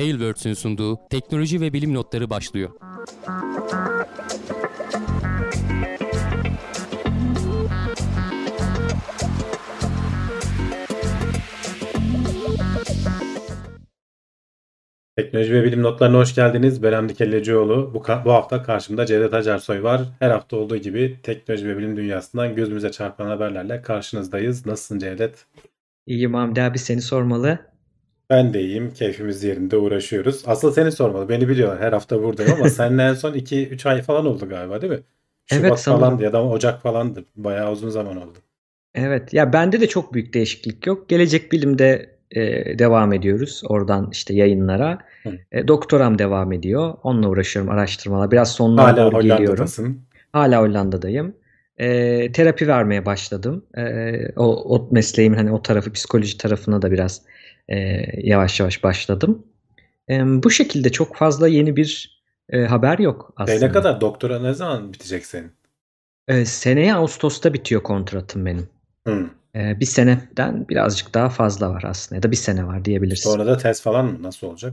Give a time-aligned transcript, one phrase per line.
[0.00, 2.70] Tailwords'ün sunduğu teknoloji ve bilim notları başlıyor.
[15.16, 16.82] Teknoloji ve bilim notlarına hoş geldiniz.
[16.82, 17.94] Ben Hamdi Kellecioğlu.
[17.94, 20.02] Bu, bu hafta karşımda Cevdet Acarsoy var.
[20.18, 24.66] Her hafta olduğu gibi teknoloji ve bilim dünyasından gözümüze çarpan haberlerle karşınızdayız.
[24.66, 25.46] Nasılsın Cevdet?
[26.06, 27.70] İyiyim Hamdi abi seni sormalı.
[28.30, 28.90] Ben de iyiyim.
[28.90, 30.42] Keyfimiz yerinde uğraşıyoruz.
[30.46, 31.28] Asıl seni sormalı.
[31.28, 31.80] Beni biliyorlar.
[31.80, 35.00] Her hafta buradayım ama seninle en son 2-3 ay falan oldu galiba değil mi?
[35.46, 37.24] Şubat Evet, falandı ya da Ocak falandı.
[37.36, 38.38] Bayağı uzun zaman oldu.
[38.94, 41.08] Evet ya bende de çok büyük değişiklik yok.
[41.08, 43.62] Gelecek bilimde e, devam ediyoruz.
[43.68, 44.98] Oradan işte yayınlara.
[45.22, 45.32] Hı.
[45.52, 46.94] E, doktoram devam ediyor.
[47.02, 48.30] Onunla uğraşıyorum araştırmalar.
[48.30, 49.46] Biraz sonlara Hala doğru geliyorum.
[49.46, 50.00] Hollanda'dasın.
[50.32, 51.34] Hala Hollanda'dayım.
[51.78, 53.64] E, terapi vermeye başladım.
[53.76, 57.22] E, o, o mesleğimin hani o tarafı psikoloji tarafına da biraz
[57.68, 57.78] e,
[58.28, 59.46] yavaş yavaş başladım.
[60.10, 63.66] E, bu şekilde çok fazla yeni bir e, haber yok Şey, aslında.
[63.66, 65.52] ne kadar doktora ne zaman bitecek senin?
[66.28, 68.68] E, seneye Ağustos'ta bitiyor kontratım benim.
[69.06, 69.30] Hı.
[69.56, 73.20] Ee, bir seneden birazcık daha fazla var aslında ya da bir sene var diyebiliriz.
[73.22, 74.22] Sonra da test falan mı?
[74.22, 74.72] Nasıl olacak?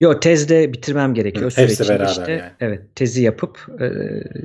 [0.00, 1.52] Yo tezde bitirmem gerekiyor.
[1.56, 2.50] Hı, hepsi beraber işte, yani.
[2.60, 3.88] Evet tezi yapıp e,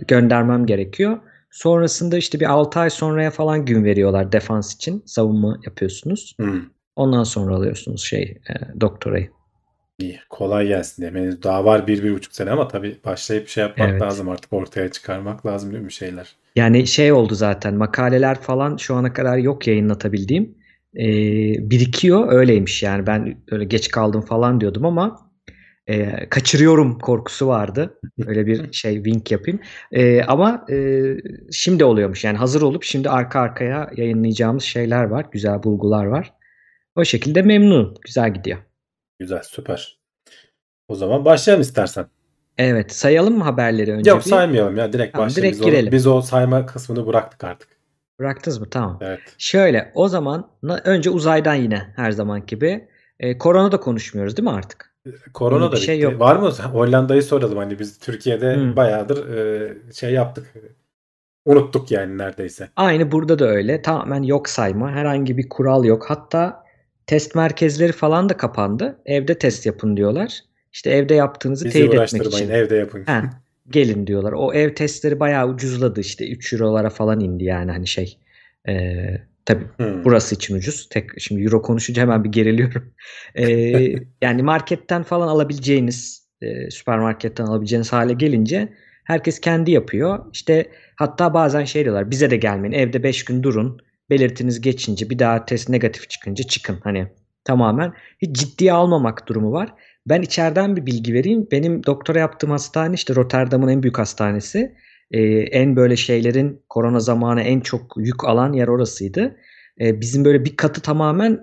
[0.08, 1.18] göndermem gerekiyor.
[1.52, 5.04] Sonrasında işte bir 6 ay sonraya falan gün veriyorlar defans için.
[5.06, 6.36] Savunma yapıyorsunuz.
[6.40, 6.62] Hı.
[6.98, 9.30] Ondan sonra alıyorsunuz şey e, doktorayı.
[10.00, 10.20] İyi.
[10.30, 11.04] Kolay gelsin.
[11.04, 14.02] Yani daha var bir, bir buçuk sene ama tabii başlayıp şey yapmak Evet.
[14.02, 14.54] lazım artık.
[14.54, 16.36] Ortaya çıkarmak lazım değil mi şeyler?
[16.56, 20.56] Yani şey oldu zaten makaleler falan şu ana kadar yok yayınlatabildiğim.
[20.96, 25.20] Ee, birikiyor öyleymiş yani ben öyle geç kaldım falan diyordum ama
[25.88, 28.00] e, kaçırıyorum korkusu vardı.
[28.28, 29.60] Öyle bir şey wink yapayım.
[29.92, 31.04] Ee, ama e,
[31.52, 35.26] şimdi oluyormuş yani hazır olup şimdi arka arkaya yayınlayacağımız şeyler var.
[35.32, 36.34] Güzel bulgular var.
[36.98, 37.94] O şekilde memnunum.
[38.06, 38.58] Güzel gidiyor.
[39.20, 40.00] Güzel, süper.
[40.88, 42.06] O zaman başlayalım istersen.
[42.58, 44.30] Evet sayalım mı haberleri önce Yok bir?
[44.30, 45.44] saymayalım ya direkt Tamam, başlayalım.
[45.54, 45.92] direkt biz, o, girelim.
[45.92, 47.70] biz o sayma kısmını bıraktık artık.
[48.20, 48.68] Bıraktınız mı?
[48.72, 48.98] Tamam.
[49.02, 49.20] Evet.
[49.38, 50.50] Şöyle o zaman
[50.84, 52.88] önce uzaydan yine her zaman gibi.
[53.20, 54.94] E, korona da konuşmuyoruz değil mi artık?
[55.34, 56.04] Korona Yeni da bir şey bitti.
[56.04, 56.20] yok.
[56.20, 56.50] Var mı?
[56.50, 57.58] Hollanda'yı soralım.
[57.58, 58.76] Hani biz Türkiye'de Hı.
[58.76, 60.54] bayağıdır e, şey yaptık.
[61.46, 62.70] Unuttuk yani neredeyse.
[62.76, 63.82] Aynı burada da öyle.
[63.82, 64.92] Tamamen yok sayma.
[64.92, 66.10] Herhangi bir kural yok.
[66.10, 66.64] Hatta
[67.08, 69.00] test merkezleri falan da kapandı.
[69.06, 70.40] Evde test yapın diyorlar.
[70.74, 72.50] İşte evde yaptığınızı Bizi teyit etmek için.
[72.50, 73.04] Evde yapın.
[73.06, 73.24] Ha,
[73.70, 74.32] gelin diyorlar.
[74.32, 78.18] O ev testleri bayağı ucuzladı işte 3 eurolara falan indi yani hani şey.
[78.68, 80.02] Ee, tabii Hı.
[80.06, 80.90] burası için ucuz.
[80.90, 82.94] Tek şimdi euro konuşunca hemen bir geriliyorum.
[83.36, 88.70] Ee, yani marketten falan alabileceğiniz, e, süpermarketten alabileceğiniz hale gelince
[89.04, 90.26] herkes kendi yapıyor.
[90.34, 90.66] İşte
[90.96, 93.82] hatta bazen şey diyorlar bize de gelmeyin evde 5 gün durun.
[94.10, 96.78] Belirtiniz geçince bir daha test negatif çıkınca çıkın.
[96.84, 97.08] Hani
[97.44, 99.74] tamamen hiç ciddiye almamak durumu var.
[100.06, 101.48] Ben içeriden bir bilgi vereyim.
[101.52, 104.76] Benim doktora yaptığım hastane işte Rotterdam'ın en büyük hastanesi.
[105.12, 109.36] Ee, en böyle şeylerin korona zamanı en çok yük alan yer orasıydı.
[109.82, 111.40] Ee, bizim böyle bir katı tamamen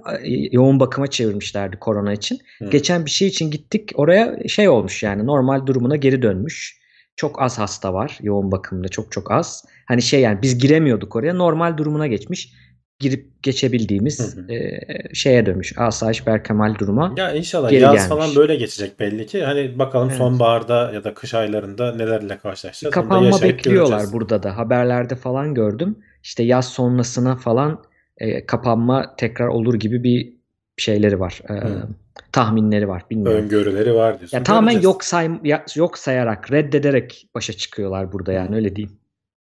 [0.53, 2.39] yoğun bakıma çevirmişlerdi korona için.
[2.59, 2.71] Hı.
[2.71, 6.84] Geçen bir şey için gittik oraya şey olmuş yani normal durumuna geri dönmüş.
[7.17, 9.65] Çok az hasta var yoğun bakımda çok çok az.
[9.87, 12.53] Hani şey yani biz giremiyorduk oraya normal durumuna geçmiş.
[12.99, 14.53] Girip geçebildiğimiz Hı hı.
[14.53, 14.81] e,
[15.15, 15.79] şeye dönmüş.
[15.79, 17.15] Asayiş Berkemal duruma.
[17.17, 18.09] Ya inşallah Geri yaz gelmiş.
[18.09, 19.45] falan böyle geçecek belli ki.
[19.45, 20.19] Hani bakalım Evet.
[20.19, 22.95] sonbaharda ya da kış aylarında nelerle karşılaşacağız.
[22.95, 24.13] Kapanma bekliyorlar göreceğiz.
[24.13, 24.57] burada da.
[24.57, 25.99] Haberlerde falan gördüm.
[26.23, 27.83] İşte yaz sonrasına falan
[28.19, 30.33] e, kapanma tekrar olur gibi bir
[30.77, 31.41] şeyleri var.
[31.49, 31.89] E, Hı.
[32.33, 33.03] Tahminleri var.
[33.11, 33.45] Bilmiyorum.
[33.45, 34.37] Öngörüleri var diyorsun.
[34.37, 34.85] Ya tamamen Göreceğiz.
[34.85, 35.31] yok say
[35.75, 38.97] yok sayarak, reddederek başa çıkıyorlar burada yani öyle diyeyim.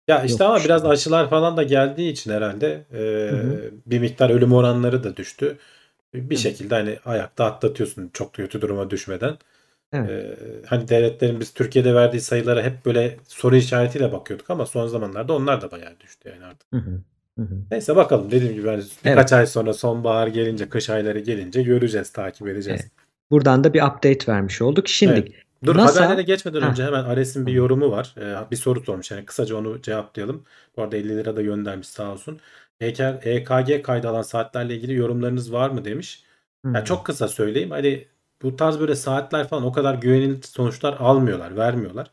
[0.08, 0.88] Ya işte Yok ama biraz işte.
[0.88, 2.98] aşılar falan da geldiği için herhalde e,
[3.30, 3.70] hı.
[3.86, 5.58] bir miktar ölüm oranları da düştü.
[6.14, 6.40] Bir Hı.
[6.40, 9.36] şekilde hani ayakta atlatıyorsun çok kötü duruma düşmeden.
[9.92, 10.10] Evet.
[10.10, 10.36] E,
[10.66, 15.60] hani devletlerin biz Türkiye'de verdiği sayılara hep böyle soru işaretiyle bakıyorduk ama son zamanlarda onlar
[15.60, 16.72] da bayağı düştü yani artık.
[16.72, 17.00] Hı hı.
[17.38, 17.54] Hı hı.
[17.70, 22.48] Neyse bakalım dediğim gibi hani birkaç ay sonra sonbahar gelince kış ayları gelince göreceğiz takip
[22.48, 22.80] edeceğiz.
[22.80, 22.92] Evet.
[23.30, 24.88] Buradan da bir update vermiş olduk.
[24.88, 25.32] Şimdi Evet.
[25.64, 26.70] Dur NASA haberlere geçmeden Ha.
[26.70, 28.14] önce hemen Ares'in bir yorumu var.
[28.18, 29.10] Ee, bir soru sormuş.
[29.10, 30.44] Yani kısaca onu cevaplayalım.
[30.76, 32.40] Bu arada 50 lira da göndermiş sağ olsun.
[32.80, 36.24] EK EKG kaydı alan saatlerle ilgili yorumlarınız var mı demiş.
[36.64, 37.70] Yani çok kısa söyleyeyim.
[37.70, 38.04] Hani
[38.42, 42.10] bu tarz böyle saatler falan o kadar güvenilir sonuçlar almıyorlar, vermiyorlar.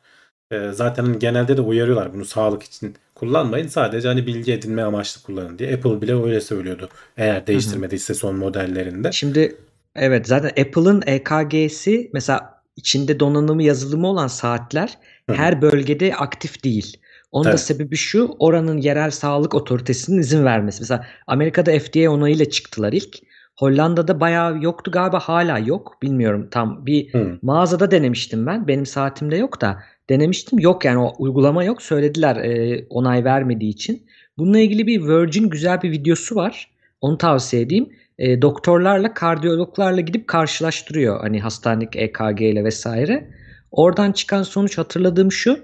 [0.52, 3.68] Ee, zaten hani genelde de uyarıyorlar bunu sağlık için kullanmayın.
[3.68, 5.74] Sadece hani bilgi edinme amaçlı kullanın diye.
[5.74, 6.90] Apple bile öyle söylüyordu.
[7.18, 9.12] Eğer değiştirmediyse son modellerinde.
[9.12, 9.56] Şimdi
[9.96, 14.98] evet zaten Apple'ın EKG'si mesela içinde donanımı yazılımı olan saatler
[15.32, 16.98] her bölgede aktif değil.
[17.32, 17.60] Onun da Evet.
[17.60, 20.82] sebebi şu oranın yerel sağlık otoritesinin izin vermesi.
[20.82, 23.18] Mesela Amerika'da FDA onayıyla çıktılar ilk.
[23.58, 25.98] Hollanda'da bayağı yoktu galiba hala yok.
[26.02, 27.40] Bilmiyorum tam bir Hı.
[27.42, 28.68] mağazada denemiştim ben.
[28.68, 30.60] Benim saatimde yok da denemiştim.
[30.60, 31.82] Yok yani o uygulama yok.
[31.82, 34.04] Söylediler e, onay vermediği için.
[34.38, 36.72] Bununla ilgili bir Virgin güzel bir videosu var.
[37.02, 37.90] Onu tavsiye edeyim.
[38.20, 41.20] E, doktorlarla, kardiyologlarla gidip karşılaştırıyor.
[41.20, 43.30] Hani hastanedeki EKG ile vesaire.
[43.72, 45.60] Oradan çıkan sonuç hatırladığım şu.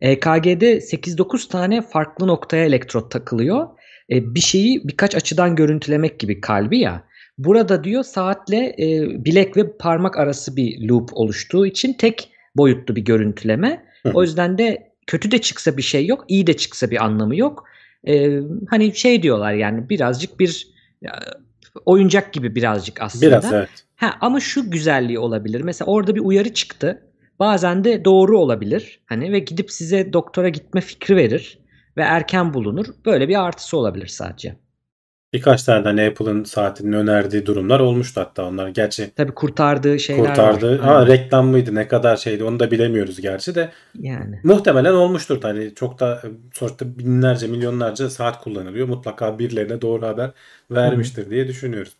[0.00, 3.68] EKG'de 8-9 tane farklı noktaya elektrot takılıyor.
[4.10, 7.04] E, bir şeyi birkaç açıdan görüntülemek gibi kalbi ya.
[7.38, 13.04] Burada diyor saatle e, bilek ve parmak arası bir loop oluştuğu için tek boyutlu bir
[13.04, 13.84] görüntüleme.
[14.14, 17.64] O yüzden de kötü de çıksa bir şey yok, iyi de çıksa bir anlamı yok.
[18.08, 20.66] E, hani şey diyorlar yani birazcık bir
[21.86, 23.26] oyuncak gibi birazcık aslında.
[23.26, 23.68] Biraz evet.
[23.96, 25.60] Ha, ama şu güzelliği olabilir.
[25.60, 27.02] Mesela orada bir uyarı çıktı.
[27.38, 29.00] Bazen de doğru olabilir.
[29.06, 31.58] Hani ve gidip size doktora gitme fikri verir
[31.96, 32.86] ve erken bulunur.
[33.06, 34.56] Böyle bir artısı olabilir sadece.
[35.32, 38.68] Birkaç tane hani Apple'ın saatinin önerdiği durumlar olmuştu hatta onlar.
[38.68, 40.78] Gerçi Tabii kurtardığı şeyler kurtardı.
[40.78, 40.84] var.
[40.84, 43.72] Ha reklam mıydı ne kadar şeydi onu da bilemiyoruz gerçi de.
[43.94, 44.40] Yani.
[44.44, 46.22] Muhtemelen olmuştur hani çok da
[46.52, 48.88] sonuçta binlerce milyonlarca saat kullanılıyor.
[48.88, 50.30] Mutlaka birilerine doğru haber
[50.70, 51.96] vermiştir diye düşünüyoruz.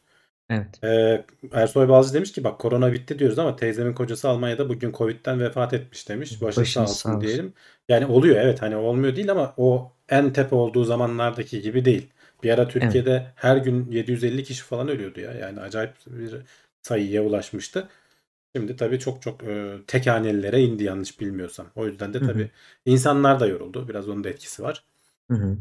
[0.50, 0.84] Evet.
[0.84, 5.40] Ee, Ersoy Balcı demiş ki bak korona bitti diyoruz ama teyzemin kocası Almanya'da bugün Covid'den
[5.40, 6.42] vefat etmiş demiş.
[6.42, 7.20] Başın Başın sağ olsun sağ olsun.
[7.20, 7.52] diyelim.
[7.88, 12.10] Yani oluyor evet hani olmuyor değil ama o en tepe olduğu zamanlardaki gibi değil.
[12.42, 15.32] Bir ara Türkiye'de her gün 750 kişi falan ölüyordu ya.
[15.32, 16.34] Yani acayip bir
[16.82, 17.88] sayıya ulaşmıştı.
[18.56, 21.66] Şimdi tabii çok çok e, tek hanelilere indi yanlış bilmiyorsam.
[21.76, 22.28] O yüzden de Hı hı.
[22.28, 22.50] tabii
[22.86, 23.88] insanlar da yoruldu.
[23.88, 24.84] Biraz onun da etkisi var.
[25.30, 25.56] Hı hı.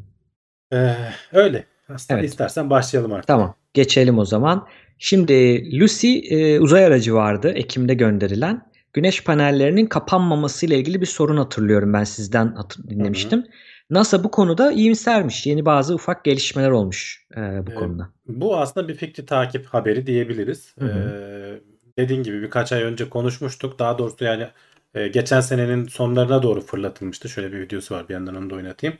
[0.73, 0.95] Ee,
[1.31, 1.65] öyle.
[1.89, 2.29] Aslında Evet.
[2.29, 3.27] istersen başlayalım artık.
[3.27, 3.55] Tamam.
[3.73, 4.67] Geçelim o zaman.
[4.99, 5.33] Şimdi
[5.79, 8.69] Lucy e, uzay aracı vardı Ekim'de gönderilen.
[8.93, 12.55] Güneş panellerinin kapanmaması ile ilgili bir sorun hatırlıyorum ben sizden
[12.89, 13.45] dinlemiştim.
[13.89, 15.45] NASA bu konuda iyimsermiş.
[15.45, 17.79] Yeni bazı ufak gelişmeler olmuş e, bu Evet.
[17.79, 18.09] konuda.
[18.27, 20.75] Bu aslında bir fikri takip haberi diyebiliriz.
[20.79, 20.99] Hı hı.
[20.99, 21.61] Ee,
[21.97, 23.79] dediğin gibi birkaç ay önce konuşmuştuk.
[23.79, 24.47] Daha doğrusu yani
[24.93, 27.29] e, geçen senenin sonlarına doğru fırlatılmıştı.
[27.29, 28.09] Şöyle bir videosu var.
[28.09, 28.97] Bir yandan onu da oynatayım.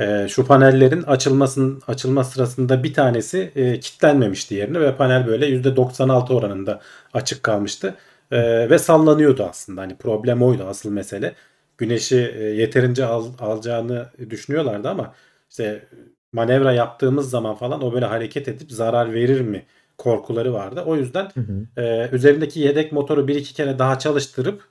[0.00, 6.34] Ee, şu panellerin açılmasının açılma sırasında bir tanesi e, kilitlenmemişti yerine ve panel böyle %96
[6.34, 6.80] oranında
[7.12, 7.94] açık kalmıştı.
[8.30, 9.80] Ee, ve sallanıyordu aslında.
[9.80, 11.34] Hani problem oydu asıl mesele.
[11.78, 15.14] Güneşi e, yeterince al- alacağını düşünüyorlardı ama
[15.50, 15.88] işte
[16.32, 19.66] manevra yaptığımız zaman falan o böyle hareket edip zarar verir mi
[19.98, 20.82] korkuları vardı.
[20.86, 21.82] O yüzden Hı hı.
[21.82, 24.62] e, üzerindeki yedek motoru bir iki kere daha çalıştırıp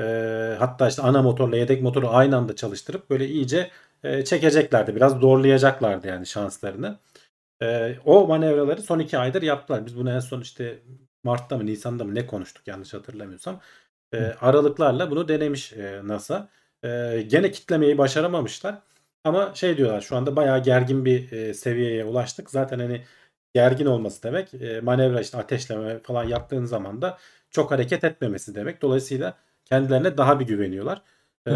[0.00, 0.04] e,
[0.58, 3.70] hatta işte ana motorla yedek motoru aynı anda çalıştırıp böyle iyice
[4.04, 4.96] e, çekeceklerdi.
[4.96, 6.98] Biraz zorlayacaklardı yani şanslarını.
[7.62, 9.86] E, o manevraları son iki aydır yaptılar.
[9.86, 10.78] Biz bunu en son işte
[11.24, 13.60] Mart'ta mı Nisan'da mı ne konuştuk yanlış hatırlamıyorsam.
[14.12, 16.48] E, aralıklarla bunu denemiş e, NASA.
[16.84, 18.78] E, gene kitlemeyi başaramamışlar.
[19.24, 22.50] Ama şey diyorlar şu anda bayağı gergin bir e, seviyeye ulaştık.
[22.50, 23.02] Zaten hani
[23.54, 27.18] gergin olması demek e, manevra işte ateşleme falan yaptığın zaman da
[27.50, 28.82] çok hareket etmemesi demek.
[28.82, 31.02] Dolayısıyla kendilerine daha bir güveniyorlar.
[31.48, 31.52] E,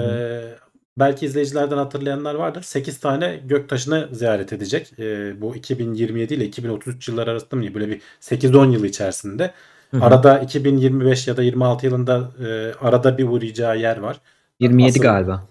[0.99, 2.63] belki izleyicilerden hatırlayanlar vardır.
[2.63, 4.99] 8 tane göktaşını ziyaret edecek.
[4.99, 7.75] E, bu 2027 ile 2033 yıllar arasında mı?
[7.75, 9.55] Böyle bir 8-10 yıl içerisinde.
[9.91, 10.05] Hı hı.
[10.05, 14.21] Arada 2025 ya da 26 yılında e, arada bir uğrayacağı yer var.
[14.61, 15.49] 27 Asıl- galiba.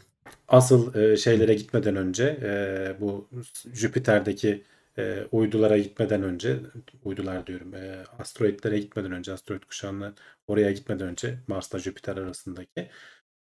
[0.47, 3.27] asıl e, şeylere gitmeden önce e, bu
[3.73, 4.63] Jüpiter'deki
[4.97, 6.57] e, uydulara gitmeden önce
[7.03, 10.13] uydular diyorum e, asteroitlere gitmeden önce asteroid kuşağına
[10.47, 12.89] oraya gitmeden önce Mars'la Jüpiter arasındaki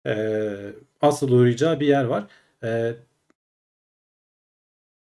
[0.08, 2.28] e, asıl uğrayacağı bir yer var.
[2.64, 2.96] E,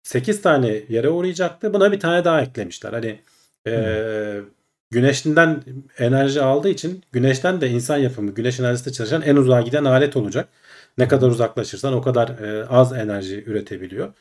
[0.03, 1.73] 8 tane yere uğrayacaktı.
[1.73, 2.93] Buna bir tane daha eklemişler.
[2.93, 3.21] Hani
[3.67, 4.41] e,
[4.91, 5.63] güneşinden
[5.97, 10.49] enerji aldığı için güneşten de insan yapımı güneş enerjisiyle çalışan en uzağa giden alet olacak.
[10.97, 14.13] Ne kadar uzaklaşırsan o kadar e, az enerji üretebiliyor.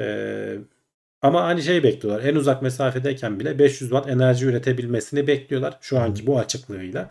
[0.00, 0.58] E,
[1.22, 2.24] ama hani şey bekliyorlar.
[2.24, 5.78] En uzak mesafedeyken bile 500 watt enerji üretebilmesini bekliyorlar.
[5.80, 7.10] Şu anki bu açıklığıyla.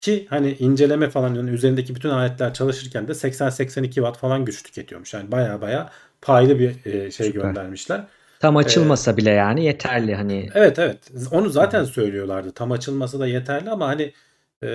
[0.00, 5.14] Ki hani inceleme falan yani üzerindeki bütün aletler çalışırken de 80-82 watt falan güç tüketiyormuş.
[5.14, 5.90] Yani baya baya
[6.22, 7.40] paylı bir e, şey Süper.
[7.40, 8.06] göndermişler.
[8.40, 10.48] Tam açılmasa bile yani yeterli hani.
[10.54, 10.98] Evet evet.
[11.30, 12.52] Onu zaten söylüyorlardı.
[12.52, 14.12] Tam açılması da yeterli ama hani
[14.62, 14.68] e,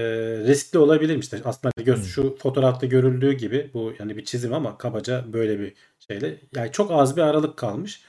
[0.48, 1.25] riskli olabilirmiş.
[1.25, 2.06] İşte aslında göz Hı.
[2.06, 5.74] şu fotoğrafta görüldüğü gibi bu yani bir çizim ama kabaca böyle bir
[6.08, 6.36] şeyle.
[6.56, 8.01] Yani çok az bir aralık kalmış.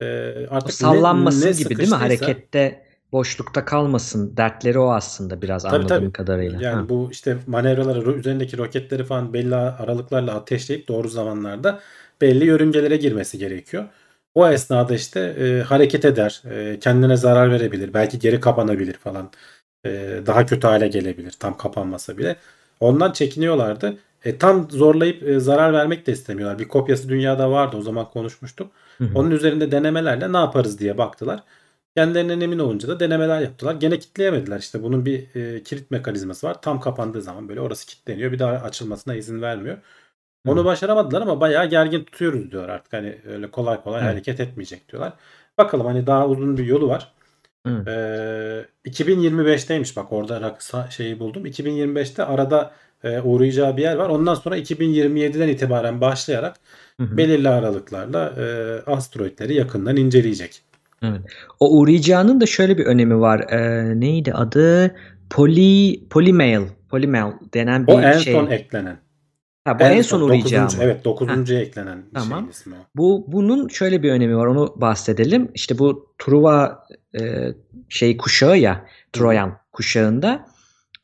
[0.00, 0.06] E,
[0.50, 1.94] O artık ne- sallanması ne gibi değil mi?
[1.94, 4.36] Harekette boşlukta kalmasın.
[4.36, 6.12] Dertleri o aslında biraz Tabii, anladığım tabii.
[6.12, 6.62] kadarıyla.
[6.62, 6.88] Yani Ha.
[6.88, 11.80] bu işte manevraları üzerindeki roketleri falan belli aralıklarla ateşleyip doğru zamanlarda
[12.20, 13.84] belli yörüngelere girmesi gerekiyor.
[14.38, 19.30] O esnada işte e, hareket eder, e, kendine zarar verebilir, belki geri kapanabilir falan.
[19.86, 19.90] E,
[20.26, 22.36] daha kötü hale gelebilir tam kapanmasa bile.
[22.80, 23.98] Ondan çekiniyorlardı.
[24.24, 26.58] E, tam zorlayıp e, zarar vermek de istemiyorlar.
[26.58, 28.72] Bir kopyası dünyada vardı o zaman konuşmuştuk.
[28.98, 29.10] Hı hı.
[29.14, 31.42] Onun üzerinde denemelerle ne yaparız diye baktılar.
[31.96, 33.74] Kendilerinden emin olunca da denemeler yaptılar.
[33.74, 34.58] Gene kitleyemediler.
[34.58, 36.62] İşte bunun bir e, kilit mekanizması var.
[36.62, 38.32] Tam kapandığı zaman böyle orası kilitleniyor.
[38.32, 39.78] Bir daha açılmasına izin vermiyor.
[40.46, 42.92] Onu başaramadılar ama bayağı gergin tutuyoruz diyorlar artık.
[42.92, 44.12] Hani öyle kolay kolay Evet.
[44.12, 45.12] hareket etmeyecek diyorlar.
[45.58, 47.12] Bakalım hani daha uzun bir yolu var.
[47.66, 47.88] Evet.
[47.88, 50.56] Ee, 2025'teymiş bak orada
[50.90, 51.46] şeyi buldum.
[51.46, 52.72] 2025'te arada
[53.04, 54.08] e, uğrayacağı bir yer var.
[54.08, 56.56] Ondan sonra 2027'den itibaren başlayarak
[57.00, 57.16] Hı hı.
[57.16, 58.44] belirli aralıklarla e,
[58.90, 60.62] asteroidleri yakından inceleyecek.
[61.60, 63.40] O uğrayacağının da şöyle bir önemi var.
[63.50, 64.94] Ee, neydi adı?
[65.30, 66.60] Poly Polymail.
[66.90, 68.32] Polymail denen bir O en şey.
[68.32, 68.98] son eklenen.
[69.68, 70.70] Ha, bu en, son dokuzuncu- uğrayacağı mı?
[70.80, 71.50] Evet 9.
[71.50, 72.38] eklenen bir Tamam.
[72.38, 72.74] şeyin ismi.
[72.96, 74.46] Bu bunun şöyle bir önemi var.
[74.46, 75.50] Onu bahsedelim.
[75.54, 76.86] İşte bu Truva
[77.20, 77.48] e,
[77.88, 80.46] şey kuşağı ya, Troyan kuşağında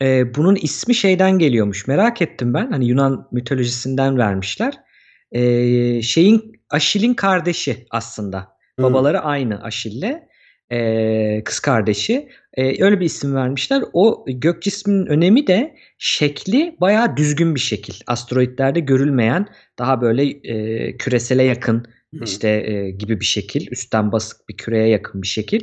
[0.03, 1.87] e, bunun ismi şeyden geliyormuş.
[1.87, 2.71] Merak ettim ben.
[2.71, 4.75] Hani Yunan mitolojisinden vermişler.
[5.33, 8.39] E, şeyin Aşil'in kardeşi aslında.
[8.79, 8.83] Hı.
[8.83, 10.21] Babaları aynı Aşil'le.
[10.71, 12.29] E, kız kardeşi.
[12.55, 13.83] E, öyle bir isim vermişler.
[13.93, 17.95] O gök cisminin önemi de şekli bayağı düzgün bir şekil.
[18.07, 19.47] Asteroidlerde görülmeyen
[19.79, 21.85] daha böyle e, küresele yakın
[22.15, 22.25] Hı.
[22.25, 23.67] işte e, gibi bir şekil.
[23.71, 25.61] Üstten basık bir küreye yakın bir şekil.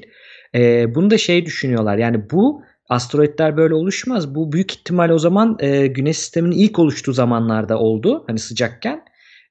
[0.56, 1.98] E, bunu da şey düşünüyorlar.
[1.98, 4.36] Yani bu asteroidler böyle oluşmaz.
[4.36, 8.24] Bu büyük ihtimal o zaman e, Güneş sisteminin ilk oluştuğu zamanlarda oldu.
[8.28, 9.02] Hani sıcakken.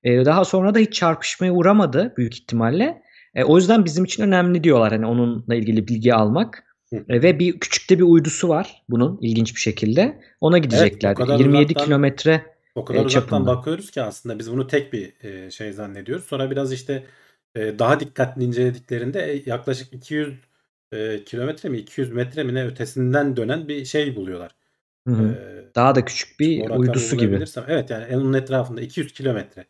[0.05, 3.03] E, daha sonra da hiç çarpışmaya uğramadı büyük ihtimalle.
[3.35, 6.65] E, o yüzden bizim için önemli diyorlar hani onunla ilgili bilgi almak.
[6.93, 7.05] Hı.
[7.09, 10.21] E, ve bir küçük de bir uydusu var bunun ilginç bir şekilde.
[10.41, 11.15] Ona gidecekler.
[11.15, 12.45] kadar 27 uzaktan- kilometre
[12.75, 16.25] O kadar e, uzaktan bakıyoruz ki aslında biz bunu tek bir e, şey zannediyoruz.
[16.25, 17.07] Sonra biraz işte
[17.55, 20.35] e, daha dikkatli incelediklerinde e, yaklaşık 200
[20.93, 24.51] e, kilometre mi 200 metre mi ne ötesinden dönen bir şey buluyorlar.
[25.09, 25.29] Hı hı.
[25.29, 27.45] E, daha da küçük bir uydusu gibi.
[27.69, 29.67] Evet yani onun etrafında 200 kilometre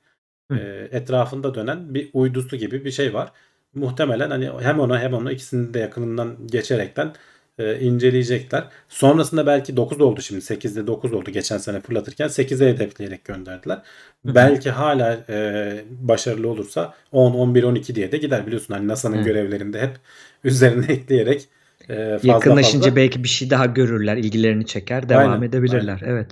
[0.53, 3.33] e, etrafında dönen bir uydusu gibi bir şey var.
[3.75, 7.13] Muhtemelen hani hem ona hem onu ikisini de yakınından geçerekten
[7.59, 8.65] e, inceleyecekler.
[8.89, 13.79] Sonrasında belki 9 oldu şimdi 8'de 9 oldu geçen sene fırlatırken 8'e hedefleyerek gönderdiler.
[14.25, 19.81] Belki hala e, başarılı olursa 10, 11, 12 diye de gider biliyorsun hani NASA'nın görevlerinde
[19.81, 19.97] hep
[20.45, 21.49] üzerine ekleyerek
[21.89, 26.03] e, fazla Yakınlaşınca fazla belki bir şey daha görürler, ilgilerini çeker, devam Aynen, edebilirler.
[26.07, 26.31] Evet.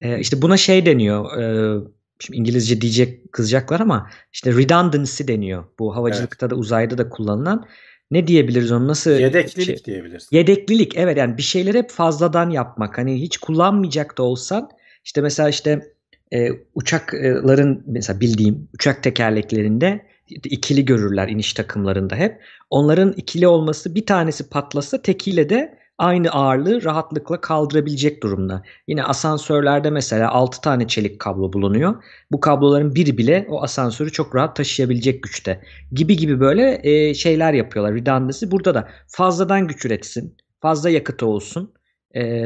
[0.00, 1.38] Ee, işte buna şey deniyor.
[1.42, 1.78] e,
[2.18, 5.64] şimdi İngilizce diyecek kızacaklar ama işte redundancy deniyor.
[5.78, 7.66] Bu havacılıkta da uzayda da kullanılan.
[8.10, 10.36] Ne diyebiliriz onu nasıl yedeklilik şey- diyebilirsin.
[10.36, 12.98] Yedeklilik evet yani bir şeyleri hep fazladan yapmak.
[12.98, 14.70] Hani hiç kullanmayacak da olsan
[15.04, 15.92] işte mesela işte
[16.32, 22.42] e, uçakların mesela bildiğim uçak tekerleklerinde ikili görürler iniş takımlarında hep.
[22.70, 28.62] Onların ikili olması bir tanesi patlasa tekiyle de aynı ağırlığı rahatlıkla kaldırabilecek durumda.
[28.88, 32.04] Yine asansörlerde mesela 6 tane çelik kablo bulunuyor.
[32.32, 35.62] Bu kabloların biri bile o asansörü çok rahat taşıyabilecek güçte.
[35.92, 37.94] Gibi gibi böyle e, şeyler yapıyorlar.
[37.94, 41.74] Redundancy burada da fazladan güç üretsin, fazla yakıtı olsun.
[42.16, 42.44] E,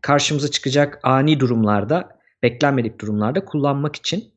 [0.00, 2.08] karşımıza çıkacak ani durumlarda,
[2.42, 4.33] beklenmedik durumlarda kullanmak için.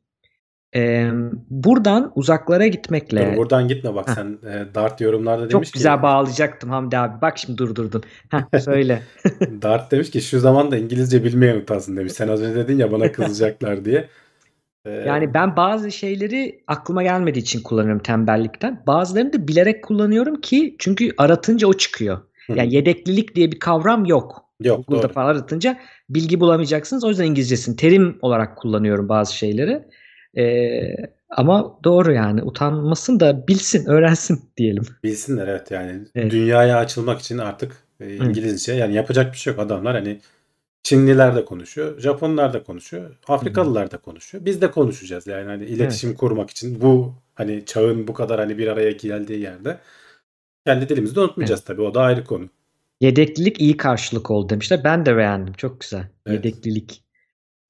[0.75, 1.09] E,
[1.49, 6.03] buradan uzaklara gitmekle Dur, buradan gitme bak sen e, Dart yorumlarda çok demiş güzel ki
[6.03, 7.21] bağlayacaktım Hamdi abi.
[7.21, 8.03] Bak şimdi durdurdun.
[8.29, 9.03] Heh, söyle.
[9.61, 12.13] Dart demiş ki şu zaman da İngilizce bilmeyen utansın demiş.
[12.13, 14.07] Sen az önce dedin ya bana kızacaklar diye.
[14.85, 18.83] E, Yani ben bazı şeyleri aklıma gelmediği için kullanıyorum tembellikten.
[18.87, 22.19] Bazılarını da bilerek kullanıyorum ki çünkü aratınca o çıkıyor.
[22.49, 24.45] Yani yedeklilik diye bir kavram yok.
[24.63, 25.13] yok Google'da doğru.
[25.13, 25.77] falan aratınca
[26.09, 27.03] bilgi bulamayacaksınız.
[27.03, 29.83] O yüzden İngilizcesini terim olarak kullanıyorum bazı şeyleri.
[30.37, 30.95] Ee,
[31.29, 34.83] ama doğru yani utanmasın da bilsin, öğrensin diyelim.
[35.03, 36.31] Bilsinler evet yani Evet.
[36.31, 40.19] dünyaya açılmak için artık e, İngilizce yani yapacak bir şey yok adamlar hani
[40.83, 44.45] Çinliler de konuşuyor, Japonlar da konuşuyor, Afrikalılar da konuşuyor.
[44.45, 48.67] Biz de konuşacağız yani hani iletişim kurmak için bu hani çağın bu kadar hani bir
[48.67, 49.77] araya geldiği yerde
[50.65, 52.49] kendi dilimizi de unutmayacağız tabii o da ayrı konu.
[53.01, 54.83] Yedeklilik iyi karşılık oldu demişler.
[54.83, 55.53] Ben de beğendim.
[55.53, 56.07] Çok güzel.
[56.25, 56.45] Evet.
[56.45, 57.03] Yedeklilik.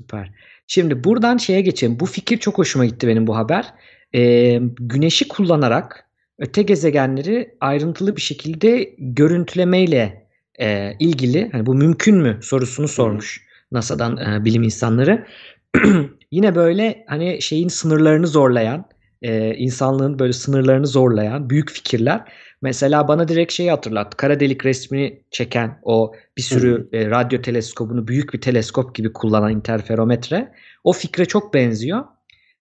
[0.01, 0.31] Süper.
[0.67, 2.00] Şimdi buradan şeye geçelim.
[2.00, 3.74] Bu fikir çok hoşuma gitti benim bu haber.
[4.15, 6.05] Ee, güneşi kullanarak
[6.39, 10.27] öte gezegenleri ayrıntılı bir şekilde görüntülemeyle
[10.59, 15.27] e, ilgili hani bu mümkün mü sorusunu sormuş NASA'dan e, bilim insanları.
[16.31, 18.86] Yine böyle hani şeyin sınırlarını zorlayan,
[19.21, 22.21] e, insanlığın böyle sınırlarını zorlayan büyük fikirler.
[22.61, 24.17] Mesela bana direkt şeyi hatırlattı.
[24.17, 29.51] Kara delik resmini çeken o bir sürü e, radyo teleskobunu büyük bir teleskop gibi kullanan
[29.51, 30.51] interferometre.
[30.83, 32.03] O fikre çok benziyor.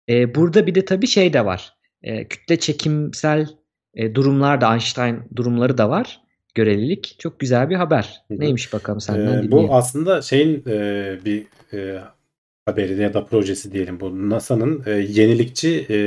[0.10, 1.74] E, burada bir de tabii şey de var.
[2.04, 3.48] E, kütle çekimsel
[3.96, 6.22] e, durumlar da Einstein durumları da var.
[6.56, 7.16] Görelilik.
[7.20, 8.22] Çok güzel bir haber.
[8.28, 8.40] Hı hı.
[8.40, 12.00] Neymiş bakalım senden Ee, bu aslında şeyin e, bir e,
[12.66, 15.98] haberi ya da projesi diyelim bu NASA'nın e, yenilikçi e,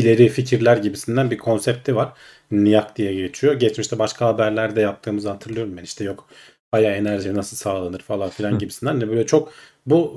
[0.00, 2.12] ileri fikirler gibisinden bir konsepti var.
[2.50, 3.54] NIAC diye geçiyor.
[3.54, 5.82] Geçmişte başka haberlerde yaptığımızı hatırlıyorum ben.
[5.82, 6.28] İşte yok
[6.72, 8.92] aya enerji nasıl sağlanır falan filan gibisinden.
[8.92, 9.52] Hani böyle çok
[9.86, 10.14] bu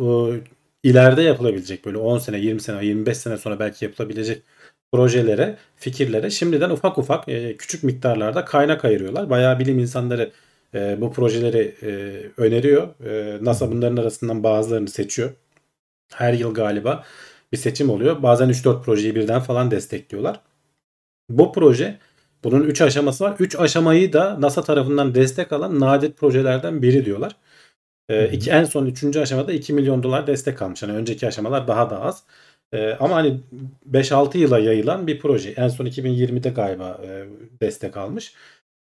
[0.83, 4.43] e, ileride yapılabilecek böyle 10 sene, 20 sene, 25 sene sonra belki yapılabilecek
[4.91, 9.29] projelere, fikirlere şimdiden ufak ufak e, küçük miktarlarda kaynak ayırıyorlar.
[9.29, 10.31] Bayağı bilim insanları
[10.73, 11.91] e, bu projeleri e,
[12.37, 13.05] öneriyor.
[13.05, 15.31] E, NASA bunların arasından bazılarını seçiyor.
[16.13, 17.03] Her yıl galiba
[17.51, 18.23] bir seçim oluyor.
[18.23, 20.41] Bazen 3-4 projeyi birden falan destekliyorlar.
[21.29, 21.99] Bu proje
[22.43, 23.35] bunun 3 aşaması var.
[23.39, 27.35] 3 aşamayı da NASA tarafından destek alan nadir projelerden biri diyorlar.
[28.11, 28.29] Hı.
[28.31, 29.17] iki, en son 3.
[29.17, 30.83] aşamada 2 milyon dolar destek almış.
[30.83, 32.23] Yani önceki aşamalar daha da az.
[32.73, 33.39] Ee, ama hani
[33.91, 35.49] 5-6 yıla yayılan bir proje.
[35.49, 37.25] En son 2020'de galiba e,
[37.61, 38.33] destek almış.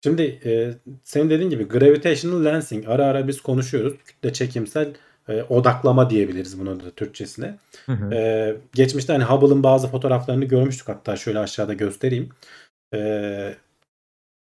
[0.05, 0.71] Şimdi e,
[1.05, 3.95] senin dediğin gibi gravitational lensing ara ara biz konuşuyoruz.
[4.05, 4.89] Kütle çekimsel
[5.29, 7.59] e, odaklama diyebiliriz bunun da Türkçesine.
[7.87, 8.15] Hı hı.
[8.15, 12.29] Ee, geçmişte hani Hubble'ın bazı fotoğraflarını görmüştük hatta şöyle aşağıda göstereyim.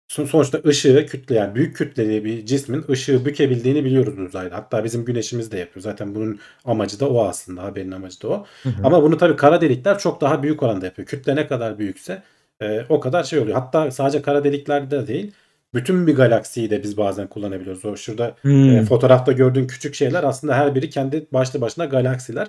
[0.08, 4.56] Son- sonuçta ışığı kütle yani büyük kütleli bir cismin ışığı bükebildiğini biliyoruz uzayda.
[4.56, 5.84] Hatta bizim güneşimiz de yapıyor.
[5.84, 7.64] Zaten bunun amacı da o aslında.
[7.64, 8.46] Haberin amacı da o.
[8.64, 8.74] Hı hı.
[8.84, 11.08] Ama bunu tabii kara delikler çok daha büyük oranda yapıyor.
[11.08, 12.24] Kütle ne kadar büyükse
[12.62, 13.58] e, o kadar şey oluyor.
[13.58, 15.32] Hatta sadece kara deliklerde değil
[15.74, 17.86] bütün bir galaksiyi de biz bazen kullanabiliyoruz.
[17.86, 18.70] O şurada Hmm.
[18.70, 22.48] e, fotoğrafta gördüğün küçük şeyler aslında her biri kendi başlı başına galaksiler.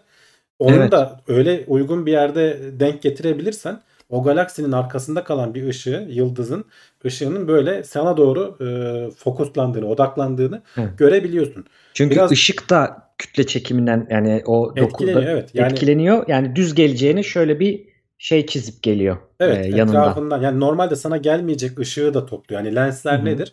[0.59, 0.93] Onun Evet.
[0.93, 6.65] da öyle uygun bir yerde denk getirebilirsen o galaksinin arkasında kalan bir ışığı, yıldızın
[7.05, 8.67] ışığının böyle sana doğru e,
[9.11, 10.99] fokuslandığını, odaklandığını Evet.
[10.99, 11.65] görebiliyorsun.
[11.95, 15.51] Çünkü biraz- ışık da kütle çekiminden yani o Etkileniyor, dokuda evet.
[15.55, 16.25] Yani- etkileniyor.
[16.29, 17.89] Yani düz geleceğini şöyle bir
[18.19, 20.03] şey çizip geliyor Evet, e, yanından.
[20.03, 22.63] etrafından yani normalde sana gelmeyecek ışığı da topluyor.
[22.63, 23.25] Yani lensler Hı hı.
[23.25, 23.53] nedir?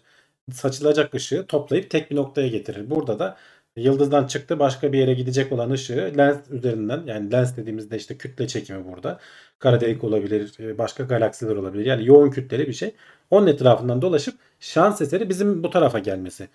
[0.51, 2.89] Saçılacak ışığı toplayıp tek bir noktaya getirir.
[2.89, 3.37] Burada da
[3.75, 8.47] yıldızdan çıktı başka bir yere gidecek olan ışığı lens üzerinden yani lens dediğimizde işte kütle
[8.47, 9.19] çekimi burada.
[9.59, 11.85] Kara delik olabilir, e, başka galaksiler olabilir.
[11.85, 12.95] Yani yoğun kütleli bir şey.
[13.31, 16.47] Onun etrafından dolaşıp şans eseri bizim bu tarafa gelmesi.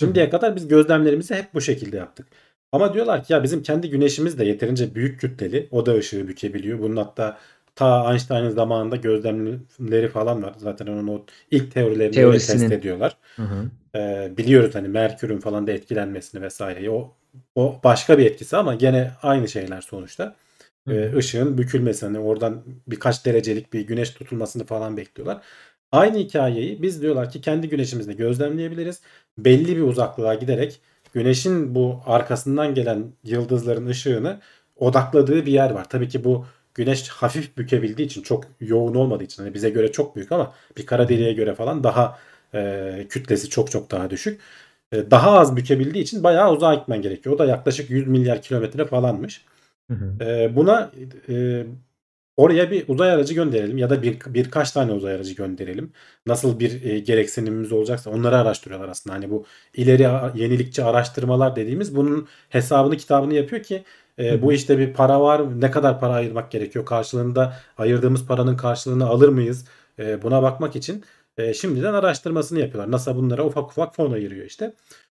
[0.00, 2.26] Şimdiye kadar biz gözlemlerimizi hep bu şekilde yaptık.
[2.72, 5.68] Ama diyorlar ki ya bizim kendi güneşimiz de yeterince büyük kütleli.
[5.70, 6.78] O da ışığı bükebiliyor.
[6.78, 7.38] Bunun hatta
[7.74, 10.54] ta Einstein'ın zamanında gözlemleri falan var.
[10.56, 12.58] Zaten onun o ilk teorilerini Teorisinin.
[12.58, 13.16] test ediyorlar.
[13.36, 13.70] Hı hı.
[13.96, 16.90] Ee, biliyoruz hani Merkür'ün falan da etkilenmesini vesaireyi.
[16.90, 17.14] O,
[17.54, 20.34] o başka bir etkisi ama gene aynı şeyler sonuçta.
[20.88, 25.42] Ee, ışığın bükülmesi hani oradan birkaç derecelik bir güneş tutulmasını falan bekliyorlar.
[25.92, 29.00] Aynı hikayeyi biz diyorlar ki kendi güneşimizde gözlemleyebiliriz.
[29.38, 30.80] Belli bir uzaklığa giderek
[31.14, 34.40] güneşin bu arkasından gelen yıldızların ışığını
[34.76, 35.88] odakladığı bir yer var.
[35.88, 40.16] Tabii ki bu güneş hafif bükebildiği için çok yoğun olmadığı için hani bize göre çok
[40.16, 42.18] büyük ama bir kara deliğe göre falan daha
[42.54, 44.40] e, kütlesi çok çok daha düşük.
[44.92, 47.34] E, daha az bükebildiği için bayağı uzağa gitmen gerekiyor.
[47.34, 49.44] O da yaklaşık 100 milyar kilometre falanmış.
[49.90, 50.24] Hı hı.
[50.24, 50.92] E, buna
[51.28, 51.66] e,
[52.36, 55.92] oraya bir uzay aracı gönderelim ya da bir birkaç tane uzay aracı gönderelim.
[56.26, 59.16] Nasıl bir e, gereksinimimiz olacaksa onları araştırıyorlar aslında.
[59.16, 60.02] Hani bu ileri
[60.42, 63.84] yenilikçi araştırmalar dediğimiz bunun hesabını kitabını yapıyor ki
[64.18, 65.60] e, bu işte bir para var.
[65.60, 66.86] Ne kadar para ayırmak gerekiyor?
[66.86, 69.64] Karşılığında ayırdığımız paranın karşılığını alır mıyız?
[69.98, 71.04] E, buna bakmak için
[71.36, 72.92] e, şimdiden araştırmasını yapıyorlar.
[72.92, 74.74] NASA bunlara ufak ufak fon ayırıyor işte.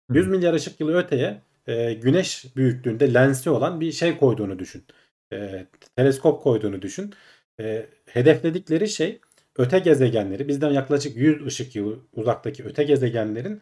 [0.10, 4.84] 100 milyar ışık yılı öteye e, güneş büyüklüğünde lensi olan bir şey koyduğunu düşün.
[5.34, 7.13] E, teleskop koyduğunu düşün.
[7.60, 9.19] E, hedefledikleri şey
[9.58, 13.62] öte gezegenleri bizden yaklaşık 100 ışık yılı uzaktaki öte gezegenlerin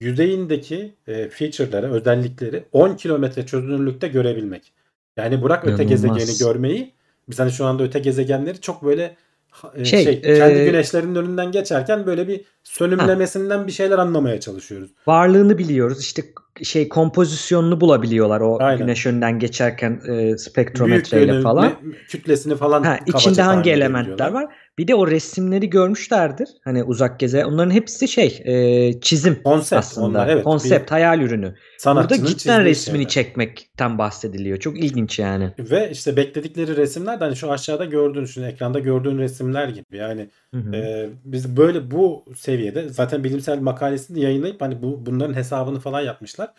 [0.00, 4.72] yüzeyindeki e, feature'ları, özellikleri 10 kilometre çözünürlükte görebilmek.
[5.16, 6.18] Yani bırak öte İnanılmaz.
[6.18, 6.92] gezegeni görmeyi.
[7.30, 9.16] Biz hani şu anda öte gezegenleri çok böyle
[9.50, 14.40] ha- e, Şey, şey, kendi e, güneşlerinin önünden geçerken böyle bir sönümlemesinden bir şeyler anlamaya
[14.40, 14.90] çalışıyoruz.
[15.06, 16.00] Varlığını biliyoruz.
[16.00, 16.22] İşte
[16.62, 18.78] şey kompozisyonunu bulabiliyorlar o Aynen.
[18.78, 21.64] güneş önünden geçerken e, spektrometreyle Büyüklüğünü, falan.
[21.64, 24.54] ne- kütlesini falan Ha, içinde hangi elementler var?
[24.78, 26.48] Bir de o resimleri görmüşlerdir.
[26.64, 27.44] Hani uzak geze.
[27.44, 30.06] Onların hepsi şey e, çizim Konsept aslında.
[30.06, 30.44] onlar evet.
[30.44, 31.54] Konsept, hayal ürünü.
[31.86, 33.08] Burada cidden resmini şeyler.
[33.08, 34.58] çekmekten bahsediliyor.
[34.58, 35.52] Çok ilginç yani.
[35.58, 39.96] Ve işte bekledikleri resimler de hani şu aşağıda gördüğün, şu ekranda gördüğün resimler gibi.
[39.96, 40.76] Yani Hı hı.
[40.76, 46.50] Ee, biz böyle bu seviyede zaten bilimsel makalesini yayınlayıp hani bu bunların hesabını falan yapmışlar.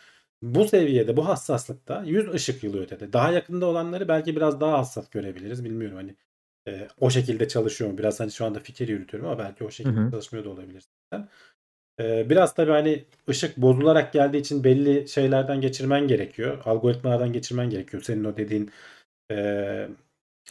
[0.41, 3.13] Bu seviyede, bu hassaslıkta 100 ışık yılı ötede.
[3.13, 5.65] Daha yakında olanları belki biraz daha hassas görebiliriz.
[5.65, 6.15] Bilmiyorum hani
[6.67, 7.97] e, o şekilde çalışıyor mu?
[7.97, 10.11] Biraz hani şu anda fikir yürütüyorum ama belki o şekilde Hı hı.
[10.11, 10.83] çalışmıyor da olabilir.
[11.13, 11.29] zaten.
[12.01, 16.57] Ee, biraz tabii hani ışık bozularak geldiği için belli şeylerden geçirmen gerekiyor.
[16.65, 18.03] Algoritmalardan geçirmen gerekiyor.
[18.03, 18.71] Senin o dediğin
[19.31, 19.87] e,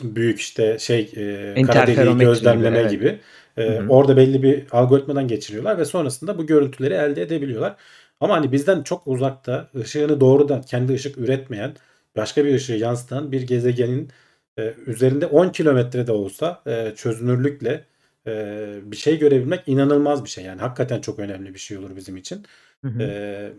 [0.03, 1.13] büyük işte şey
[1.57, 3.21] e, kara deliği gözlemleme gibi, gibi.
[3.57, 3.89] E, Hı hı.
[3.89, 7.77] orada belli bir algoritmadan geçiriyorlar ve sonrasında bu görüntüleri elde edebiliyorlar.
[8.21, 11.75] Ama hani bizden çok uzakta ışığını doğrudan kendi ışık üretmeyen
[12.17, 14.11] başka bir ışığı yansıtan bir gezegenin
[14.59, 17.85] e, üzerinde 10 kilometre de olsa e, çözünürlükle
[18.27, 20.45] e, bir şey görebilmek inanılmaz bir şey.
[20.45, 22.47] Yani hakikaten çok önemli bir şey olur bizim için.
[22.85, 23.03] Hı hı.
[23.03, 23.53] E,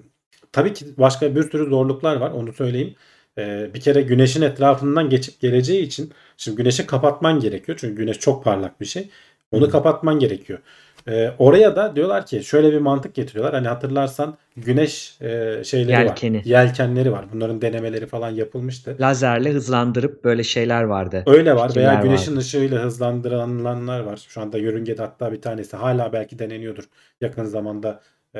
[0.52, 2.96] tabii ki başka bir sürü zorluklar var onu söyleyeyim.
[3.38, 7.78] E, bir kere güneşin etrafından geçip geleceği için şimdi güneşi kapatman gerekiyor.
[7.82, 9.10] Çünkü güneş çok parlak bir şey.
[9.52, 9.70] Onu Hı.
[9.72, 10.60] kapatman gerekiyor.
[11.10, 13.54] E, oraya da diyorlar ki şöyle bir mantık getiriyorlar.
[13.54, 16.38] Hani hatırlarsan güneş e, şeyleri Yelkeni.
[16.38, 16.44] var.
[16.46, 17.26] Yelkenleri var.
[17.34, 18.98] Bunların denemeleri falan yapılmıştı.
[19.00, 21.24] Lazerle hızlandırıp böyle şeyler vardı.
[21.26, 22.42] Öyle var veya Fikirler güneşin vardı.
[22.42, 24.26] ışığıyla hızlandırılanlar var.
[24.30, 26.84] Şu anda yörüngede hatta bir tanesi hala belki deneniyordur.
[27.22, 28.02] Yakın zamanda
[28.36, 28.40] e,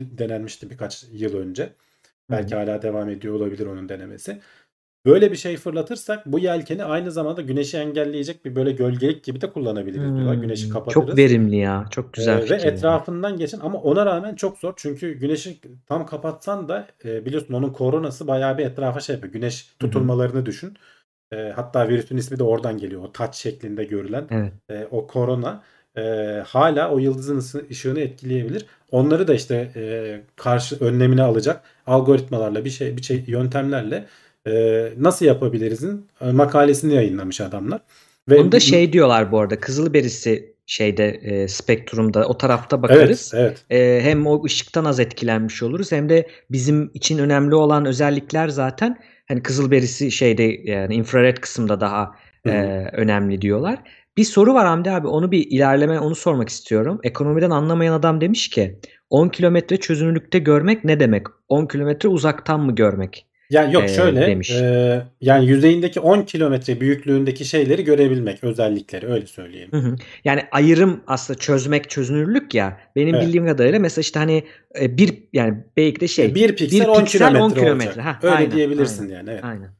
[0.00, 1.72] denenmişti birkaç yıl önce.
[2.30, 4.40] Belki hala devam ediyor olabilir onun denemesi.
[5.06, 9.50] Böyle bir şey fırlatırsak bu yelkeni aynı zamanda güneşi engelleyecek bir böyle gölgelik gibi de
[9.52, 10.34] kullanabiliriz diyorlar.
[10.34, 11.06] Güneşi Hmm, kapatırız.
[11.08, 11.84] Çok verimli ya.
[11.90, 14.72] Çok güzel Ee, ve etrafından geçen ama ona rağmen çok zor.
[14.76, 19.32] Çünkü güneşi tam kapatsan da e, biliyorsun onun koronası bayağı bir etrafa şey yapıyor.
[19.32, 20.74] Güneş tutulmalarını düşün.
[21.32, 23.02] E, hatta virüsün ismi de oradan geliyor.
[23.02, 24.52] O taç şeklinde görülen Evet.
[24.70, 25.62] e, o korona
[25.96, 26.02] e,
[26.46, 28.66] hala o yıldızın ısı- ışığını etkileyebilir.
[28.90, 34.04] Onları da işte e, karşı önlemini alacak algoritmalarla bir şey bir şey yöntemlerle
[34.46, 34.52] e,
[34.98, 37.80] nasıl yapabilirizin e, makalesini yayınlamış adamlar.
[38.28, 39.60] Ve Onu da şey diyorlar bu arada.
[39.60, 43.32] Kızılberisi şeyde e, spektrumda o tarafta evet bakarız.
[43.36, 48.48] evet E, hem o ışıktan az etkilenmiş oluruz hem de bizim için önemli olan özellikler
[48.48, 48.98] zaten
[49.28, 52.14] hani Kızılberisi şeyde yani infrared kısımda daha
[52.46, 52.54] Hı hı.
[52.54, 53.78] e, önemli diyorlar.
[54.16, 57.00] Bir soru var Hamdi abi onu bir ilerleme onu sormak istiyorum.
[57.02, 58.78] Ekonomiden anlamayan adam demiş ki
[59.10, 61.26] 10 kilometre çözünürlükte görmek ne demek?
[61.48, 63.27] 10 kilometre uzaktan mı görmek?
[63.50, 64.50] Yani yok Ee, şöyle demiş.
[64.50, 69.72] e, yani yüzeyindeki 10 kilometre büyüklüğündeki şeyleri görebilmek özellikleri öyle söyleyelim.
[69.72, 69.96] Hı hı.
[70.24, 72.80] Yani ayrım aslında çözmek çözünürlük ya.
[72.96, 73.26] Benim Evet.
[73.26, 74.44] bildiğim kadarıyla mesela işte hani
[74.80, 77.64] e, bir yani belki de şey bir piksel, bir 10 piksel kilometre 10 olacak.
[77.64, 78.02] kilometre.
[78.02, 79.44] Ha, öyle aynen, diyebilirsin aynen, yani evet.
[79.44, 79.70] Aynen.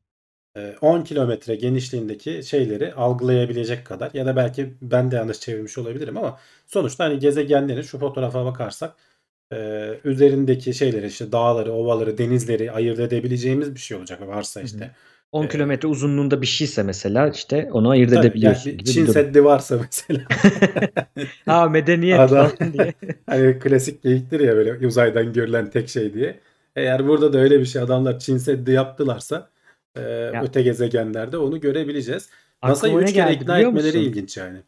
[0.57, 6.17] E, 10 kilometre genişliğindeki şeyleri algılayabilecek kadar ya da belki ben de yanlış çevirmiş olabilirim
[6.17, 8.95] ama sonuçta hani gezegenlerin şu fotoğrafa bakarsak
[9.53, 14.67] e, üzerindeki şeyleri işte dağları, ovaları, denizleri ayırt edebileceğimiz bir şey olacak varsa Hı hı.
[14.67, 14.91] işte.
[15.33, 19.07] 10 Ee, kilometre uzunluğunda bir şeyse mesela işte onu ayırt Tabii, edebiliyorsun yani gibi Çin.
[19.07, 20.21] Seddi varsa mesela
[21.47, 22.95] Ha medeniyet Adam- falan diye.
[23.27, 26.41] Hani klasik geyiktir ya böyle uzaydan görülen tek şey diye.
[26.77, 29.51] Eğer burada da öyle bir şey adamlar Çin Seddi yaptılarsa
[29.97, 30.01] e,
[30.43, 32.31] öte gezegenlerde onu görebileceğiz.
[32.63, 34.11] NASA'yı Aklıma ne 3 kere ikna etmeleri musun?
[34.11, 34.59] ilginç yani.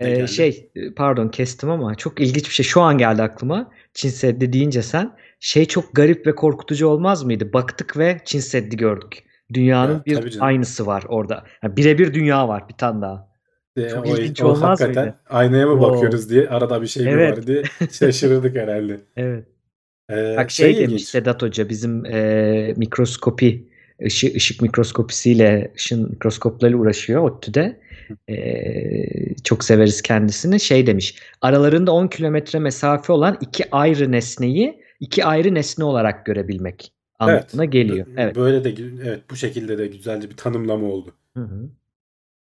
[0.00, 3.70] Ee, şey pardon kestim ama çok ilginç bir şey şu an geldi aklıma.
[3.94, 7.52] Çin Seddi deyince sen şey çok garip ve korkutucu olmaz mıydı?
[7.52, 9.24] Baktık ve Çin Seddi gördük.
[9.54, 10.46] Dünyanın Ya, tabii bir canım.
[10.46, 11.44] aynısı var orada.
[11.62, 13.30] Yani birebir dünya var bir tane daha.
[13.76, 15.16] E, çok o, ilginç o olmaz hakikaten mıydı?
[15.30, 15.94] aynaya mı Wow.
[15.96, 17.38] bakıyoruz diye arada bir şey mi Evet.
[17.38, 19.00] var diye şaşırdık herhalde.
[19.16, 19.44] Evet.
[20.10, 21.08] E, Bak şey, şey demiş ilginç.
[21.08, 23.68] Sedat Hoca bizim e, mikroskopi
[24.04, 27.80] ışık, ışık mikroskopisiyle ışın mikroskoplarıyla uğraşıyor ODTÜ'de.
[28.28, 30.60] E, çok severiz kendisini.
[30.60, 36.92] Şey demiş aralarında 10 kilometre mesafe olan iki ayrı nesneyi iki ayrı nesne olarak görebilmek
[37.18, 38.06] anlamına geliyor.
[38.06, 38.36] B- Evet.
[38.36, 41.14] Böyle de evet bu şekilde de güzelce bir tanımlama oldu.
[41.36, 41.70] Hı hı.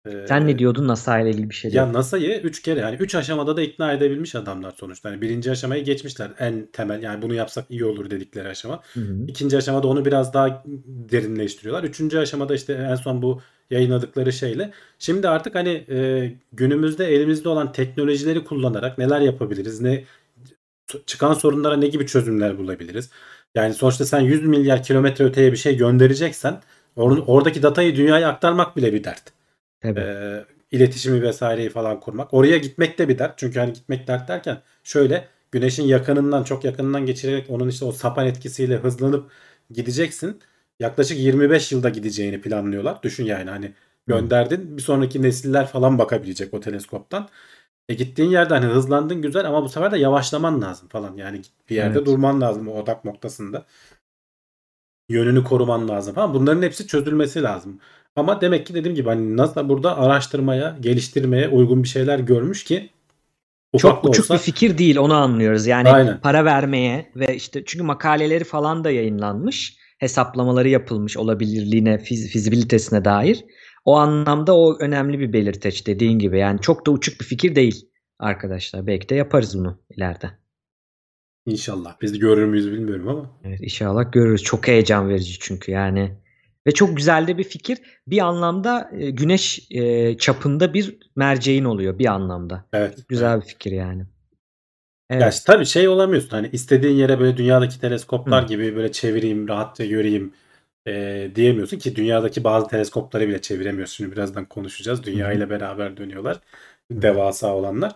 [0.10, 1.94] E, Sen ne diyordun NASA ile ilgili bir şey Ya.
[1.94, 5.10] NASA'yı 3 kere yani 3 aşamada da ikna edebilmiş adamlar sonuçta.
[5.10, 6.32] Yani birinci aşamayı geçmişler.
[6.40, 8.82] En temel yani bunu yapsak iyi olur dedikleri aşama.
[8.94, 9.26] Hı hı.
[9.28, 11.84] İkinci aşamada onu biraz daha derinleştiriyorlar.
[11.84, 14.72] Üçüncü aşamada işte en son bu yayınladıkları şeyle.
[15.00, 19.82] Şimdi artık hani e, günümüzde elimizde olan teknolojileri kullanarak neler yapabiliriz?
[19.82, 20.04] Ne
[21.06, 23.10] çıkan sorunlara ne gibi çözümler bulabiliriz?
[23.56, 26.62] Yani sonuçta sen 100 milyar kilometre öteye bir şey göndereceksen
[26.98, 29.24] or- oradaki datayı dünyaya aktarmak bile bir dert.
[29.82, 30.00] Tabii.
[30.00, 32.34] Ee, iletişimi vesaireyi falan kurmak.
[32.34, 33.38] Oraya gitmek de bir dert.
[33.38, 38.28] Çünkü hani gitmek dert derken şöyle güneşin yakınından çok yakınından geçirerek onun işte o sapan
[38.28, 39.32] etkisiyle hızlanıp
[39.72, 40.40] gideceksin.
[40.80, 43.04] Yaklaşık 25 yılda gideceğini planlıyorlar.
[43.04, 43.74] Düşün yani hani
[44.08, 47.30] gönderdin bir sonraki nesiller falan bakabilecek o teleskoptan.
[47.90, 51.18] E gittiğin yerde hani hızlandın güzel ama bu sefer de yavaşlaman lazım falan.
[51.18, 52.08] Yani bir yerde Evet.
[52.08, 53.66] durman lazım o odak noktasında.
[55.10, 56.34] Yönünü koruman lazım falan.
[56.34, 57.80] Bunların hepsi çözülmesi lazım.
[58.16, 62.90] Ama demek ki dediğim gibi hani NASA burada araştırmaya, geliştirmeye uygun bir şeyler görmüş ki
[63.78, 65.68] Çok uçuk olsa bir fikir değil onu anlıyoruz.
[65.68, 66.22] Yani Aynen.
[66.22, 69.78] para vermeye ve işte çünkü makaleleri falan da yayınlanmış.
[70.04, 73.46] Hesaplamaları yapılmış olabilirliğine, fiz- fizibilitesine dair.
[73.86, 76.40] O anlamda o önemli bir belirteç dediğin gibi.
[76.40, 77.90] Yani çok da uçuk bir fikir değil
[78.20, 78.88] arkadaşlar.
[78.88, 80.32] Belki de yaparız bunu ileride.
[81.46, 82.02] inşallah.
[82.02, 83.40] Biz görür müyüz bilmiyorum ama.
[83.44, 84.44] Evet, inşallah görürüz.
[84.44, 86.18] Çok heyecan verici çünkü yani.
[86.68, 87.78] Ve çok güzel de bir fikir.
[88.08, 92.66] Bir anlamda e, güneş e, çapında bir merceğin oluyor bir anlamda.
[92.74, 93.06] Evet.
[93.08, 94.06] Güzel bir fikir yani.
[95.10, 95.34] Ya Evet.
[95.34, 98.48] işte tabii şey olamıyorsun hani istediğin yere böyle dünyadaki teleskoplar Hı.
[98.48, 100.34] gibi böyle çevireyim, rahatça göreyim.
[100.88, 103.96] e, diyemiyorsun ki dünyadaki bazı teleskopları bile çeviremiyorsun.
[103.96, 105.04] Şimdi birazdan konuşacağız.
[105.04, 106.40] Dünya ile beraber dönüyorlar.
[106.92, 107.96] Devasa olanlar.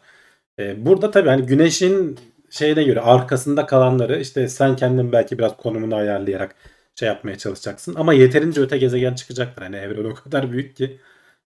[0.59, 5.95] E, burada tabii hani güneşin şeyine göre arkasında kalanları işte sen kendin belki biraz konumunu
[5.95, 6.55] ayarlayarak
[6.95, 7.95] şey yapmaya çalışacaksın.
[7.95, 9.61] Ama yeterince öte gezegen çıkacaktır.
[9.61, 10.99] Hani evren o kadar büyük ki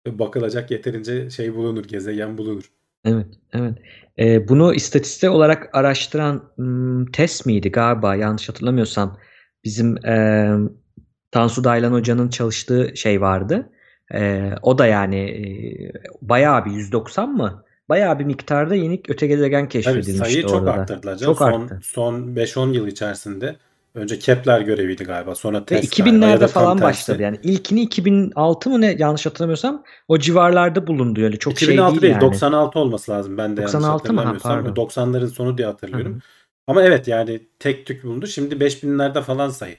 [0.06, 2.70] bakılacak yeterince şey bulunur, gezegen bulunur.
[3.04, 3.78] Evet, evet.
[4.18, 9.18] Ee, bunu istatistik olarak araştıran hmm, TES miydi galiba yanlış hatırlamıyorsam
[9.64, 10.48] bizim e,
[11.30, 13.70] Tansu Daylan Hoca'nın çalıştığı şey vardı.
[14.14, 15.42] E, o da yani e,
[16.22, 17.64] bayağı bir 190 mı?
[17.88, 20.72] Bayağı bir miktarda yeni öte gezegen Tabii keşfedilmişti sayıyı çok orada da.
[20.72, 21.34] arttırdılar canım.
[21.34, 21.80] Çok son, arttı.
[21.82, 23.56] son 5-10 yıl içerisinde
[23.94, 25.34] önce Kepler göreviydi galiba.
[25.34, 26.84] Sonra Tesla ya 2000'lerde da tam falan tersi.
[26.84, 27.38] başladı yani.
[27.42, 32.12] İlkini 2006 mı ne yanlış hatırlamıyorsam o civarlarda bulundu öyle çok 2006 şey değil, değil
[32.12, 32.32] yani.
[32.32, 34.20] 96 olması lazım ben de yanlış 96 mı?
[34.20, 34.64] Ha, hatırlamıyorsam.
[34.64, 34.86] pardon.
[34.86, 36.12] 90'ların sonu diye hatırlıyorum.
[36.12, 36.20] Hı hı.
[36.66, 38.26] Ama evet yani tek tük bulundu.
[38.26, 39.76] Şimdi 5000'lerde falan sayı.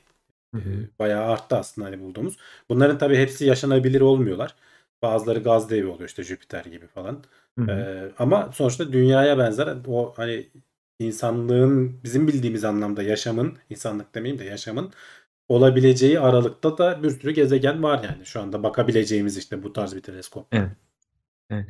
[0.55, 0.87] Hı hı.
[0.99, 2.37] Bayağı arttı aslında hani bulduğumuz.
[2.69, 4.55] Bunların tabii hepsi yaşanabilir olmuyorlar.
[5.01, 7.23] Bazıları gaz devi oluyor işte Jüpiter gibi falan.
[7.59, 7.71] Hı hı.
[7.71, 10.49] Ee, ama sonuçta dünyaya benzer o hani
[11.03, 14.93] insanlığın bizim bildiğimiz anlamda yaşamın, insanlık demeyeyim de yaşamın
[15.47, 18.25] olabileceği aralıkta da bir sürü gezegen var yani.
[18.25, 20.47] Şu anda bakabileceğimiz işte bu tarz bir teleskop.
[20.51, 20.69] Evet.
[21.49, 21.65] Evet.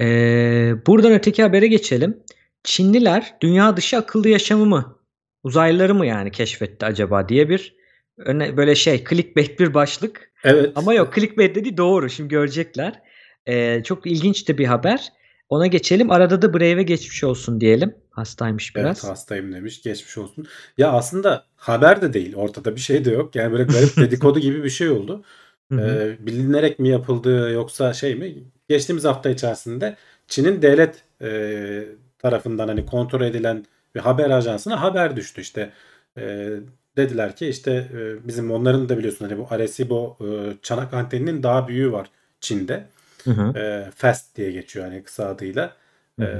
[0.00, 2.22] Ee, buradan öteki habere geçelim.
[2.64, 4.98] Çinliler dünya dışı akıllı yaşamı mı,
[5.42, 7.76] uzaylıları mı yani keşfetti acaba diye bir
[8.18, 10.32] öne, böyle şey clickbait bir başlık.
[10.44, 10.72] Evet.
[10.74, 13.02] Ama yok clickbait dedi doğru şimdi görecekler.
[13.46, 15.12] Ee, çok ilginç de bir haber.
[15.48, 16.10] Ona geçelim.
[16.10, 17.94] Arada da Brave'e geçmiş olsun diyelim.
[18.10, 19.04] Hastaymış biraz.
[19.04, 19.82] Evet hastayım demiş.
[19.82, 20.46] Geçmiş olsun.
[20.78, 22.34] Ya aslında haber de değil.
[22.34, 23.36] Ortada bir şey de yok.
[23.36, 25.24] Yani böyle garip dedikodu gibi bir şey oldu.
[25.72, 28.34] Ee, bilinerek mi yapıldı yoksa şey mi?
[28.68, 29.96] Geçtiğimiz hafta içerisinde
[30.28, 31.84] Çin'in devlet e,
[32.18, 35.70] tarafından hani kontrol edilen bir haber ajansına haber düştü işte.
[36.18, 36.50] E,
[36.96, 40.26] dediler ki işte e, bizim onların da biliyorsun hani bu Arecibo e,
[40.62, 42.86] çanak anteninin daha büyüğü var Çin'de.
[43.24, 43.58] Hı hı.
[43.58, 45.76] E, FAST diye geçiyor hani kısa adıyla.
[46.20, 46.30] Hı E,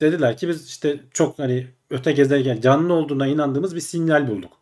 [0.00, 4.52] dediler ki biz işte çok hani öte gezegen canlı olduğuna inandığımız bir sinyal bulduk.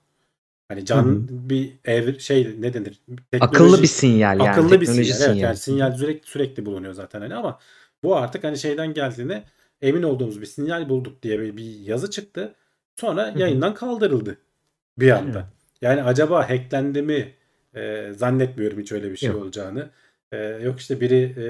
[0.68, 3.00] Hani can bir ev şey ne denir?
[3.40, 4.50] Akıllı bir sinyal yani.
[4.50, 5.30] akıllı bir teknoloji sinyal.
[5.30, 7.58] Evet, yani sinyal sürekli sürekli bulunuyor zaten hani ama
[8.02, 9.44] bu artık hani şeyden geldiğine
[9.82, 12.54] emin olduğumuz bir sinyal bulduk diye bir, bir yazı çıktı.
[12.96, 14.36] Sonra yayından kaldırıldı
[14.98, 15.48] bir anda.
[15.82, 17.34] Yani acaba hacklendi mi?
[17.74, 19.42] Ee, zannetmiyorum hiç öyle bir şey Yok.
[19.42, 19.90] olacağını.
[20.32, 21.44] Ee, yok işte biri e,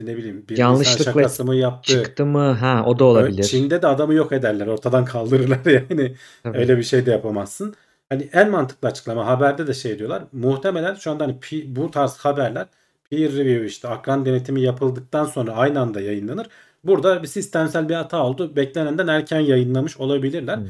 [0.00, 1.92] ne bileyim bir Yanlışlıkla şakası mı yaptı?
[1.92, 2.50] Çıktı mı?
[2.50, 3.42] Ha o da olabilir.
[3.42, 4.66] Çin'de de adamı yok ederler.
[4.66, 6.14] Ortadan kaldırırlar yani.
[6.42, 6.58] Tabii.
[6.58, 7.74] Öyle bir şey de yapamazsın.
[8.08, 10.22] Hani en mantıklı açıklama haberde de şey diyorlar.
[10.32, 12.66] Muhtemelen şu anda hani bu tarz haberler
[13.10, 16.46] peer review işte akran denetimi yapıldıktan sonra aynı anda yayınlanır.
[16.84, 18.56] Burada bir sistemsel bir hata oldu.
[18.56, 20.56] Beklenenden erken yayınlamış olabilirler.
[20.56, 20.66] Hmm.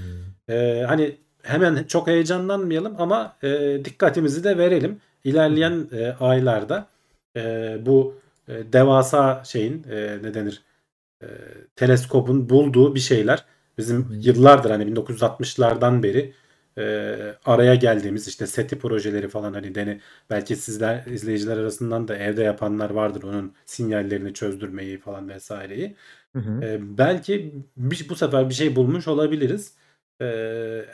[0.49, 5.01] Ee, hani hemen çok heyecanlanmayalım ama e, dikkatimizi de verelim.
[5.25, 6.87] İlerleyen e, aylarda
[7.37, 8.15] e, bu
[8.49, 10.63] e, devasa şeyin e, ne denir
[11.23, 11.27] e,
[11.77, 13.45] teleskopun bulduğu bir şeyler
[13.79, 14.15] bizim Hı hı.
[14.15, 16.33] yıllardır hani 1960'lardan beri
[16.79, 16.85] e,
[17.45, 22.91] araya geldiğimiz işte SETI projeleri falan hani dene belki sizler izleyiciler arasından da evde yapanlar
[22.91, 25.97] vardır onun sinyallerini çözdürmeyi falan vesaireyi.
[26.33, 26.65] Hı hı.
[26.65, 29.73] E, belki bir, bu sefer bir şey bulmuş olabiliriz.
[30.21, 30.27] E,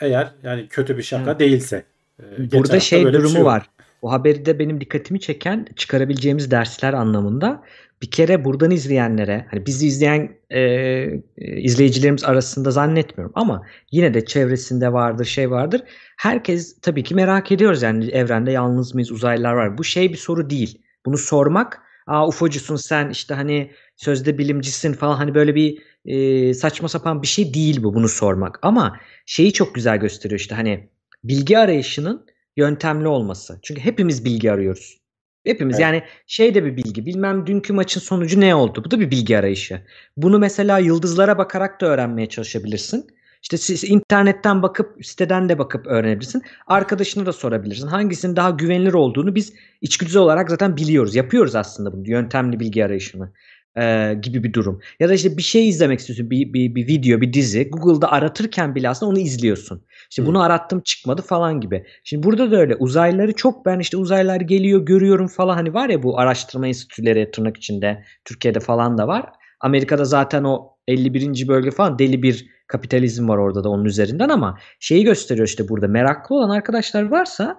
[0.01, 1.41] eğer yani kötü bir şaka Evet.
[1.41, 1.85] değilse.
[2.23, 3.71] E, Burada şey durumu şey var.
[4.03, 7.63] O haberi de benim dikkatimi çeken çıkarabileceğimiz dersler anlamında
[8.03, 14.93] bir kere buradan izleyenlere hani bizi izleyen e, izleyicilerimiz arasında zannetmiyorum ama yine de çevresinde
[14.93, 15.83] vardır şey vardır.
[16.17, 19.79] Herkes tabii ki merak ediyoruz yani evrende yalnız mıyız uzaylılar var.
[19.79, 20.83] Bu şey bir soru değil.
[21.07, 26.89] Bunu sormak aa ufocusun sen işte hani sözde bilimcisin falan hani böyle bir e, saçma
[26.89, 28.59] sapan bir şey değil bu bunu sormak.
[28.63, 30.89] Ama şeyi çok güzel gösteriyor işte hani
[31.25, 32.27] bilgi arayışının
[32.61, 33.59] yöntemli olması.
[33.63, 35.01] Çünkü hepimiz bilgi arıyoruz.
[35.45, 35.83] Hepimiz Evet.
[35.83, 37.07] yani şey de bir bilgi.
[37.07, 38.83] Bilmem dünkü maçın sonucu ne oldu?
[38.85, 39.83] Bu da bir bilgi arayışı.
[40.17, 43.07] Bunu mesela yıldızlara bakarak da öğrenmeye çalışabilirsin.
[43.43, 46.43] İşte siz internetten bakıp siteden de bakıp öğrenebilirsin.
[46.67, 47.87] Arkadaşını da sorabilirsin.
[47.87, 51.15] Hangisinin daha güvenilir olduğunu biz içgüdüsel olarak zaten biliyoruz.
[51.15, 52.11] Yapıyoruz aslında bunu.
[52.11, 53.33] Yöntemli bilgi arayışını
[53.77, 54.81] e, gibi bir durum.
[55.01, 56.31] Ya da işte bir şey izlemek istiyorsun.
[56.31, 57.71] Bir, bir, bir video, bir dizi.
[57.71, 59.83] Google'da aratırken bile aslında onu izliyorsun.
[60.11, 61.87] İşte bunu arattım çıkmadı falan gibi.
[62.05, 62.77] Şimdi burada da öyle.
[62.77, 65.55] Uzaylıları çok ben işte uzaylılar geliyor görüyorum falan.
[65.55, 69.27] Hani var ya bu araştırma enstitüleri tırnak içinde Türkiye'de falan da var.
[69.61, 71.49] Amerika'da zaten o 51.
[71.49, 75.89] bölge falan deli bir kapitalizm var orada da onun üzerinden ama şeyi gösteriyor işte burada
[75.89, 77.57] meraklı olan arkadaşlar varsa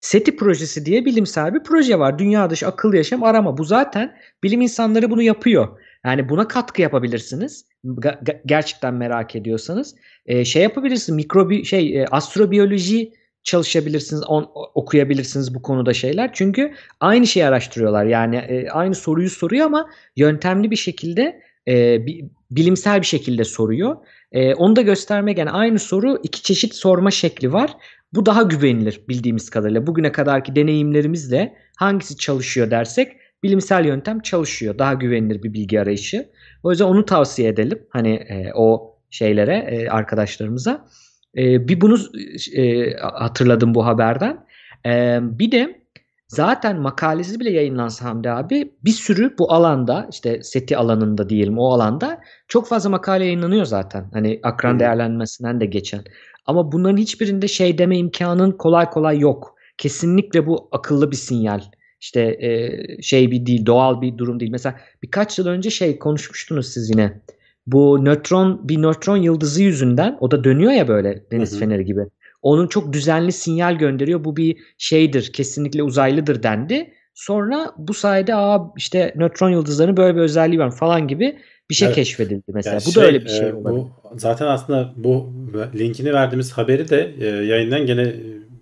[0.00, 2.18] SETI projesi diye bilimsel bir proje var.
[2.18, 3.58] Dünya dışı akıllı yaşam arama.
[3.58, 5.68] Bu zaten bilim insanları bunu yapıyor.
[6.04, 7.64] Yani buna katkı yapabilirsiniz.
[8.46, 9.94] Gerçekten merak ediyorsanız.
[10.26, 11.16] Ee, şey yapabilirsin.
[11.16, 13.12] Mikrobi şey e, astrobiyoloji
[13.42, 16.30] çalışabilirsiniz, on, okuyabilirsiniz bu konuda şeyler.
[16.32, 18.04] Çünkü aynı şeyi araştırıyorlar.
[18.04, 23.96] Yani e, aynı soruyu soruyor ama yöntemli bir şekilde e, bi, bilimsel bir şekilde soruyor.
[24.32, 27.76] E, onu da göstermek yani aynı soru iki çeşit sorma şekli var.
[28.12, 29.86] Bu daha güvenilir bildiğimiz kadarıyla.
[29.86, 34.78] Bugüne kadarki deneyimlerimizle hangisi çalışıyor dersek bilimsel yöntem çalışıyor.
[34.78, 36.28] Daha güvenilir bir bilgi arayışı.
[36.62, 37.78] O yüzden onu tavsiye edelim.
[37.90, 40.84] Hani e, o şeylere e, arkadaşlarımıza.
[41.36, 41.98] E, bir bunu
[42.56, 44.46] e, hatırladım bu haberden.
[44.86, 45.82] E, bir de
[46.28, 51.72] zaten makalesi bile yayınlansa Hamdi abi bir sürü bu alanda işte SETI alanında diyelim o
[51.72, 54.10] alanda çok fazla makale yayınlanıyor zaten.
[54.12, 54.78] Hani akran Hı.
[54.78, 56.04] değerlenmesinden de geçen.
[56.46, 59.54] Ama bunların hiçbirinde şey deme imkanın kolay kolay yok.
[59.78, 61.60] Kesinlikle bu akıllı bir sinyal.
[62.02, 64.50] İşte e, şey bir değil, doğal bir durum değil.
[64.50, 67.20] Mesela birkaç yıl önce şey konuşmuştunuz siz yine.
[67.66, 71.60] Bu nötron bir nötron yıldızı yüzünden o da dönüyor ya böyle deniz Hı hı.
[71.60, 72.00] feneri gibi.
[72.42, 74.24] Onun çok düzenli sinyal gönderiyor.
[74.24, 76.92] Bu bir şeydir, kesinlikle uzaylıdır dendi.
[77.14, 81.38] Sonra bu sayede aa işte nötron yıldızlarının böyle bir özelliği var falan gibi
[81.70, 81.96] bir şey Evet.
[81.96, 82.74] keşfedildi mesela.
[82.74, 83.80] Yani bu şey, da öyle bir şey e, olabilir.
[83.80, 85.32] Bu zaten aslında bu
[85.74, 88.16] linkini verdiğimiz haberi de e, yayından gene e,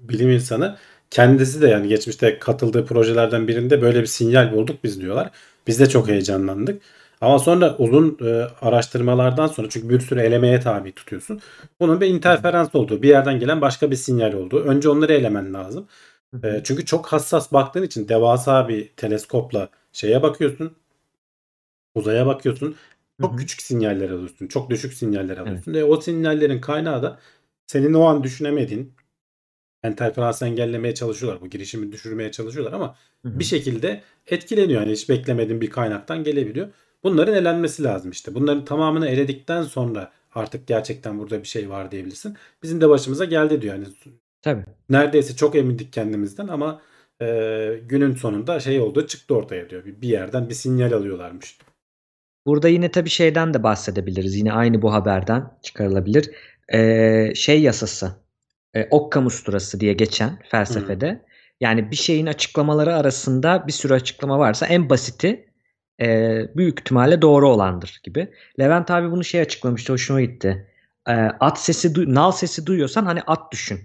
[0.08, 0.76] bilim insanı
[1.10, 5.30] kendisi de yani geçmişte katıldığı projelerden birinde böyle bir sinyal bulduk biz diyorlar.
[5.66, 6.82] Biz de çok heyecanlandık.
[7.20, 11.40] Ama sonra uzun e, araştırmalardan sonra çünkü bir sürü elemeye tabi tutuyorsun.
[11.80, 14.60] Bunun bir interferans olduğu, bir yerden gelen başka bir sinyal olduğu.
[14.64, 15.86] Önce onları elemen lazım.
[16.44, 20.72] E, çünkü çok hassas baktığın için devasa bir teleskopla şeye bakıyorsun.
[21.94, 22.76] Uzaya bakıyorsun.
[23.20, 24.46] Çok küçük sinyaller alıyorsun.
[24.46, 25.74] Çok düşük sinyaller alıyorsun.
[25.74, 27.18] Ve o sinyallerin kaynağı da
[27.66, 28.92] senin o an düşünemediğin
[29.84, 31.40] interferansı engellemeye çalışıyorlar.
[31.40, 33.38] Bu girişimi düşürmeye çalışıyorlar ama Hı hı.
[33.38, 34.80] bir şekilde etkileniyor.
[34.80, 36.68] Yani hiç beklemediğin bir kaynaktan gelebiliyor.
[37.04, 38.34] Bunların elenmesi lazım işte.
[38.34, 42.36] Bunların tamamını eledikten sonra artık gerçekten burada bir şey var diyebilirsin.
[42.62, 43.74] Bizim de başımıza geldi diyor.
[43.74, 43.86] Yani
[44.42, 44.64] Tabii.
[44.90, 46.82] neredeyse çok emindik kendimizden ama
[47.22, 47.26] e,
[47.88, 49.84] günün sonunda şey oldu çıktı ortaya diyor.
[49.84, 51.58] Bir bir yerden bir sinyal alıyorlarmış.
[52.46, 54.36] Burada yine tabii şeyden de bahsedebiliriz.
[54.36, 56.30] Yine aynı bu haberden çıkarılabilir.
[56.72, 58.12] Ee, şey yasası.
[58.74, 61.24] E, Occam usturası diye geçen felsefede.
[61.60, 65.48] Yani bir şeyin açıklamaları arasında bir sürü açıklama varsa en basiti
[66.00, 66.06] e,
[66.56, 68.30] büyük ihtimalle doğru olandır gibi.
[68.60, 69.92] Levent abi bunu şey açıklamıştı.
[69.92, 70.66] Hoşuma gitti.
[71.08, 73.80] E, at sesi, nal sesi duyuyorsan hani at düşün.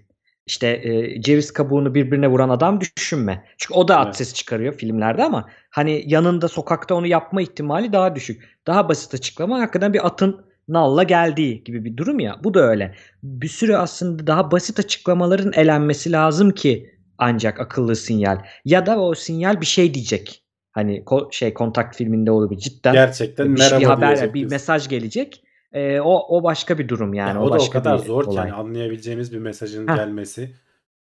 [0.47, 3.45] İşte e, ceviz kabuğunu birbirine vuran adam düşünme.
[3.57, 4.15] Çünkü o da at Evet.
[4.15, 8.43] sesi çıkarıyor filmlerde ama hani yanında sokakta onu yapma ihtimali daha düşük.
[8.67, 12.39] Daha basit açıklama hakikaten bir atın nalla geldiği gibi bir durum ya.
[12.43, 12.95] Bu da öyle.
[13.23, 18.39] Bir sürü aslında daha basit açıklamaların elenmesi lazım ki ancak akıllı sinyal.
[18.65, 20.41] Ya da o sinyal bir şey diyecek.
[20.71, 24.45] Hani ko- şey kontakt filminde olur cidden Gerçekten bir, şey- merhaba bir haber diyecek bir
[24.45, 25.43] mesaj gelecek.
[25.73, 27.37] Ee, o o başka bir durum yani.
[27.37, 28.47] Ya o, o da o başka kadar bir zor ki olay.
[28.49, 29.95] yani anlayabileceğimiz bir mesajın Heh.
[29.95, 30.55] gelmesi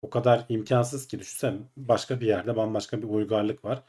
[0.01, 3.83] o kadar imkansız ki düşünsen başka bir yerde bambaşka bir uygarlık var.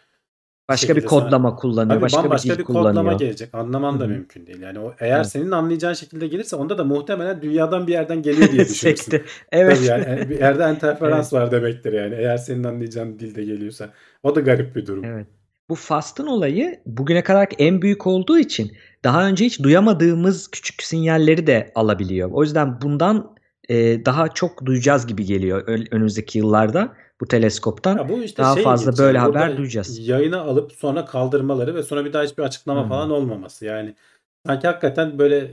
[0.68, 1.94] Başka bir şekilde sana- kodlama kullanıyor.
[1.94, 3.18] Tabii başka bir dil bir, kodlama kullanıyor.
[3.18, 3.54] gelecek.
[3.54, 4.60] Anlaman da Hı mümkün değil.
[4.60, 5.26] Yani o eğer Evet.
[5.26, 9.22] senin anlayacağın şekilde gelirse onda da muhtemelen dünyadan bir yerden geliyor diye düşünürsün.
[9.52, 9.76] Evet.
[9.76, 12.14] Tabii yani bir yerde interferans var demektir yani.
[12.14, 13.90] Eğer senin anlayacağın dilde geliyorsa.
[14.22, 15.04] O da garip bir durum.
[15.04, 15.26] Evet.
[15.68, 18.72] Bu Fast'ın olayı bugüne kadar en büyük olduğu için
[19.04, 22.30] daha önce hiç duyamadığımız küçük sinyalleri de alabiliyor.
[22.32, 23.34] O yüzden bundan
[23.68, 27.98] e, daha çok duyacağız gibi geliyor ön- önümüzdeki yıllarda bu teleskoptan.
[27.98, 30.08] Ya bu işte Daha şey fazla böyle haber duyacağız.
[30.08, 32.88] Yayına alıp sonra kaldırmaları ve sonra bir daha hiçbir açıklama Hı.
[32.88, 33.64] falan olmaması.
[33.64, 33.94] Yani
[34.46, 35.50] sanki hakikaten böyle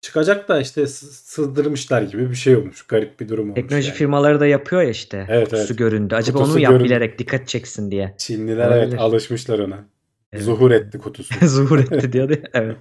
[0.00, 2.82] çıkacak da işte sızdırmışlar gibi bir şey olmuş.
[2.82, 3.96] Garip bir durum olmuş Teknoloji yani.
[3.96, 5.26] firmaları da yapıyor ya işte.
[5.28, 5.78] Evet, kutusu evet.
[5.78, 6.14] göründü.
[6.14, 6.84] Acaba Kutusu onu yap göründü.
[6.84, 8.14] bilerek dikkat çeksin diye.
[8.18, 8.88] Çinliler Olabilir.
[8.88, 9.84] evet alışmışlar ona.
[10.32, 10.44] Evet.
[10.44, 11.34] Zuhur etti kutusu.
[11.46, 12.34] Zuhur etti diyordu.
[12.52, 12.76] Evet.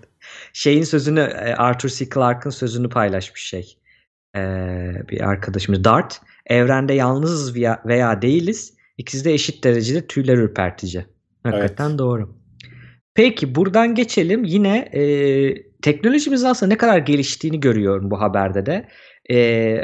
[0.54, 2.10] Şeyin sözünü e, Arthur C.
[2.10, 3.78] Clarke'ın sözünü paylaşmış şey.
[4.36, 6.22] Ee, bir arkadaşımız Dart.
[6.48, 8.74] Evrende yalnızız veya, veya değiliz.
[8.98, 11.06] İkisi de eşit derecede tüyler ürpertici.
[11.44, 12.00] Hakikaten Evet.
[12.00, 12.38] doğru.
[13.14, 14.44] Peki buradan geçelim.
[14.44, 15.02] Yine e,
[15.82, 18.88] teknolojimizin aslında ne kadar geliştiğini görüyorum bu haberde de.
[19.32, 19.78] E,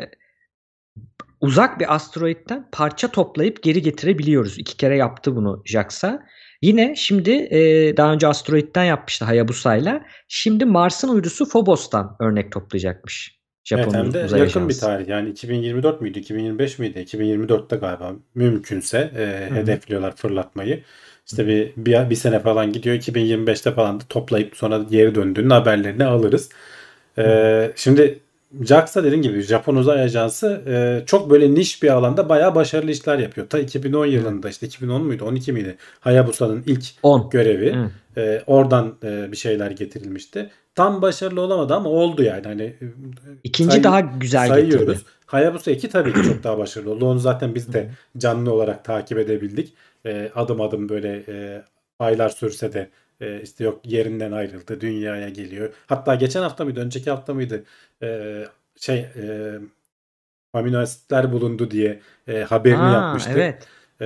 [1.41, 4.59] uzak bir asteroitten parça toplayıp geri getirebiliyoruz.
[4.59, 6.23] İki kere yaptı bunu JAXA.
[6.61, 10.05] Yine şimdi e, daha önce asteroitten yapmıştı Hayabusa'yla.
[10.27, 13.36] Şimdi Mars'ın uydusu Phobos'tan örnek toplayacakmış.
[13.67, 14.81] Japon Evet hem de uzay yakın bir ajansı.
[14.81, 20.83] tarih yani 2024 müydü 2025 miydi 2024'te galiba mümkünse e, hedefliyorlar fırlatmayı.
[21.27, 26.05] İşte bir, bir bir sene falan gidiyor 2025'te falan da toplayıp sonra geri döndüğünün haberlerini
[26.05, 26.49] alırız.
[27.17, 28.19] E, şimdi
[28.61, 33.19] JAXA dediğim gibi Japon Uzay Ajansı e, çok böyle niş bir alanda bayağı başarılı işler
[33.19, 33.49] yapıyor.
[33.49, 37.29] Ta 2010 yılında işte 2010 muydu 12 miydi Hayabusa'nın ilk 10.
[37.29, 37.75] görevi.
[37.75, 37.89] Hı.
[38.21, 40.49] E, oradan e, bir şeyler getirilmişti.
[40.77, 42.43] Tam başarılı olamadı ama oldu yani.
[42.43, 42.85] Hani e,
[43.43, 44.87] İkinci say- daha güzel sayıyoruz.
[44.87, 44.99] getirdi.
[45.25, 47.05] Hayabusa 2 tabii ki çok daha başarılı oldu.
[47.05, 49.73] Onu zaten biz de canlı olarak takip edebildik.
[50.05, 51.61] E, adım adım böyle e,
[51.99, 52.89] aylar sürse de
[53.21, 55.73] e, işte yok yerinden ayrıldı, dünyaya geliyor.
[55.87, 57.63] Hatta geçen hafta mıydı, önceki hafta mıydı?
[58.03, 58.43] E,
[58.79, 59.55] şey e,
[60.53, 63.29] amino asitler bulundu diye e, haberini Ha, yapmıştı.
[63.33, 63.67] evet.
[64.01, 64.05] E,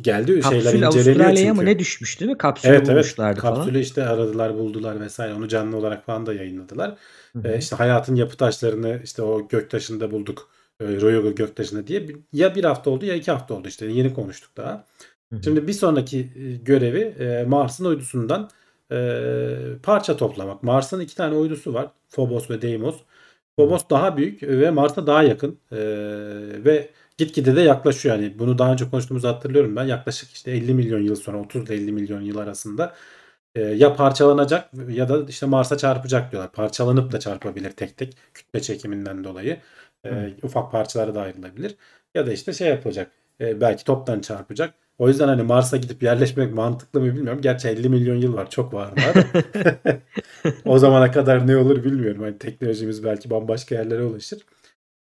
[0.00, 1.64] geldi şeyler Kapsül inceleniyor Avustralya'ya mı çünkü.
[1.64, 2.38] ne düşmüş değil mi?
[2.38, 3.64] Kapsül Evet evet bulmuşlardı falan.
[3.64, 6.96] kapsülü işte aradılar buldular vesaire onu canlı olarak falan da yayınladılar.
[7.36, 7.48] Hı hı.
[7.48, 10.50] E, işte hayatın yapı taşlarını işte o göktaşında bulduk.
[10.80, 14.56] E, Ryoga göktaşında diye ya bir hafta oldu ya iki hafta oldu işte yeni konuştuk
[14.56, 14.86] daha.
[15.32, 15.42] Hı hı.
[15.44, 18.50] Şimdi bir sonraki e, görevi e, Mars'ın uydusundan
[18.92, 18.96] e,
[19.82, 20.62] parça toplamak.
[20.62, 21.88] Mars'ın iki tane uydusu var.
[22.08, 22.96] Phobos ve Deimos.
[23.56, 25.76] Phobos daha büyük ve Mars'a daha yakın E,
[26.64, 28.16] ve gitgide de yaklaşıyor.
[28.16, 29.84] Yani bunu daha önce konuştuğumuzu hatırlıyorum ben.
[29.84, 32.94] Yaklaşık işte 50 milyon yıl sonra 30 ile 50 milyon yıl arasında
[33.54, 36.52] e, ya parçalanacak ya da işte Mars'a çarpacak diyorlar.
[36.52, 39.60] Parçalanıp da çarpabilir tek tek kütle çekiminden dolayı.
[40.06, 41.76] E, ufak parçalara da ayrılabilir.
[42.14, 43.12] Ya da işte şey yapılacak.
[43.40, 44.74] e, belki toptan çarpacak.
[44.98, 47.40] O yüzden hani Mars'a gidip yerleşmek mantıklı mı bilmiyorum.
[47.42, 48.50] Gerçi 50 milyon yıl var.
[48.50, 49.14] Çok var da.
[50.64, 52.22] o zamana kadar ne olur bilmiyorum.
[52.22, 54.38] Hani teknolojimiz belki bambaşka yerlere ulaşır.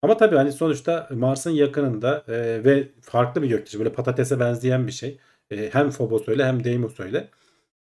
[0.05, 3.79] Ama tabii hani sonuçta Mars'ın yakınında e, ve farklı bir göktaşı.
[3.79, 5.19] Böyle patatese benzeyen bir şey.
[5.51, 7.29] E, hem Phobos öyle hem Deimos öyle.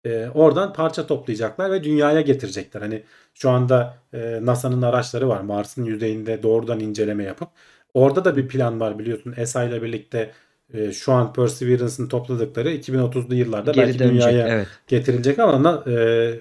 [0.04, 2.80] E, oradan parça toplayacaklar ve dünyaya getirecekler.
[2.80, 3.02] Hani
[3.34, 5.40] şu anda e, NASA'nın araçları var.
[5.40, 7.48] Mars'ın yüzeyinde doğrudan inceleme yapıp
[7.94, 9.34] orada da bir plan var biliyorsun.
[9.36, 10.30] ESA ile birlikte
[10.74, 14.28] e, şu an Perseverance'ın topladıkları 2030'lu yıllarda Geri belki dönecek.
[14.28, 14.68] dünyaya Evet.
[14.88, 16.34] getirilecek ama e,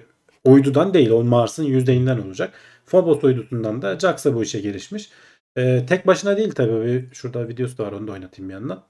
[0.46, 1.10] uydudan değil.
[1.10, 2.52] O Mars'ın yüzeyinden olacak.
[2.86, 5.10] Phobos uydusundan da JAXA bu işe girişmiş.
[5.58, 7.10] E, tek başına değil tabii.
[7.14, 8.84] Şurada videosu da var onu da oynatayım bir yandan.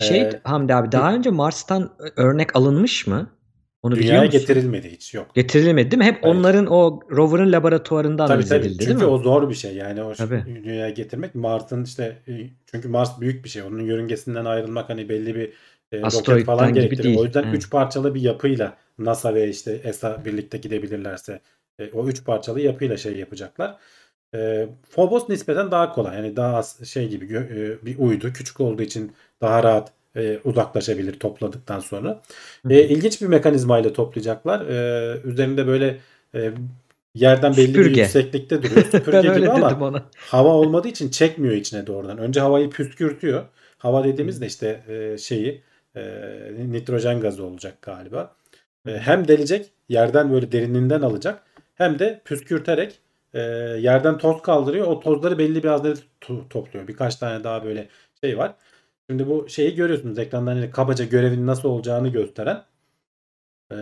[0.00, 3.30] Şey Ee, Hamdi abi daha önce Mars'tan örnek alınmış mı?
[3.82, 4.40] Onu biliyor Dünyaya musun?
[4.40, 5.34] getirilmedi hiç yok.
[5.34, 6.04] Getirilmedi değil mi?
[6.04, 6.34] Hep Hayır.
[6.34, 8.60] onların o rover'ın laboratuvarından Tabii analiz tabii.
[8.66, 9.14] edildi Çünkü değil mi?
[9.14, 9.74] o zor bir şey.
[9.76, 10.44] Yani o Tabii.
[10.46, 12.32] dünyaya getirmek Mars'ın işte e,
[12.66, 13.62] çünkü Mars büyük bir şey.
[13.62, 15.42] Onun yörüngesinden ayrılmak hani belli bir
[15.92, 17.04] e, roket Asteroidden falan gibi gerektirir.
[17.04, 17.18] değil.
[17.18, 17.54] O yüzden Evet.
[17.54, 21.40] üç parçalı bir yapıyla NASA ve işte ESA birlikte gidebilirlerse
[21.78, 23.76] e, o üç parçalı yapıyla şey yapacaklar.
[24.34, 26.16] E, Phobos nispeten daha kolay.
[26.16, 28.32] Yani daha az şey gibi e, bir uydu.
[28.32, 32.22] Küçük olduğu için daha rahat e, uzaklaşabilir topladıktan sonra.
[32.70, 34.66] E, ilginç bir mekanizmayla toplayacaklar.
[34.66, 35.98] E, üzerinde böyle
[36.34, 36.52] e,
[37.14, 38.00] yerden belli bir Süpürge.
[38.00, 38.84] yükseklikte duruyor.
[38.90, 40.04] Süpürge gibi ama ona.
[40.16, 42.18] hava olmadığı için çekmiyor içine doğrudan.
[42.18, 43.44] Önce havayı püskürtüyor.
[43.78, 45.62] Hava dediğimiz de işte e, şeyi
[45.96, 46.02] e,
[46.68, 48.34] nitrojen gazı olacak galiba.
[48.86, 51.42] E, hem delecek yerden böyle derinliğinden alacak
[51.74, 52.98] hem de püskürterek
[53.34, 53.40] e,
[53.80, 54.86] yerden toz kaldırıyor.
[54.86, 56.88] O tozları belli bir haznede to- topluyor.
[56.88, 57.88] Birkaç tane daha böyle
[58.24, 58.54] şey var.
[59.10, 62.64] Şimdi bu şeyi görüyorsunuz ekrandan hani kabaca görevin nasıl olacağını gösteren
[63.72, 63.76] e,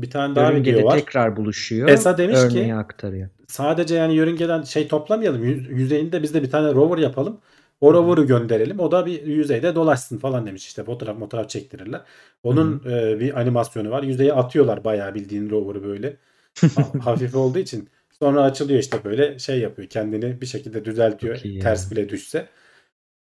[0.00, 0.98] bir tane daha Yörüngede video var.
[0.98, 1.88] tekrar buluşuyor.
[1.88, 3.28] ESA demiş ki- örneği aktarıyor.
[3.48, 5.44] sadece yani yörüngeden şey toplamayalım.
[5.44, 7.40] Yüz- yüzeyinde biz de bir tane rover yapalım.
[7.80, 8.80] O rover'ı gönderelim.
[8.80, 10.84] O da bir yüzeyde dolaşsın falan demiş işte.
[10.84, 12.00] Fotoğraf fotoğraf çektirirler.
[12.42, 14.02] Onun e, bir animasyonu var.
[14.02, 16.16] Yüzeye atıyorlar bayağı bildiğin rover'ı böyle.
[16.76, 17.88] Ha- hafif olduğu için.
[18.18, 19.88] Sonra açılıyor işte böyle şey yapıyor.
[19.88, 21.36] Kendini bir şekilde düzeltiyor.
[21.36, 21.60] Çok iyi.
[21.60, 22.48] Ters bile düşse.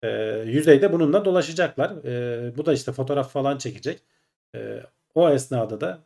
[0.03, 0.09] E,
[0.45, 1.91] yüzeyde bununla dolaşacaklar.
[2.05, 3.99] E, bu da işte fotoğraf falan çekecek.
[4.55, 4.79] E,
[5.15, 5.99] o esnada da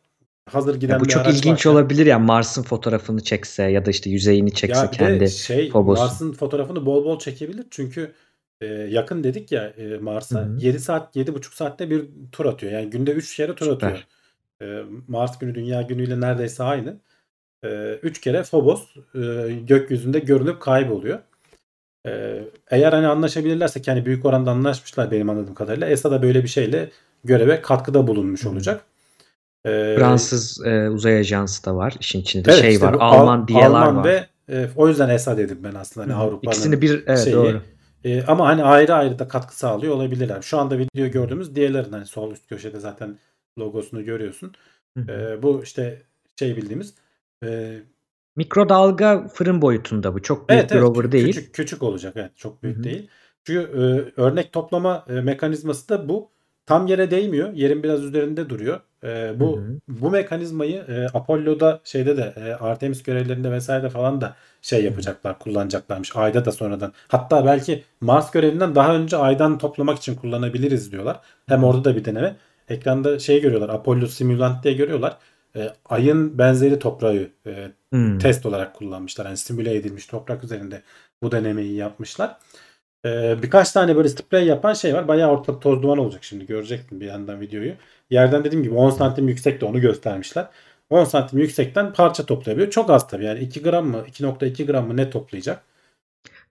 [0.48, 3.90] hazır giden Ya bu bir çok ilginç varken- olabilir ya Mars'ın fotoğrafını çekse ya da
[3.90, 5.28] işte yüzeyini çekse Ya kendi.
[5.30, 6.04] şey Phobos'un.
[6.04, 7.66] Mars'ın fotoğrafını bol bol çekebilir.
[7.70, 8.12] Çünkü
[8.60, 10.56] e, yakın dedik ya e, Mars'a Hı hı.
[10.60, 12.72] 7 saat 7,5 saatte bir tur atıyor.
[12.72, 13.88] Yani günde 3 kere tur Süper.
[13.88, 14.04] atıyor.
[14.62, 16.96] E, Mars günü Dünya günüyle neredeyse aynı.
[17.62, 21.18] 3 kere Phobos e, gökyüzünde görülüp kayboluyor.
[22.06, 25.88] E, eğer hani anlaşabilirlerse ki hani büyük oranda anlaşmışlar benim anladığım kadarıyla.
[25.88, 26.90] ESA da böyle bir şeyle
[27.24, 28.84] göreve katkıda bulunmuş olacak.
[29.64, 31.94] E, Fransız e, uzay ajansı da var.
[32.00, 32.96] İşin içinde evet, şey işte var.
[33.00, 34.04] Alman Alman var.
[34.04, 36.14] ve e, o yüzden ESA dedim ben aslında hani.
[36.14, 37.36] Avrupa'nın İkisini bir evet şeyi.
[37.36, 37.62] doğru.
[38.04, 40.42] E, ama hani ayrı ayrı da katkı sağlıyor olabilirler.
[40.42, 43.18] Şu anda video gördüğümüz diğerlerin hani sol üst köşede zaten
[43.58, 44.52] logosunu görüyorsun.
[44.98, 45.12] Hı hı.
[45.12, 46.02] E, bu işte
[46.38, 46.94] şey bildiğimiz
[47.44, 47.78] e,
[48.36, 50.22] Mikrodalga fırın boyutunda bu.
[50.22, 51.26] Çok büyük evet bir evet rover değil.
[51.26, 52.84] küçük küçük olacak evet çok büyük Hı hı.
[52.84, 53.08] değil.
[53.44, 56.30] Çünkü e, örnek toplama e, mekanizması da bu.
[56.66, 57.52] Tam yere değmiyor.
[57.52, 58.80] Yerin biraz üzerinde duruyor.
[59.04, 59.76] E, bu Hı hı.
[59.88, 66.16] bu mekanizmayı e, Apollo'da şeyde de e, Artemis görevlerinde vesaire falan da şey yapacaklar, kullanacaklarmış.
[66.16, 66.92] Ayda da sonradan.
[67.08, 71.20] Hatta belki Mars görevinden daha önce aydan toplamak için kullanabiliriz diyorlar.
[71.46, 72.36] Hem orada da bir deneme.
[72.68, 73.68] Ekranda şey görüyorlar.
[73.68, 75.16] Apollo Simulant diye görüyorlar.
[75.56, 78.18] E, ayın benzeri toprağı e, Hmm.
[78.18, 79.26] test olarak kullanmışlar.
[79.26, 80.82] Yani simüle edilmiş toprak üzerinde
[81.22, 82.36] bu denemeyi yapmışlar.
[83.06, 85.08] Ee, birkaç tane böyle sprey yapan şey var.
[85.08, 86.46] Bayağı ortalık toz duman olacak şimdi.
[86.46, 87.74] Görecektin bir yandan videoyu.
[88.10, 90.48] Yerden dediğim gibi 10 santim yüksekte onu göstermişler.
[90.90, 92.70] 10 santim yüksekten parça toplayabiliyor.
[92.70, 95.62] Çok az tabii yani 2 gram mı 2.2 gram mı ne toplayacak?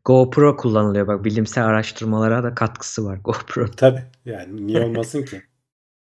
[0.05, 3.71] GoPro kullanılıyor bak bilimsel araştırmalara da katkısı var GoPro.
[3.71, 5.41] Tabii yani niye olmasın ki?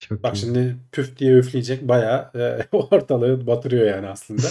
[0.01, 0.41] Çok Bak iyi.
[0.41, 4.43] şimdi püf diye üfleyecek bayağı e, ortalığı batırıyor yani aslında.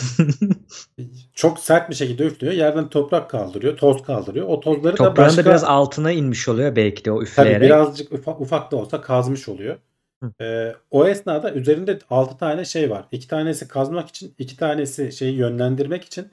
[1.34, 2.54] Çok sert bir şekilde üflüyor.
[2.54, 4.48] Yerden toprak kaldırıyor, toz kaldırıyor.
[4.48, 7.62] O tozları da Toprağın başka da biraz altına inmiş oluyor belki de o tabii üfleyerek.
[7.62, 9.78] birazcık ufak, ufak da olsa kazmış oluyor.
[10.24, 10.44] Hı.
[10.44, 13.06] E, o esnada üzerinde 6 tane şey var.
[13.12, 16.28] 2 tanesi kazmak için, 2 tanesi şeyi yönlendirmek için,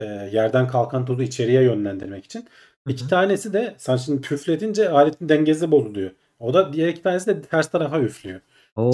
[0.00, 2.46] e, yerden kalkan tozu içeriye yönlendirmek için.
[2.86, 3.08] Hı İki hı.
[3.08, 6.10] tanesi de sen şimdi püfletince aletin dengesi bozuluyor.
[6.38, 8.40] O da diğer iki tanesi de ters tarafa üflüyor.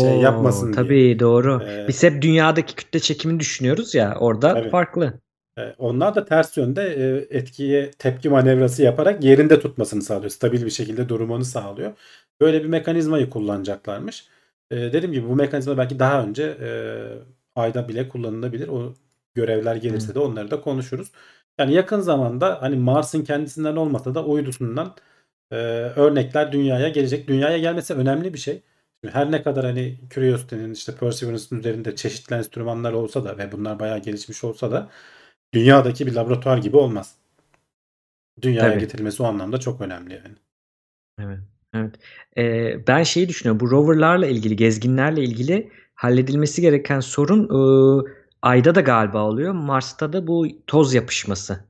[0.00, 0.74] Şey Oo, yapmasın diye.
[0.74, 1.62] tabii doğru.
[1.68, 4.70] Ee, Biz hep dünyadaki kütle çekimini düşünüyoruz ya orada Tabii.
[4.70, 5.20] farklı.
[5.58, 10.30] E, Onlar da ters yönde e, etkiye tepki manevrası yaparak yerinde tutmasını sağlıyor.
[10.30, 11.92] Stabil bir şekilde durmanı sağlıyor.
[12.40, 14.26] Böyle bir mekanizmayı kullanacaklarmış.
[14.70, 16.70] E, dediğim gibi bu mekanizma belki daha önce e,
[17.56, 18.68] ayda bile kullanılabilir.
[18.68, 18.94] O
[19.34, 21.12] görevler gelirse de onları da konuşuruz.
[21.58, 24.94] Yani yakın zamanda hani Mars'ın kendisinden olmasa da uydusundan
[25.50, 25.56] e,
[25.96, 27.28] örnekler dünyaya gelecek.
[27.28, 28.62] Dünyaya gelmesi önemli bir şey.
[29.10, 33.98] Her ne kadar hani Curiosity'nin işte Perseverance'ın üzerinde çeşitli enstrümanlar olsa da ve bunlar bayağı
[33.98, 34.90] gelişmiş olsa da
[35.54, 37.14] dünyadaki bir laboratuvar gibi olmaz.
[38.42, 38.80] Dünyaya Tabii.
[38.80, 40.36] getirilmesi o anlamda çok önemli yani.
[41.18, 41.38] Evet.
[41.74, 41.94] Evet.
[42.36, 43.60] Ee, ben şeyi düşünüyorum.
[43.60, 47.58] Bu roverlarla ilgili, gezginlerle ilgili halledilmesi gereken sorun e,
[48.42, 49.52] Ay'da da galiba oluyor.
[49.52, 51.64] Mars'ta da bu toz yapışması.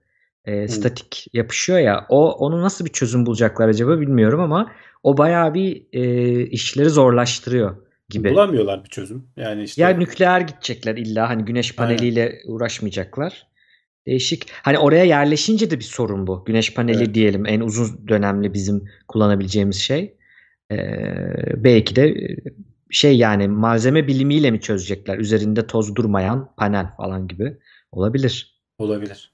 [0.45, 2.07] E, statik yapışıyor ya.
[2.09, 4.73] O onu nasıl bir çözüm bulacaklar acaba bilmiyorum ama
[5.03, 7.77] o bayağı bir e, işleri zorlaştırıyor
[8.09, 8.31] gibi.
[8.31, 9.27] Bulamıyorlar bir çözüm.
[9.37, 11.91] Yani işte Ya nükleer gidecekler illa hani güneş Aynen.
[11.97, 13.47] paneliyle uğraşmayacaklar.
[14.07, 14.47] Değişik.
[14.63, 16.45] Hani oraya yerleşince de bir sorun bu.
[16.45, 17.15] Güneş paneli Evet.
[17.15, 20.15] diyelim en uzun dönemli bizim kullanabileceğimiz şey.
[20.73, 20.77] Ee,
[21.65, 22.37] belki de
[22.91, 25.19] şey yani malzeme bilimiyle mi çözecekler?
[25.19, 27.59] Üzerinde toz durmayan panel falan gibi
[27.93, 28.61] olabilir.
[28.79, 29.32] olabilir.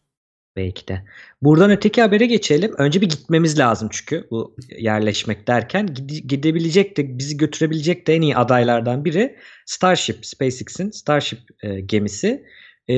[0.59, 1.03] Belki de.
[1.43, 2.73] Buradan öteki habere geçelim.
[2.79, 8.21] Önce bir gitmemiz lazım çünkü bu yerleşmek derken gide- gidebilecek de bizi götürebilecek de en
[8.23, 9.37] iyi adaylardan biri
[9.67, 12.45] Starship, SpaceX'in Starship e, gemisi.
[12.91, 12.97] E,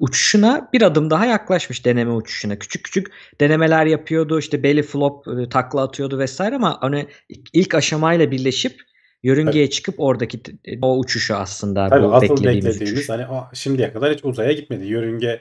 [0.00, 2.58] uçuşuna bir adım daha yaklaşmış deneme uçuşuna.
[2.58, 4.38] Küçük küçük denemeler yapıyordu.
[4.38, 7.06] işte belly flop e, takla atıyordu vesaire ama hani
[7.52, 8.80] ilk aşamayla birleşip
[9.22, 10.40] yörüngeye çıkıp oradaki
[10.82, 13.08] o uçuşu aslında Tabii bu asıl beklediğimiz, beklediğimiz uçuş.
[13.08, 14.86] hani o- şimdiye kadar hiç uzaya gitmedi.
[14.86, 15.40] Yörünge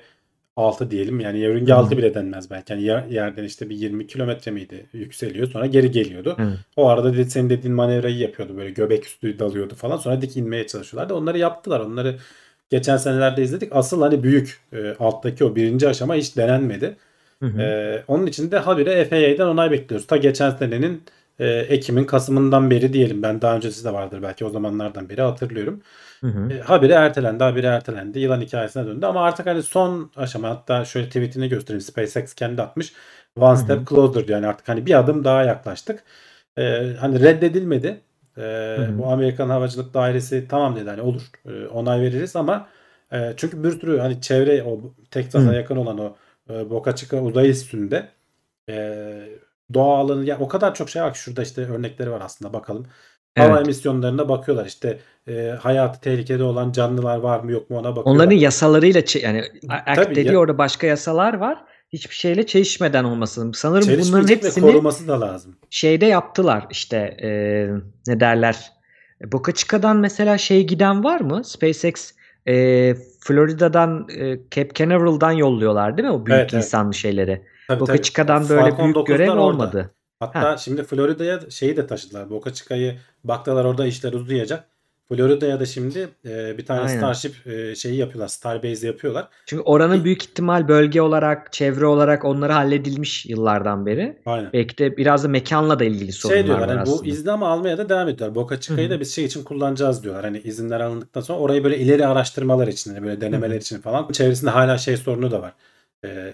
[0.56, 1.20] 6 diyelim.
[1.20, 1.74] Yani yörünge.
[1.74, 2.74] 6 bile denmez belki.
[2.74, 4.86] Yani yer- yerden işte bir 20 kilometre miydi?
[4.93, 5.47] Yükseliyor.
[5.47, 6.36] Sonra geri geliyordu.
[6.38, 6.54] Hı.
[6.76, 8.58] O arada dedi, senin dediğin manevrayı yapıyordu.
[8.58, 9.97] Böyle göbek üstü dalıyordu falan.
[9.97, 11.14] Sonra dik inmeye çalışıyorlardı.
[11.14, 11.80] Onları yaptılar.
[11.80, 12.16] Onları
[12.70, 13.70] geçen senelerde izledik.
[13.76, 16.95] Asıl hani büyük e, alttaki o birinci aşama hiç denenmedi.
[17.41, 17.62] Hı hı.
[17.62, 20.08] Ee, onun için de habire FAA'den onay bekliyoruz.
[20.08, 21.04] Ta geçen senenin
[21.39, 23.22] e, Ekim'in Kasım'ından beri diyelim.
[23.24, 25.82] Ben daha öncesi de vardır belki o zamanlardan beri hatırlıyorum.
[26.22, 26.53] Hı hı.
[26.53, 28.19] E, habire ertelendi, habire ertelendi.
[28.19, 29.05] Yılan hikayesine döndü.
[29.05, 31.82] Ama artık hani son aşama hatta şöyle tweetini göstereyim.
[31.82, 32.93] SpaceX kendi atmış.
[33.36, 33.57] One Hı hı.
[33.57, 34.38] step closer diyor.
[34.39, 36.03] Yani artık hani bir adım daha yaklaştık.
[36.57, 38.01] Ee, hani reddedilmedi.
[38.38, 38.41] Ee,
[38.78, 38.97] hı.
[38.97, 42.67] bu Amerikan Havacılık Dairesi tamam dedi hani olur e, onay veririz ama
[43.13, 44.80] e, çünkü bir sürü hani çevre o
[45.11, 45.55] Texas'a Hı.
[45.55, 46.15] yakın olan o
[46.49, 48.07] e, Boca Chica uzay üstünde
[48.69, 49.30] e,
[49.74, 52.88] doğa alanı ya o kadar çok şey var ki şurada işte örnekleri var aslında bakalım.
[53.38, 53.65] Hava Evet.
[53.65, 58.11] emisyonlarına bakıyorlar işte e, hayatı tehlikede olan canlılar var mı yok mu ona bakıyorlar.
[58.11, 59.43] Onların yasalarıyla yani
[59.86, 61.63] act dediği ya- orada başka yasalar var.
[61.93, 63.51] Hiçbir şeyle çelişmeden olmasın.
[63.51, 65.55] Sanırım bunların hepsini koruması da lazım.
[65.69, 66.67] şeyde yaptılar.
[66.69, 67.29] İşte e,
[68.07, 68.71] ne derler?
[69.32, 71.43] Boca Chica'dan mesela şey giden var mı?
[71.43, 72.11] SpaceX
[72.47, 76.13] e, Florida'dan e, Cape Canaveral'dan yolluyorlar değil mi?
[76.13, 76.63] O büyük Evet, evet.
[76.63, 77.41] insanlı şeyleri.
[77.67, 78.01] Tabii, Boca tabii.
[78.03, 79.41] Chica'dan böyle Falcon büyük 9'lar görev orada.
[79.41, 79.91] olmadı.
[80.22, 82.30] Hatta şimdi Florida'ya şeyi de taşıdılar.
[82.30, 84.63] Boca Chica'yı baktılar orada işler uzayacak.
[85.09, 86.97] Florida'ya da şimdi e, bir tane Aynen.
[86.97, 88.28] Starship e, şeyi yapıyorlar.
[88.28, 89.28] Starbase yapıyorlar.
[89.45, 94.22] Çünkü oranın büyük ihtimal bölge olarak, çevre olarak onları halledilmiş yıllardan beri.
[94.26, 94.49] Aynen.
[94.53, 97.09] Belki de biraz da mekanla da ilgili sorunlar Şey diyorlar var hani bu aslında.
[97.09, 98.36] izni ama almaya da devam ediyorlar.
[98.36, 100.24] Boca Chica'yı da biz şey için kullanacağız diyorlar.
[100.24, 103.61] Hani izinler alındıktan sonra orayı böyle ileri araştırmalar için hani böyle denemeler Hı hı.
[103.61, 104.11] için falan.
[104.11, 105.53] Çevresinde hala şey sorunu da var.
[106.05, 106.34] E,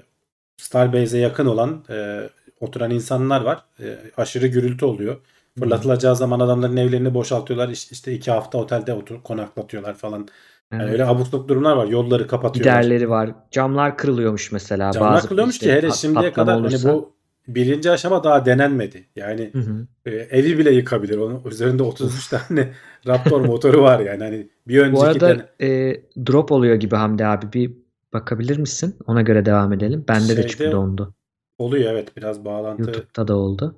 [0.57, 2.29] Starbase'e yakın olan e,
[2.59, 3.63] oturan insanlar var.
[3.79, 5.17] E, aşırı gürültü oluyor.
[5.59, 7.69] Fırlatılacağı zaman adamların evlerini boşaltıyorlar.
[7.69, 10.27] İşte, işte iki hafta otelde otur konaklatıyorlar falan.
[10.71, 10.91] Yani Evet.
[10.93, 11.87] öyle abuk sabuk durumlar var.
[11.87, 12.81] Yolları kapatıyorlar.
[12.81, 13.29] Giderleri var.
[13.51, 14.91] Camlar kırılıyormuş mesela.
[14.91, 16.93] Camlar Bazı kırılıyormuş işte ki hele şimdiye kadar hani olursa.
[16.93, 17.13] bu
[17.47, 19.05] birinci aşama daha denenmedi.
[19.15, 19.87] Yani Hı hı.
[20.05, 21.17] e, evi bile yıkabilir.
[21.17, 22.73] Onun üzerinde 33 tane
[23.07, 24.23] Raptor motoru var yani.
[24.23, 27.53] Hani bir önceki Bu arada den- e, drop oluyor gibi Hamdi abi.
[27.53, 27.71] Bir
[28.13, 28.95] bakabilir misin?
[29.07, 30.05] Ona göre devam edelim.
[30.07, 31.13] Bende de Şeyde- çünkü dondu.
[31.57, 33.75] Oluyor evet biraz bağlantı YouTube'da da oldu.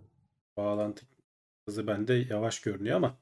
[0.57, 1.05] bağlantı
[1.67, 3.17] hızı bende yavaş görünüyor ama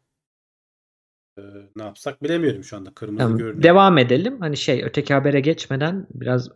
[1.38, 1.42] e,
[1.76, 2.94] ne yapsak bilemiyorum şu anda.
[2.94, 3.64] Kırmızı Tamam, görünüyor.
[3.64, 4.38] devam edelim.
[4.42, 6.50] Hani şey öteki habere geçmeden biraz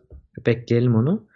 [0.46, 1.28] bekleyelim onu.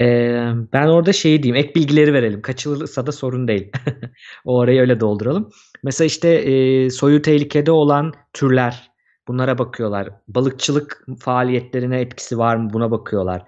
[0.00, 2.42] Ee, ben orada şeyi diyeyim, ek bilgileri verelim.
[2.42, 3.72] Kaçırılırsa da sorun değil.
[4.44, 5.50] O arayı öyle dolduralım.
[5.82, 8.90] Mesela işte e, soyu tehlikede olan türler,
[9.28, 10.10] bunlara bakıyorlar.
[10.28, 12.72] Balıkçılık faaliyetlerine etkisi var mı?
[12.72, 13.42] Buna bakıyorlar.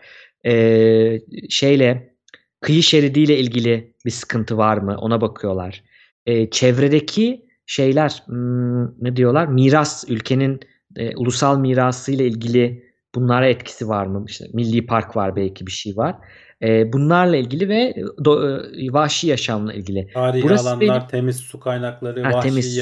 [0.47, 1.19] Ee,
[1.51, 2.10] şeyle
[2.61, 4.97] kıyı şeridiyle ilgili bir sıkıntı var mı?
[4.99, 5.83] Ona bakıyorlar.
[6.27, 9.47] Ee, çevredeki şeyler, hmm, ne diyorlar?
[9.47, 10.61] Miras, ülkenin
[10.97, 12.85] e, ulusal mirasıyla ilgili
[13.15, 14.25] bunlara etkisi var mı?
[14.29, 16.15] İşte milli park var belki bir şey var.
[16.63, 20.09] Ee, bunlarla ilgili ve do- e, vahşi yaşamla ilgili.
[20.15, 22.81] Tarihi Burası alanlar, benim- temiz su kaynakları, Ha, vahşi temiz su.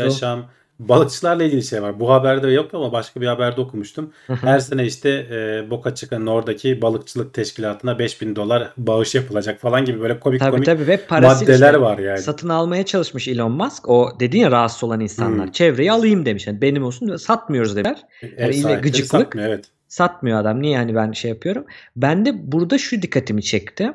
[0.79, 2.01] Balıkçılarla ilgili şey var.
[2.01, 4.13] Bu haberde yok ama başka bir haberde okumuştum.
[4.27, 10.01] Her sene işte e, Boca Chica'nın oradaki balıkçılık teşkilatına 5000 dolar bağış yapılacak falan gibi
[10.01, 12.19] böyle komik Tabii komik tabii ve parası maddeler işte var yani.
[12.19, 13.89] satın almaya çalışmış Elon Musk.
[13.89, 15.47] O dedin ya rahatsız olan insanlar.
[15.47, 15.53] Hmm.
[15.53, 16.47] Çevreyi alayım demiş.
[16.47, 17.99] Yani benim olsun satmıyoruz demişler.
[18.39, 19.11] Yani sahipleri gıcıklık.
[19.11, 19.65] satmıyor, evet.
[19.89, 20.63] Satmıyor adam.
[20.63, 21.65] Niye yani ben şey yapıyorum?
[21.97, 23.93] Ben de burada şu dikkatimi çekti.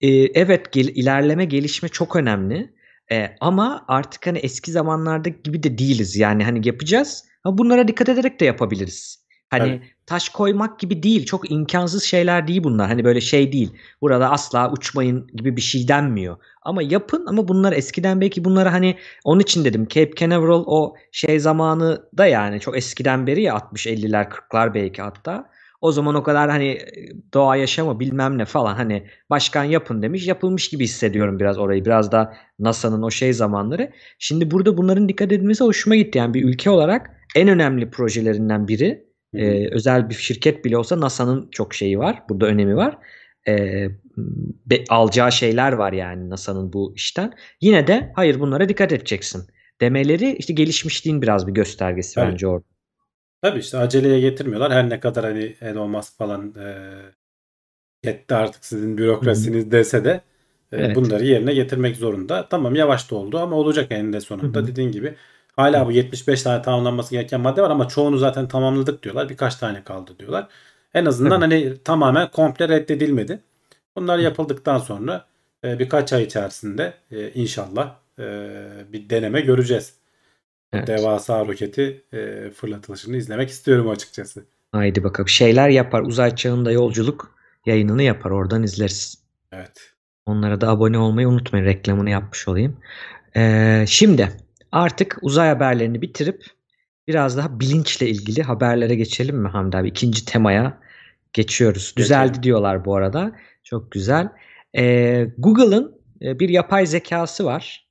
[0.00, 2.70] Ee, evet gel- ilerleme gelişme çok önemli.
[3.12, 6.16] Ee, ama artık hani eski zamanlarda gibi de değiliz.
[6.16, 9.28] Yani hani yapacağız ama bunlara dikkat ederek de yapabiliriz.
[9.50, 9.82] Hani Evet.
[10.06, 11.26] taş koymak gibi değil.
[11.26, 12.88] Çok imkansız şeyler değil bunlar.
[12.88, 13.72] Hani böyle şey değil.
[14.00, 16.36] Burada asla uçmayın gibi bir şey denmiyor.
[16.62, 21.40] Ama yapın ama bunlar eskiden belki bunları hani onun için dedim Cape Canaveral o şey
[21.40, 25.50] zamanı da yani çok eskiden beri ya 60-50'ler 40'lar belki hatta.
[25.80, 26.78] O zaman o kadar hani
[27.34, 32.12] doğa yaşama bilmem ne falan hani başkan yapın demiş yapılmış gibi hissediyorum biraz orayı biraz
[32.12, 33.90] da NASA'nın o şey zamanları.
[34.18, 39.08] Şimdi burada bunların dikkat edilmesi hoşuma gitti yani bir ülke olarak en önemli projelerinden biri
[39.34, 39.42] Hı hı.
[39.42, 42.22] ee, özel bir şirket bile olsa NASA'nın çok şeyi var.
[42.28, 42.98] Burada önemi var.
[43.48, 43.88] Ee,
[44.66, 47.32] be- alacağı şeyler var yani NASA'nın bu işten.
[47.60, 49.42] Yine de hayır bunlara dikkat edeceksin
[49.80, 52.32] demeleri işte gelişmişliğin biraz bir göstergesi Tabii.
[52.32, 52.77] bence orada.
[53.42, 54.72] Tabii işte aceleye getirmiyorlar.
[54.72, 56.68] Her ne kadar hani Elon Musk falan e,
[58.04, 60.20] yetti artık sizin bürokrasiniz dese de
[60.72, 60.96] e, Evet.
[60.96, 62.48] bunları yerine getirmek zorunda.
[62.48, 64.66] Tamam yavaş da oldu ama olacak eninde sonunda Hı hı.
[64.66, 65.14] dediğin gibi.
[65.56, 69.28] Hala bu 75 tane tamamlanması gereken madde var ama çoğunu zaten tamamladık diyorlar.
[69.28, 70.48] Birkaç tane kaldı diyorlar.
[70.94, 73.40] En azından hani tamamen komple reddedilmedi.
[73.96, 75.26] Bunlar yapıldıktan sonra
[75.64, 78.24] e, birkaç ay içerisinde e, inşallah e,
[78.92, 79.97] bir deneme göreceğiz.
[80.72, 80.86] Evet.
[80.86, 84.44] Devasa roketi e, fırlatılışını izlemek istiyorum açıkçası.
[84.72, 85.28] Haydi bakalım.
[85.28, 86.02] Şeyler yapar.
[86.02, 87.34] Uzay çağında yolculuk
[87.66, 88.30] yayınını yapar.
[88.30, 89.18] Oradan izleriz.
[89.52, 89.92] Evet.
[90.26, 91.64] Onlara da abone olmayı unutmayın.
[91.64, 92.76] Reklamını yapmış olayım.
[93.36, 94.32] Ee, şimdi
[94.72, 96.44] artık uzay haberlerini bitirip
[97.08, 99.88] biraz daha bilinçle ilgili haberlere geçelim mi Hamdi abi?
[99.88, 100.78] İkinci temaya
[101.32, 101.94] geçiyoruz.
[101.96, 102.42] Düzeldi Geçelim.
[102.42, 103.32] diyorlar bu arada.
[103.64, 104.28] Çok güzel.
[104.76, 107.87] Ee, Google'ın e, bir yapay zekası var.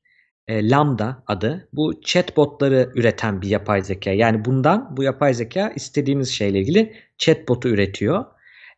[0.47, 1.67] E, Lambda adı.
[1.73, 4.11] Bu chatbotları üreten bir yapay zeka.
[4.11, 8.25] Yani bundan bu yapay zeka istediğimiz şeyle ilgili chatbotu üretiyor.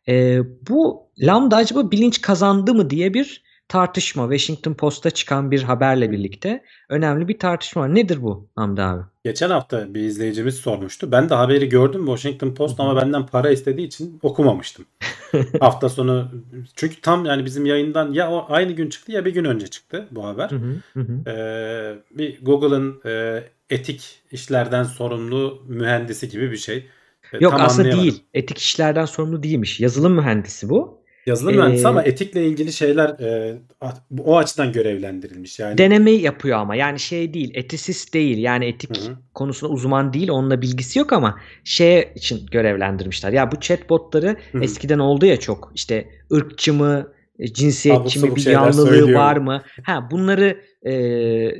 [0.08, 4.22] E, bu Lambda acaba bilinç kazandı mı diye bir tartışma.
[4.22, 7.94] Washington Post'ta çıkan bir haberle birlikte önemli bir tartışma var.
[7.94, 9.02] Nedir bu Hamdi abi?
[9.24, 11.12] Geçen hafta bir izleyicimiz sormuştu.
[11.12, 14.84] Ben de haberi gördüm Washington Post ama benden para istediği için okumamıştım.
[15.60, 16.30] hafta sonu
[16.76, 20.08] çünkü tam yani bizim yayından ya o aynı gün çıktı ya bir gün önce çıktı
[20.10, 20.50] bu haber.
[20.50, 21.30] Hı hı, hı.
[21.30, 26.86] Ee, bir Google'ın e, etik işlerden sorumlu mühendisi gibi bir şey.
[27.32, 28.24] Ee, Yok tam aslında değil.
[28.34, 29.80] Etik işlerden sorumlu değilmiş.
[29.80, 30.99] Yazılım mühendisi bu.
[31.26, 33.58] Yazılım Ee, mühendisi ama etikle ilgili şeyler e,
[34.24, 35.58] o açıdan görevlendirilmiş.
[35.58, 37.50] Yani Deneme yapıyor ama yani şey değil.
[37.54, 38.38] Etisist değil.
[38.38, 40.28] Yani etik Hı konusunda uzman değil.
[40.28, 43.32] Onunla bilgisi yok ama şey için görevlendirmişler.
[43.32, 45.72] Ya bu chatbotları Hı eskiden oldu ya çok.
[45.74, 49.62] İşte ırkçı mı, e, cinsiyetçi mi, bir yanlılığı var mı?
[49.82, 50.92] Ha bunları e,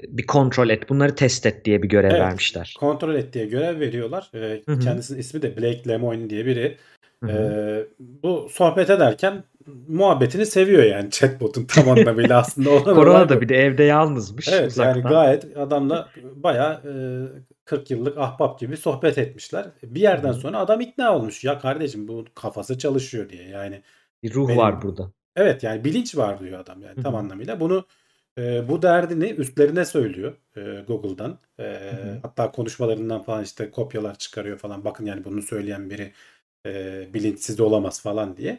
[0.08, 0.88] bir kontrol et.
[0.88, 2.20] Bunları test et diye bir görev Evet.
[2.20, 2.76] vermişler.
[2.80, 4.30] kontrol et diye görev veriyorlar.
[4.34, 4.78] Ee, Hı hı.
[4.78, 6.76] kendisinin ismi de Blake Lemoine diye biri.
[7.24, 7.36] Hı hı.
[7.36, 9.44] Ee, bu sohbet ederken
[9.88, 12.70] muhabbetini seviyor yani chatbot'un tam anlamıyla aslında.
[12.70, 14.48] olan Korona da bir de evde yalnızmış.
[14.48, 15.12] Evet yani uzaktan.
[15.12, 16.92] gayet adamla bayağı e,
[17.64, 19.66] 40 yıllık ahbap gibi sohbet etmişler.
[19.82, 21.44] Bir yerden sonra adam ikna olmuş.
[21.44, 23.48] Ya kardeşim bu kafası çalışıyor diye.
[23.48, 23.82] Yani
[24.22, 25.10] Bir ruh benim- var burada.
[25.36, 27.60] evet yani bilinç var diyor adam yani tam anlamıyla.
[27.60, 27.84] Bunu
[28.38, 31.38] e, bu derdini üstlerine söylüyor e, Google'dan.
[31.60, 31.76] E,
[32.22, 34.84] hatta konuşmalarından falan işte kopyalar çıkarıyor falan.
[34.84, 36.12] Bakın yani bunu söyleyen biri
[36.66, 38.58] e, bilinçsiz olamaz falan diye.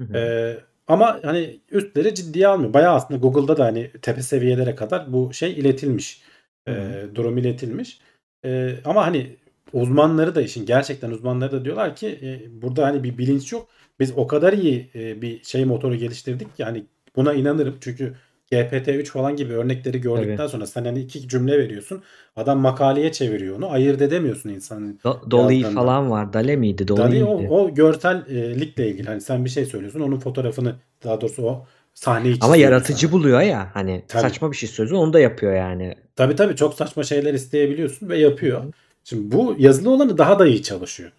[0.00, 0.16] Hı hı.
[0.16, 2.72] Ee, ama hani üstleri ciddiye almıyor.
[2.72, 6.22] Bayağı aslında Google'da da hani tepe seviyelere kadar bu şey iletilmiş.
[6.68, 7.14] Hı hı.
[7.14, 8.00] durum iletilmiş.
[8.44, 9.36] Ee, ama hani
[9.72, 13.68] uzmanları da işin gerçekten uzmanları da diyorlar ki e, burada hani bir bilinç yok.
[14.00, 16.84] Biz o kadar iyi e, bir şey motoru geliştirdik ki hani
[17.16, 17.76] buna inanırım.
[17.80, 18.14] Çünkü
[18.52, 22.02] GPT-3 falan gibi örnekleri gördükten sonra sen hani iki cümle veriyorsun.
[22.36, 23.70] Adam makaleye çeviriyor onu.
[23.70, 24.98] Ayırt edemiyorsun insanın.
[25.04, 26.32] Do- Dolly falan var.
[26.32, 26.88] Dale miydi?
[26.88, 29.06] Dolly Dali o, o görsellikle ilgili.
[29.08, 30.00] Hani sen bir şey söylüyorsun.
[30.00, 30.74] Onun fotoğrafını
[31.04, 33.12] daha doğrusu o sahneyi Ama çiziyor yaratıcı sana.
[33.12, 34.22] buluyor ya hani Tabii.
[34.22, 35.94] saçma bir şey söylüyor onu da yapıyor yani.
[36.16, 38.64] Tabii tabii çok saçma şeyler isteyebiliyorsun ve yapıyor.
[39.04, 41.10] Şimdi bu yazılı olanı daha da iyi çalışıyor.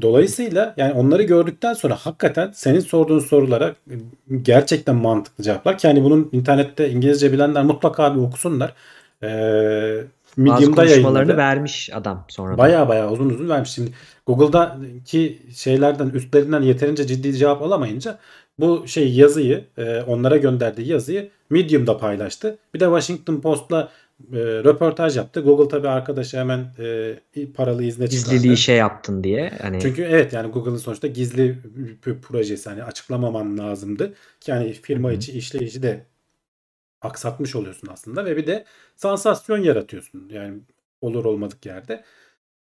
[0.00, 3.74] Dolayısıyla yani onları gördükten sonra hakikaten senin sorduğun sorulara
[4.42, 5.78] gerçekten mantıklı cevaplar.
[5.78, 8.74] Ki hani bunun internette İngilizce bilenler mutlaka bir okusunlar.
[9.22, 10.04] Ee,
[10.36, 11.36] Bazı Medium'da konuşmalarını yayınladı.
[11.36, 12.58] vermiş adam sonra.
[12.58, 13.70] Baya baya uzun uzun vermiş.
[13.70, 13.90] Şimdi
[14.26, 18.18] Google'daki şeylerden üstlerinden yeterince ciddi cevap alamayınca
[18.58, 22.58] bu şey yazıyı e, onlara gönderdiği yazıyı Medium'da paylaştı.
[22.74, 23.88] Bir de Washington Post'la
[24.32, 25.40] e, röportaj yaptı.
[25.40, 28.34] Google tabii arkadaşı hemen e, paralı izne çıkardı.
[28.34, 29.52] Gizliliği şey yaptın diye.
[29.62, 31.58] Hani Çünkü evet yani Google'ın sonuçta gizli
[32.06, 34.14] bir projesi hani açıklamaman lazımdı.
[34.40, 35.16] Ki yani firma Hı hı.
[35.16, 36.06] içi işleyici de
[37.00, 38.64] aksatmış oluyorsun aslında ve bir de
[38.96, 40.28] sansasyon yaratıyorsun.
[40.32, 40.58] Yani
[41.00, 42.04] olur olmadık yerde.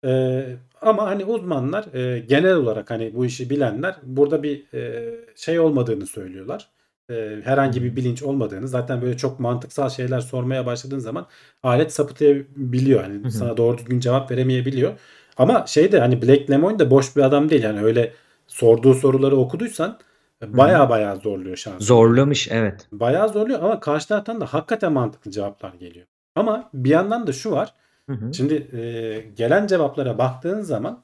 [0.05, 0.45] Ee,
[0.81, 6.05] ama hani uzmanlar e, genel olarak hani bu işi bilenler burada bir e, şey olmadığını
[6.07, 6.69] söylüyorlar.
[7.09, 11.27] E, herhangi bir bilinç olmadığını zaten böyle çok mantıksal şeyler sormaya başladığın zaman
[11.63, 13.03] alet sapıtabiliyor.
[13.03, 14.99] Hani sana doğru düzgün cevap veremeyebiliyor.
[15.37, 17.63] Ama şey de hani Black Lemoine de boş bir adam değil.
[17.63, 18.13] Yani öyle
[18.47, 19.99] sorduğu soruları okuduysan
[20.41, 21.81] baya baya zorluyor şansını.
[21.81, 22.87] zorlamış evet.
[22.91, 26.05] Bayağı zorluyor ama karşı taraftan da hakikaten mantıklı cevaplar geliyor.
[26.35, 27.73] Ama bir yandan da şu var.
[28.09, 28.33] Hı hı.
[28.33, 31.03] Şimdi e, gelen cevaplara baktığın zaman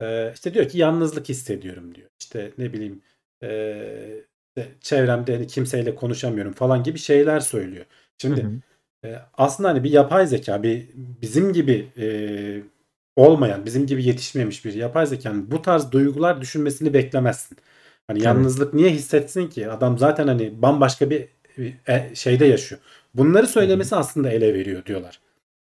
[0.00, 2.08] e, işte diyor ki yalnızlık hissediyorum diyor.
[2.20, 3.02] İşte ne bileyim
[3.42, 4.24] e,
[4.56, 7.84] işte çevremde hani kimseyle konuşamıyorum falan gibi şeyler söylüyor.
[8.18, 9.08] Şimdi Hı hı.
[9.08, 12.06] e, aslında hani bir yapay zeka bir bizim gibi e,
[13.16, 17.58] olmayan, bizim gibi yetişmemiş bir yapay zekanın bu tarz duygular düşünmesini beklemezsin.
[18.06, 18.26] Hani Tabii.
[18.26, 19.70] yalnızlık niye hissetsin ki?
[19.70, 21.28] Adam zaten hani bambaşka bir
[21.88, 22.80] e, şeyde yaşıyor.
[23.14, 25.20] Bunları söylemesi aslında ele veriyor diyorlar.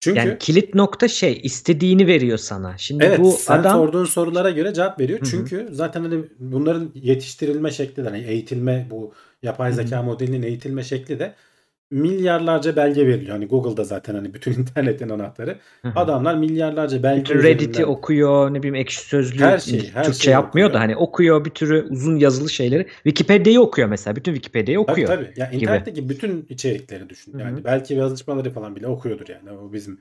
[0.05, 2.79] Çünkü Yani kilit nokta şey istediğini veriyor sana.
[2.79, 5.19] Şimdi evet bu sen adam sorduğun sorulara göre cevap veriyor.
[5.21, 5.31] Hı hı.
[5.31, 11.19] Çünkü zaten hani bunların yetiştirilme şekli de hani eğitilme bu yapay zeka modelinin eğitilme şekli
[11.19, 11.35] de
[11.95, 13.31] milyarlarca belge veriliyor.
[13.33, 15.59] Hani Google'da zaten hani bütün internetin anahtarı.
[15.97, 20.23] Adamlar milyarlarca belge bütün Reddit'i üzerinden- okuyor, ne bileyim ekşi sözlüğü Her şeyi, her Türkçe
[20.23, 20.81] şeyi yapmıyor okuyor.
[20.81, 22.87] da hani okuyor bir türü uzun yazılı şeyleri.
[23.03, 24.17] Wikipedia'yı okuyor mesela.
[24.17, 25.09] Bütün Wikipedia'yı Tabii okuyor.
[25.09, 25.33] tabii.
[25.37, 25.63] Ya gibi.
[25.63, 27.39] internetteki bütün içerikleri düşün.
[27.39, 29.59] Yani belki yazışmaları falan bile okuyordur yani.
[29.59, 29.99] O bizim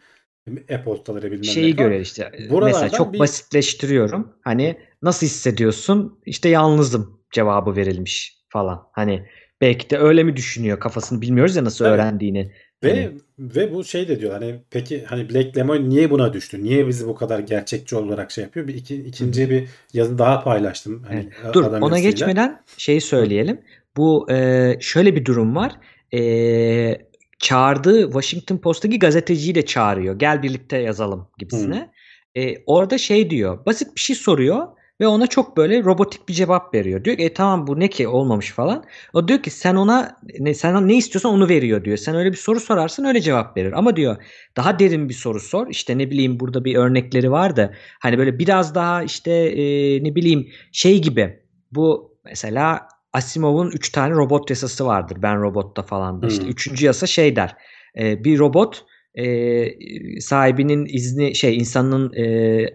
[0.70, 4.34] e-postaları bilmem ne Şeyi göre işte Buralardan mesela çok bir- basitleştiriyorum.
[4.42, 6.20] Hani nasıl hissediyorsun?
[6.26, 8.82] İşte yalnızım cevabı verilmiş falan.
[8.92, 9.26] Hani
[9.64, 11.94] belki de öyle mi düşünüyor kafasını bilmiyoruz ya nasıl Tabii.
[11.94, 12.52] öğrendiğini.
[12.84, 16.64] Ve Hani- ve bu şey de diyor hani peki hani Black Lemon niye buna düştü?
[16.64, 18.68] Niye bizi bu kadar gerçekçi olarak şey yapıyor?
[18.68, 21.04] Bir iki, ikinci bir yazı daha paylaştım.
[21.08, 21.54] Hani Evet.
[21.54, 22.10] Dur ona yazısıyla.
[22.10, 23.62] geçmeden şeyi söyleyelim.
[23.98, 25.72] Bu e, şöyle bir durum var.
[26.14, 26.22] E,
[27.40, 30.20] çağırdığı Washington Post'taki gazeteciyi de çağırıyor.
[30.20, 31.90] Gel birlikte yazalım gibisine.
[32.36, 33.66] E, orada şey diyor.
[33.66, 34.68] Basit bir şey soruyor
[35.02, 37.04] ve ona çok böyle robotik bir cevap veriyor.
[37.04, 38.84] Diyor ki e, tamam bu ne ki olmamış falan.
[39.14, 41.98] O diyor ki sen ona ne sen ne istiyorsan onu veriyor diyor.
[41.98, 43.72] Sen öyle bir soru sorarsın öyle cevap verir.
[43.72, 44.18] Ama diyor
[44.58, 45.68] daha derin bir soru sor.
[45.68, 49.64] İşte ne bileyim burada bir örnekleri var da hani böyle biraz daha işte e,
[50.04, 51.40] ne bileyim şey gibi
[51.72, 55.18] bu mesela Asimov'un 3 tane robot yasası vardır.
[55.22, 56.28] Ben robotta falan da.
[56.28, 56.52] İşte Hmm.
[56.52, 57.56] üçüncü yasa şey der.
[58.00, 58.86] E, bir robot
[59.16, 62.24] e, sahibinin izni şey insanın e,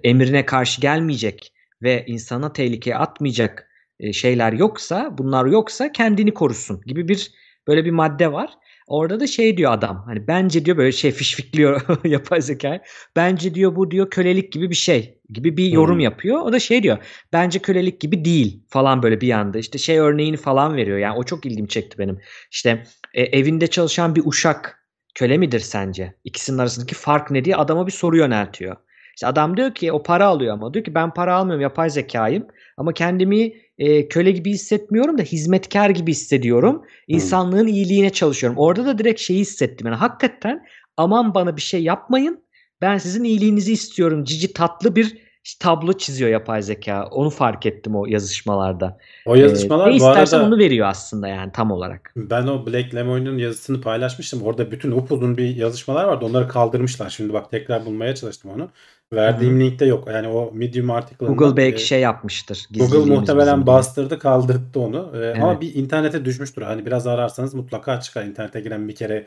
[0.05, 1.53] emrine karşı gelmeyecek
[1.83, 3.69] ve insana tehlikeye atmayacak
[4.01, 7.33] e, şeyler yoksa bunlar yoksa kendini korusun gibi bir
[7.67, 8.51] böyle bir madde var.
[8.87, 12.81] Orada da şey diyor adam hani bence diyor böyle şey fişfikliyor yapay zekayı.
[13.17, 16.01] Bence diyor bu diyor kölelik gibi bir şey gibi bir yorum Hmm.
[16.01, 16.41] yapıyor.
[16.41, 16.99] O da şey diyor
[17.33, 20.99] bence kölelik gibi değil falan böyle bir yanda işte şey örneğini falan veriyor.
[20.99, 22.19] Yani o çok ilgimi çekti benim.
[22.51, 22.83] İşte
[23.15, 26.15] e, evinde çalışan bir uşak köle midir sence?
[26.25, 28.77] İkisinin arasındaki fark ne diye adama bir soru yöneltiyor.
[29.19, 32.47] İşte adam diyor ki o para alıyor ama diyor ki ben para almıyorum yapay zekayım
[32.77, 36.83] ama kendimi e, köle gibi hissetmiyorum da hizmetkar gibi hissediyorum.
[37.09, 38.59] İnsanlığın iyiliğine çalışıyorum.
[38.59, 39.87] Orada da direkt şeyi hissettim.
[39.87, 40.67] Yani hakikaten
[40.97, 42.45] aman bana bir şey yapmayın.
[42.81, 44.25] Ben sizin iyiliğinizi istiyorum.
[44.25, 45.19] Cici tatlı bir
[45.61, 47.07] tablo çiziyor yapay zeka.
[47.11, 48.99] Onu fark ettim o yazışmalarda.
[49.27, 52.13] O Ee, yazışmalar ne bu istersen arada onu veriyor aslında yani tam olarak.
[52.17, 54.43] ben o Black Lemon'un yazısını paylaşmıştım.
[54.43, 56.25] Orada bütün upuzun bir yazışmalar vardı.
[56.25, 57.11] Onları kaldırmışlar.
[57.11, 58.69] Şimdi bak tekrar bulmaya çalıştım onu.
[59.13, 60.09] Verdiğim linkte yok.
[60.09, 62.69] Yani o Medium article'ından Google belki e, şey yapmıştır.
[62.71, 65.11] Google muhtemelen bizim bastırdı kaldırdı onu.
[65.37, 65.61] Ama Evet.
[65.61, 66.63] bir internete düşmüştür.
[66.63, 68.25] Hani biraz ararsanız mutlaka çıkar.
[68.25, 69.27] İnternete giren bir kere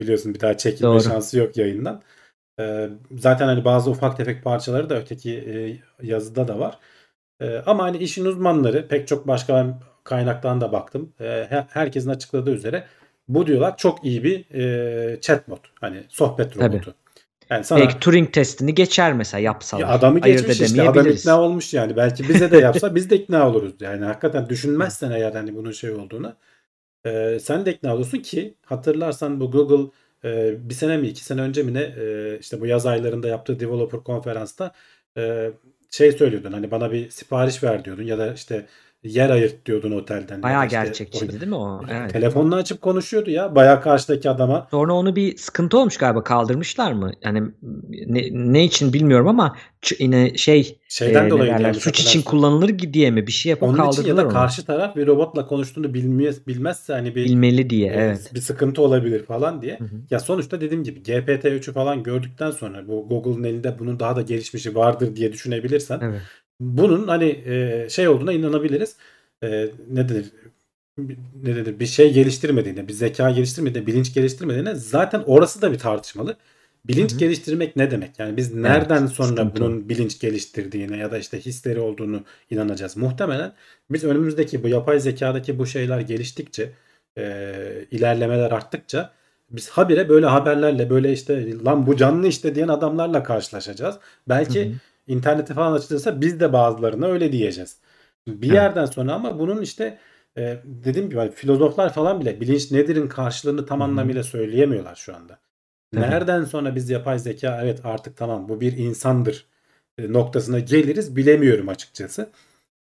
[0.00, 1.00] biliyorsun bir daha çekilme Doğru.
[1.00, 2.02] şansı yok yayından.
[2.60, 6.78] Ee, zaten hani bazı ufak tefek parçaları da öteki e, yazıda da var.
[7.40, 11.12] Ee, ama hani işin uzmanları pek çok başka kaynaktan da baktım.
[11.18, 12.84] Her- herkesin açıkladığı üzere
[13.28, 15.60] bu diyorlar çok iyi bir e, chatbot.
[15.80, 16.80] Hani sohbet Tabii.
[17.52, 19.82] Yani sana Belki Turing testini geçer mesela yapsalar.
[19.82, 20.82] ya adamı geçmiş işte.
[20.88, 21.96] Adam ikna olmuş yani.
[21.96, 23.72] Belki bize de yapsa biz de ikna oluruz.
[23.80, 26.34] Yani hakikaten düşünmezsen eğer hani bunun şey olduğunu.
[27.04, 29.90] e, sen de ikna olursun ki hatırlarsan bu Google
[30.24, 33.60] e, bir sene mi iki sene önce mi ne e, işte bu yaz aylarında yaptığı
[33.60, 34.72] developer konferansta
[35.16, 35.50] e,
[35.90, 38.66] şey söylüyordun hani bana bir sipariş ver diyordun ya da işte
[39.04, 40.42] yer ayırt diyordun otelden.
[40.42, 41.80] Bayağı işte gerçekçiydi orada- değil mi o?
[41.90, 42.12] Evet.
[42.12, 43.54] Telefonla açıp konuşuyordu ya.
[43.54, 44.68] Bayağı karşıdaki adama.
[44.70, 47.12] Sonra onu bir sıkıntı olmuş galiba kaldırmışlar mı?
[47.22, 47.42] Yani
[48.06, 49.56] ne, ne için bilmiyorum ama
[49.98, 53.72] yine şey Şeyden e, dolayı derler, suç için kullanılır diye mi bir şey yapıp Onun
[53.72, 54.32] için ya kaldırdılar da onu.
[54.32, 58.30] karşı taraf bir robotla konuştuğunu bilmez, bilmezse hani bir Bilmeli diye e, evet.
[58.34, 59.78] bir sıkıntı olabilir falan diye.
[59.78, 59.96] Hı hı.
[60.10, 64.74] Ya sonuçta dediğim gibi GPT-3'ü falan gördükten sonra bu Google'ın elinde bunun daha da gelişmişi
[64.74, 66.20] vardır diye düşünebilirsen Evet.
[66.62, 68.96] Bunun hani e, şey olduğuna inanabiliriz.
[69.42, 70.26] E, ne denir?
[71.42, 71.80] Ne denir?
[71.80, 76.36] Bir şey geliştirmediğine, bir zeka geliştirmediğine, bilinç geliştirmediğine zaten orası da bir tartışmalı.
[76.84, 77.18] Bilinç Hı hı.
[77.18, 78.18] geliştirmek ne demek?
[78.18, 82.96] Yani biz nereden sonra sıkıntı bunun bilinç geliştirdiğine ya da işte hisleri olduğunu inanacağız.
[82.96, 83.52] Muhtemelen
[83.90, 86.72] biz önümüzdeki bu yapay zekadaki bu şeyler geliştikçe,
[87.18, 87.54] e,
[87.90, 89.12] ilerlemeler arttıkça
[89.50, 93.98] biz habire böyle haberlerle böyle işte lan bu canlı işte diyen adamlarla karşılaşacağız.
[94.28, 94.72] Belki Hı
[95.06, 95.12] hı.
[95.12, 97.76] interneti falan açılırsa biz de bazılarına öyle diyeceğiz.
[98.26, 98.56] Bir Evet.
[98.56, 99.98] yerden sonra ama bunun işte
[100.36, 103.84] e, dediğim gibi filozoflar falan bile bilinç nedir'in karşılığını tam hı.
[103.84, 105.38] anlamıyla söyleyemiyorlar şu anda.
[105.94, 106.02] Tabii.
[106.02, 109.46] Nereden sonra biz yapay zeka evet artık tamam bu bir insandır
[109.98, 112.30] e, noktasına geliriz bilemiyorum açıkçası.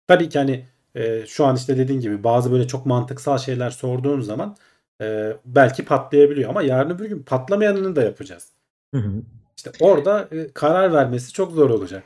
[0.07, 0.65] Tabii ki hani
[0.95, 4.55] e, şu an işte dediğin gibi bazı böyle çok mantıksal şeyler sorduğun zaman
[5.01, 8.47] e, belki patlayabiliyor ama yarın öbür gün patlamayanını da yapacağız.
[8.93, 9.11] Hı hı.
[9.57, 12.03] İşte orada e, karar vermesi çok zor olacak.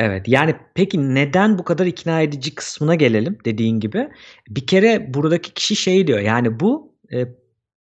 [0.00, 0.28] Evet.
[0.28, 4.08] Yani peki neden bu kadar ikna edici kısmına gelelim dediğin gibi.
[4.48, 6.18] Bir kere buradaki kişi şey diyor.
[6.18, 7.24] Yani bu e,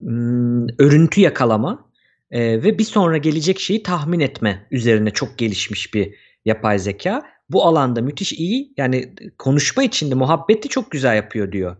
[0.01, 1.89] m, örüntü yakalama
[2.31, 7.23] e, ve bir sonra gelecek şeyi tahmin etme üzerine çok gelişmiş bir yapay zeka.
[7.49, 8.73] Bu alanda müthiş iyi.
[8.77, 11.77] Yani konuşma içinde muhabbeti çok güzel yapıyor diyor.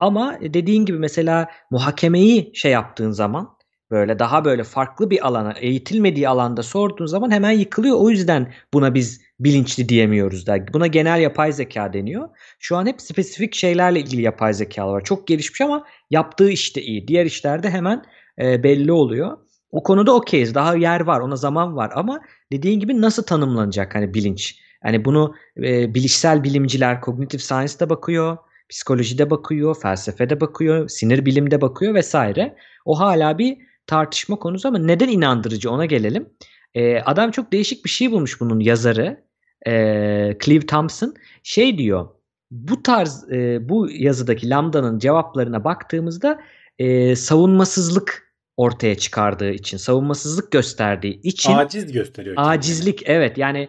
[0.00, 3.56] Ama dediğin gibi mesela muhakemeyi şey yaptığın zaman
[3.94, 7.96] böyle daha böyle farklı bir alana eğitilmediği alanda sorduğun zaman hemen yıkılıyor.
[7.96, 10.72] O yüzden buna biz bilinçli diyemiyoruz da.
[10.72, 12.28] Buna genel yapay zeka deniyor.
[12.58, 15.04] Şu an hep spesifik şeylerle ilgili yapay zekalar var.
[15.04, 17.08] Çok gelişmiş ama yaptığı işte iyi.
[17.08, 18.04] Diğer işlerde hemen
[18.42, 19.38] e, belli oluyor.
[19.70, 20.54] O konuda okeyiz.
[20.54, 22.20] Daha yer var, ona zaman var ama
[22.52, 24.58] dediğin gibi nasıl tanımlanacak hani bilinç?
[24.84, 28.36] Yani bunu e, bilişsel bilimciler, cognitive science'da bakıyor,
[28.68, 32.56] psikolojide bakıyor, felsefede bakıyor, sinir bilimde bakıyor vesaire.
[32.84, 36.28] O hala bir tartışma konusu ama neden inandırıcı ona gelelim.
[36.74, 39.24] Ee, adam çok değişik bir şey bulmuş bunun yazarı.
[39.66, 42.08] Ee, Clive Thompson şey diyor.
[42.50, 46.40] Bu tarz e, bu yazıdaki Lambda'nın cevaplarına baktığımızda
[46.78, 52.34] e, savunmasızlık ortaya çıkardığı için, savunmasızlık gösterdiği için Aciz gösteriyor.
[52.38, 53.68] acizlik evet yani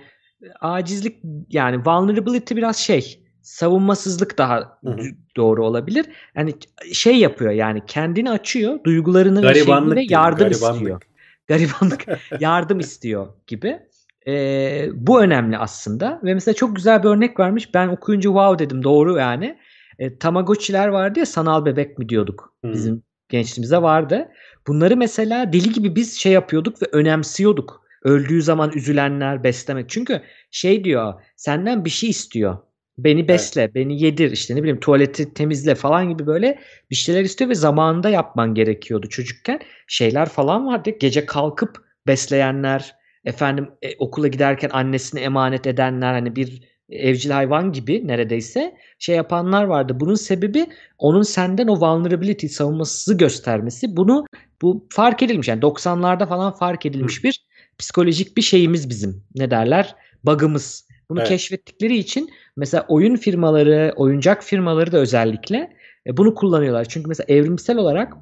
[0.61, 1.18] acizlik
[1.49, 4.98] yani vulnerability biraz şey savunmasızlık daha Hı hı.
[4.98, 6.06] d- doğru olabilir.
[6.36, 6.54] Yani
[6.93, 10.74] şey yapıyor yani kendini açıyor, duygularını Garibanlık şeyini ve diyelim, yardım garibanlık.
[10.76, 11.02] istiyor.
[11.48, 12.06] Garibanlık
[12.39, 13.80] yardım istiyor gibi.
[14.28, 17.74] Ee, bu önemli aslında ve mesela çok güzel bir örnek vermiş.
[17.74, 19.58] Ben okuyunca wow dedim doğru yani.
[20.00, 22.74] E, Tamagotchi'ler vardı ya sanal bebek mi diyorduk Hı.
[22.74, 24.28] bizim gençliğimizde vardı.
[24.68, 27.86] Bunları mesela deli gibi biz şey yapıyorduk ve önemsiyorduk.
[28.04, 29.89] Öldüğü zaman üzülenler beslemek.
[29.89, 30.22] Çünkü
[30.52, 32.58] şey diyor senden bir şey istiyor.
[32.98, 36.60] Beni besle, beni yedir işte ne bileyim tuvaleti temizle falan gibi böyle
[36.91, 39.60] bir şeyler istiyor ve zamanında yapman gerekiyordu çocukken.
[39.88, 40.89] Şeyler falan vardı.
[41.00, 48.08] Gece kalkıp besleyenler, efendim e, okula giderken annesine emanet edenler hani bir evcil hayvan gibi
[48.08, 50.00] neredeyse şey yapanlar vardı.
[50.00, 50.68] Bunun sebebi
[50.98, 53.98] onun senden o vulnerability savunmasızı göstermesi.
[53.98, 54.26] Bunu
[54.62, 57.46] bu fark edilmiş yani 90'larda falan fark edilmiş bir
[57.78, 59.24] psikolojik bir şeyimiz bizim.
[59.36, 59.96] Ne derler?
[60.24, 60.88] Bug'ımız.
[61.10, 61.30] Bunu Evet.
[61.30, 65.78] keşfettikleri için mesela oyun firmaları, oyuncak firmaları da özellikle
[66.08, 66.86] e, bunu kullanıyorlar.
[66.86, 68.14] Çünkü mesela evrimsel olarak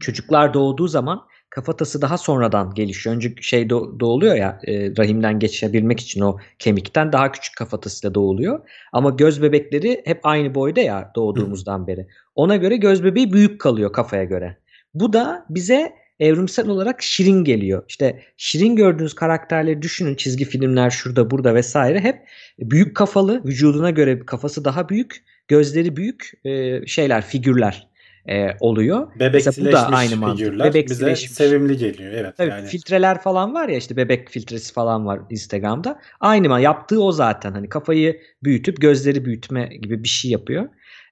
[0.00, 3.16] çocuklar doğduğu zaman kafatası daha sonradan gelişiyor.
[3.16, 8.68] Önce şey doğ- doğuluyor ya e, rahimden geçebilmek için o kemikten daha küçük kafatasıyla doğuluyor.
[8.92, 12.06] Ama göz bebekleri hep aynı boyda ya doğduğumuzdan beri.
[12.34, 14.56] Ona göre göz bebeği büyük kalıyor kafaya göre.
[14.94, 17.82] Bu da bize evrimsel olarak şirin geliyor.
[17.88, 24.20] İşte şirin gördüğünüz karakterleri düşünün çizgi filmler şurada burada vesaire hep büyük kafalı vücuduna göre
[24.26, 27.88] kafası daha büyük gözleri büyük e, şeyler figürler
[28.28, 29.08] e, oluyor.
[29.32, 30.46] Mesela bu da aynı mantık.
[30.46, 32.12] figürler bize sevimli geliyor.
[32.12, 32.66] Evet Tabii yani.
[32.66, 36.00] filtreler falan var ya işte bebek filtresi falan var Instagram'da.
[36.20, 36.60] Aynı mı?
[36.60, 37.52] Yaptığı o zaten.
[37.52, 40.68] Hani kafayı büyütüp gözleri büyütme gibi bir şey yapıyor.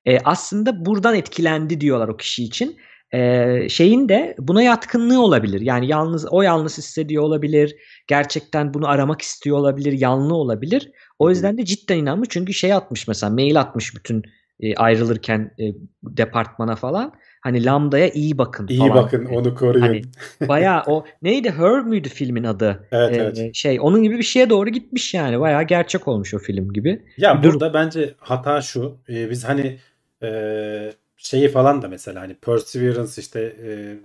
[0.07, 2.77] E, aslında buradan etkilendi diyorlar o kişi için.
[3.15, 5.61] Ee, şeyin de buna yatkınlığı olabilir.
[5.61, 7.77] Yani yalnız o yalnız hissediyor olabilir.
[8.07, 9.93] Gerçekten bunu aramak istiyor olabilir.
[9.93, 10.91] Yanlı olabilir.
[11.19, 12.29] O yüzden de cidden inanmış.
[12.33, 14.23] Çünkü şey atmış mesela mail atmış bütün
[14.61, 15.65] e, ayrılırken e,
[16.03, 17.13] departmana falan.
[17.43, 18.95] Hani Lambda'ya iyi bakın İyi falan.
[18.95, 19.87] bakın onu koruyun.
[19.87, 20.03] Hani
[20.49, 22.89] bayağı o neydi Her müydü filmin adı?
[22.93, 23.55] Evet, Ee, evet.
[23.55, 25.41] Şey onun gibi bir şeye doğru gitmiş yani.
[25.41, 27.03] Bayağı gerçek olmuş o film gibi.
[27.17, 27.53] Ya durum.
[27.53, 28.99] burada bence hata şu.
[29.09, 29.79] e, biz hani
[30.23, 30.29] e,
[31.23, 33.97] şeyi falan da mesela hani Perseverance işte e,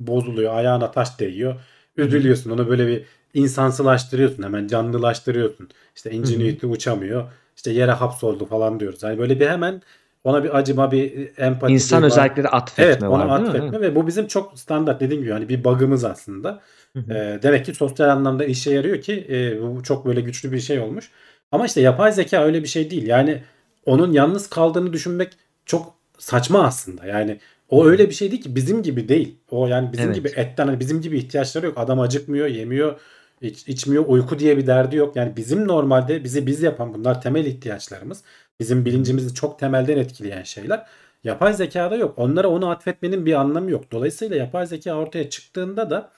[0.00, 0.54] bozuluyor.
[0.54, 1.54] Ayağına taş değiyor.
[1.96, 2.50] Üzülüyorsun.
[2.50, 3.04] Onu böyle bir
[3.34, 4.42] insansılaştırıyorsun.
[4.42, 5.68] Hemen canlılaştırıyorsun.
[5.96, 7.32] İşte Ingenuity uçamıyor.
[7.56, 9.02] İşte yere hapsoldu falan diyoruz.
[9.02, 9.82] Hani böyle bir hemen
[10.24, 11.72] ona bir acıma, bir empati.
[11.72, 13.48] İnsan bir- özellikleri atfetme Evet, var onu değil mi?
[13.48, 16.60] atfetme ve bu bizim çok standart dediğim gibi hani bir bug'ımız aslında.
[16.92, 17.12] Hı hı.
[17.14, 20.80] Ee, demek ki sosyal anlamda işe yarıyor ki e, bu çok böyle güçlü bir şey
[20.80, 21.10] olmuş.
[21.52, 23.06] Ama işte yapay zeka öyle bir şey değil.
[23.06, 23.42] Yani
[23.86, 25.32] onun yalnız kaldığını düşünmek
[25.66, 27.06] çok saçma aslında.
[27.06, 29.38] Yani o öyle bir şey değil ki bizim gibi değil.
[29.50, 30.14] O yani bizim Evet.
[30.16, 31.78] gibi etten hani bizim gibi ihtiyaçları yok.
[31.78, 33.00] Adam acıkmıyor, yemiyor,
[33.40, 35.16] iç- içmiyor, uyku diye bir derdi yok.
[35.16, 38.22] Yani bizim normalde bizi biz yapan bunlar temel ihtiyaçlarımız.
[38.60, 40.86] Bizim bilincimizi çok temelden etkileyen şeyler.
[41.24, 42.14] Yapay zekada yok.
[42.18, 43.92] Onlara onu atfetmenin bir anlamı yok.
[43.92, 46.10] Dolayısıyla yapay zeka ortaya çıktığında da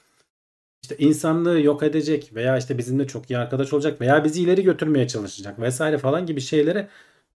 [0.83, 5.09] işte insanlığı yok edecek veya işte bizimle çok iyi arkadaş olacak veya bizi ileri götürmeye
[5.09, 6.89] çalışacak vesaire falan gibi şeylere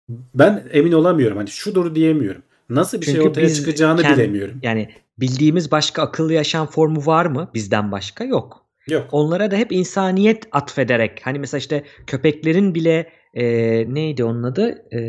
[0.09, 1.37] ben emin olamıyorum.
[1.37, 2.43] Hani şudur diyemiyorum.
[2.75, 4.59] Nasıl bir şey Çünkü ortaya biz çıkacağını kend- bilemiyorum.
[4.63, 7.51] Yani bildiğimiz başka akıllı yaşam formu var mı?
[7.53, 8.65] Bizden başka yok.
[8.87, 9.07] Yok.
[9.11, 13.45] Onlara da hep insaniyet atfederek hani mesela işte köpeklerin bile e,
[13.93, 14.99] neydi onun adı E,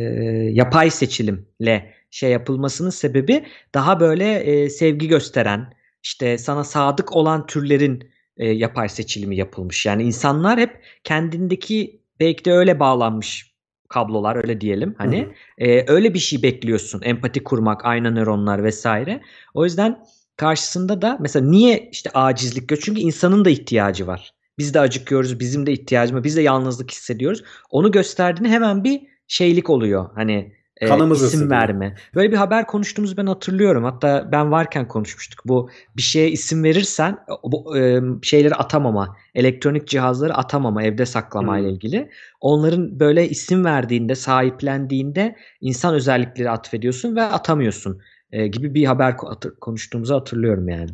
[0.52, 3.44] yapay seçilimle şey yapılmasının sebebi
[3.74, 9.86] daha böyle e, sevgi gösteren işte sana sadık olan türlerin e, yapay seçilimi yapılmış.
[9.86, 13.53] Yani insanlar hep kendindeki belki de öyle bağlanmış
[13.94, 19.20] kablolar öyle diyelim hani Hı e, öyle bir şey bekliyorsun empati kurmak ayna nöronlar vesaire.
[19.54, 20.04] O yüzden
[20.36, 24.34] karşısında da mesela niye işte acizlik gö- çünkü insanın da ihtiyacı var.
[24.58, 27.42] Biz de acıkıyoruz, bizim de ihtiyacımız, var, biz de yalnızlık hissediyoruz.
[27.70, 30.10] Onu gösterdiğinde hemen bir şeylik oluyor.
[30.14, 31.60] Hani Kanımız isim ısınıyor.
[31.60, 31.94] verme.
[32.14, 33.84] Böyle bir haber konuştuğumuzu ben hatırlıyorum.
[33.84, 35.40] Hatta ben varken konuşmuştuk.
[35.44, 41.66] Bu bir şeye isim verirsen bu e, şeyleri atamama, elektronik cihazları atamama, evde saklama ile
[41.66, 41.74] Hmm.
[41.74, 42.10] ilgili.
[42.40, 48.00] Onların böyle isim verdiğinde, sahiplendiğinde insan özellikleri atfediyorsun ve atamıyorsun
[48.32, 49.16] e, gibi bir haber
[49.60, 50.90] konuştuğumuzu hatırlıyorum yani.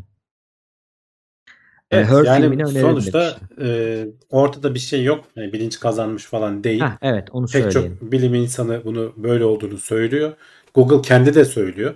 [1.91, 5.24] E, Evet, Her yani sonuçta e, ortada bir şey yok.
[5.36, 6.80] Yani bilinç kazanmış falan değil.
[6.80, 7.99] Heh, evet onu Pek söyleyelim.
[8.01, 10.32] çok bilim insanı bunu böyle olduğunu söylüyor.
[10.74, 11.95] Google kendi de söylüyor.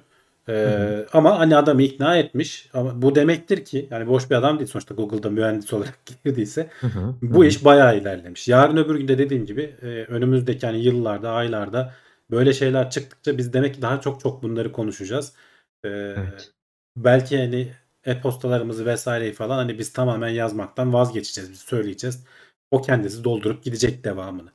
[0.65, 1.07] Hı.
[1.13, 2.71] ama hani adamı ikna etmiş.
[2.75, 6.87] Ama bu demektir ki yani boş bir adam değil sonuçta Google'da mühendis olarak girdiyse Hı
[6.87, 7.47] hı, hı bu hı.
[7.47, 8.49] iş bayağı ilerlemiş.
[8.49, 11.95] Yarın öbür günde dediğim gibi e, önümüzdeki hani yıllarda, aylarda
[12.31, 15.33] böyle şeyler çıktıkça biz demek ki daha çok çok bunları konuşacağız.
[15.85, 16.53] Ee, Evet.
[16.97, 17.69] belki hani
[18.07, 21.51] e-postalarımızı vesaireyi falan hani biz tamamen yazmaktan vazgeçeceğiz.
[21.51, 22.25] Biz söyleyeceğiz.
[22.71, 24.53] O kendisi doldurup gidecek devamını.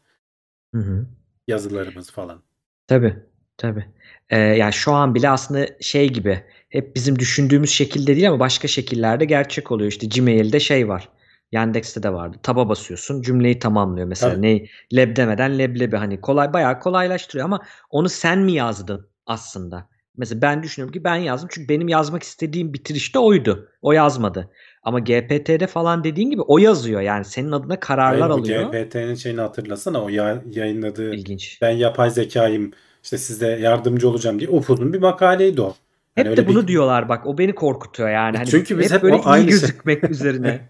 [0.76, 1.06] Hı hı.
[1.48, 2.44] Yazılarımız falan.
[2.88, 3.16] Tabii,
[3.58, 3.86] tabii.
[4.30, 8.68] Ee, yani şu an bile aslında şey gibi hep bizim düşündüğümüz şekilde değil ama başka
[8.68, 9.92] şekillerde gerçek oluyor.
[9.92, 11.10] İşte Gmail'de şey var.
[11.52, 12.38] Yandex'te de vardı.
[12.44, 14.34] Taba basıyorsun, cümleyi tamamlıyor mesela.
[14.34, 14.42] Tabii.
[14.42, 19.90] Ne leb demeden leblebi hani kolay bayağı kolaylaştırıyor ama onu sen mi yazdın aslında?
[20.20, 23.68] Mesela ben düşünüyorum ki ben yazdım çünkü benim yazmak istediğim bitirişte oydu.
[23.82, 24.50] O yazmadı.
[24.84, 27.02] Ama GPT'de falan dediğin gibi o yazıyor.
[27.02, 28.72] Yani senin adına kararlar Hayır, bu alıyor.
[28.74, 31.58] GPT'nin şeyini hatırlasana o ya- yayınladığı İlginç.
[31.62, 32.72] ben yapay zekayım
[33.04, 35.70] işte size yardımcı olacağım diye upuzun bir makaleydi o.
[36.16, 38.38] Hep Hani öyle de bunu bir, diyorlar bak o beni korkutuyor yani.
[38.38, 40.68] Hani Çünkü biz hep böyle o aynı iyi şey- gözükmek üzerine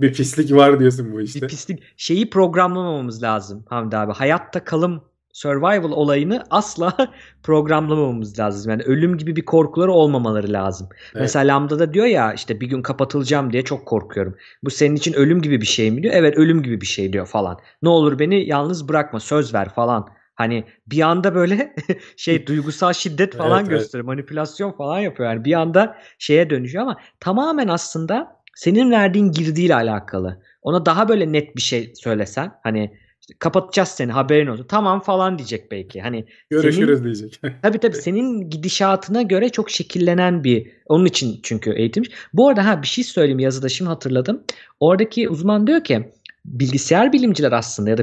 [0.00, 1.42] bir pislik var diyorsun bu işte.
[1.42, 4.12] bir pislik şeyi programlamamamız lazım Hamdi abi.
[4.12, 5.02] Hayatta kalım
[5.32, 6.96] survival olayını asla
[7.42, 8.70] programlamamamız lazım.
[8.70, 10.88] Yani ölüm gibi bir korkuları olmamaları lazım.
[11.12, 11.20] Evet.
[11.20, 14.36] Mesela Lambda'da diyor ya işte bir gün kapatılacağım diye çok korkuyorum.
[14.64, 16.14] Bu senin için ölüm gibi bir şey mi diyor?
[16.16, 17.58] Evet ölüm gibi bir şey diyor falan.
[17.82, 20.08] Ne olur beni yalnız bırakma söz ver falan.
[20.34, 21.74] Hani bir anda böyle
[22.16, 23.80] şey duygusal şiddet falan Evet, evet.
[23.80, 24.06] gösteriyor.
[24.06, 25.30] Manipülasyon falan yapıyor.
[25.30, 30.42] Yani bir anda şeye dönüşüyor ama tamamen aslında senin verdiğin girdiyle alakalı.
[30.62, 32.98] Ona daha böyle net bir şey söylesen hani
[33.38, 34.66] kapatacağız seni haberin olsun.
[34.68, 36.00] Tamam falan diyecek belki.
[36.00, 37.40] Hani Görüşürüz diyecek.
[37.62, 42.10] Tabii tabii senin gidişatına göre çok şekillenen bir onun için çünkü eğitilmiş.
[42.32, 44.42] Bu arada ha bir şey söyleyeyim yazıda şimdi hatırladım.
[44.80, 46.12] Oradaki uzman diyor ki
[46.44, 48.02] bilgisayar bilimciler aslında ya da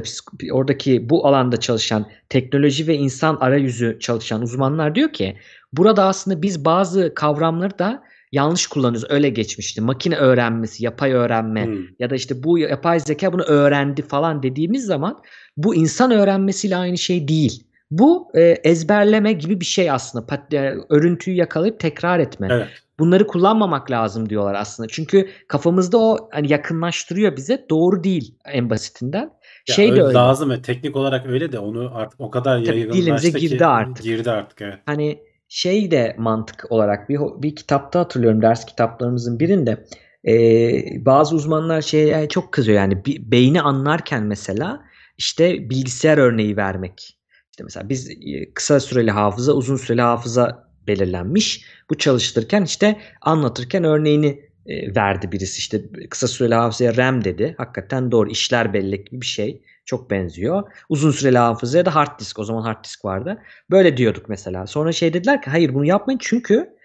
[0.52, 5.36] oradaki bu alanda çalışan teknoloji ve insan arayüzü çalışan uzmanlar diyor ki
[5.72, 8.02] burada aslında biz bazı kavramları da
[8.32, 9.10] yanlış kullanıyoruz.
[9.10, 9.80] Öyle geçmişti.
[9.80, 11.78] Makine öğrenmesi, yapay öğrenme Hmm.
[11.98, 15.18] ya da işte bu yapay zeka bunu öğrendi falan dediğimiz zaman
[15.56, 17.64] bu insan öğrenmesiyle aynı şey değil.
[17.90, 20.26] Bu e, ezberleme gibi bir şey aslında.
[20.26, 22.48] Pat, e, örüntüyü yakalayıp tekrar etme.
[22.50, 22.68] Evet.
[22.98, 24.88] Bunları kullanmamak lazım diyorlar aslında.
[24.88, 27.66] Çünkü kafamızda o hani yakınlaştırıyor bize.
[27.70, 29.30] Doğru değil en basitinden.
[29.68, 30.14] Ya şey de öyle öyle.
[30.14, 34.04] lazım ve teknik olarak öyle de onu artık o kadar yaygınlaştı ki girdi artık.
[34.04, 34.78] girdi artık evet.
[34.86, 35.18] Hani
[35.48, 39.84] şey de mantık olarak bir bir kitapta hatırlıyorum ders kitaplarımızın birinde
[40.28, 44.84] e, bazı uzmanlar şeye çok kızıyor yani beyni anlarken mesela
[45.18, 47.18] işte bilgisayar örneği vermek.
[47.50, 51.64] İşte mesela biz e, kısa süreli hafıza, uzun süreli hafıza belirlenmiş.
[51.90, 55.58] Bu çalıştırırken işte anlatırken örneğini e, verdi birisi.
[55.58, 57.54] İşte kısa süreli hafızaya RAM dedi.
[57.58, 58.30] Hakikaten doğru.
[58.30, 59.62] işler bellek gibi bir şey.
[59.88, 60.72] Çok benziyor.
[60.88, 62.38] Uzun süreli hafızaya da hard disk.
[62.38, 63.42] O zaman hard disk vardı.
[63.70, 64.66] Böyle diyorduk mesela.
[64.66, 66.76] Sonra şey dediler ki hayır bunu yapmayın çünkü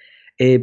[0.41, 0.62] e,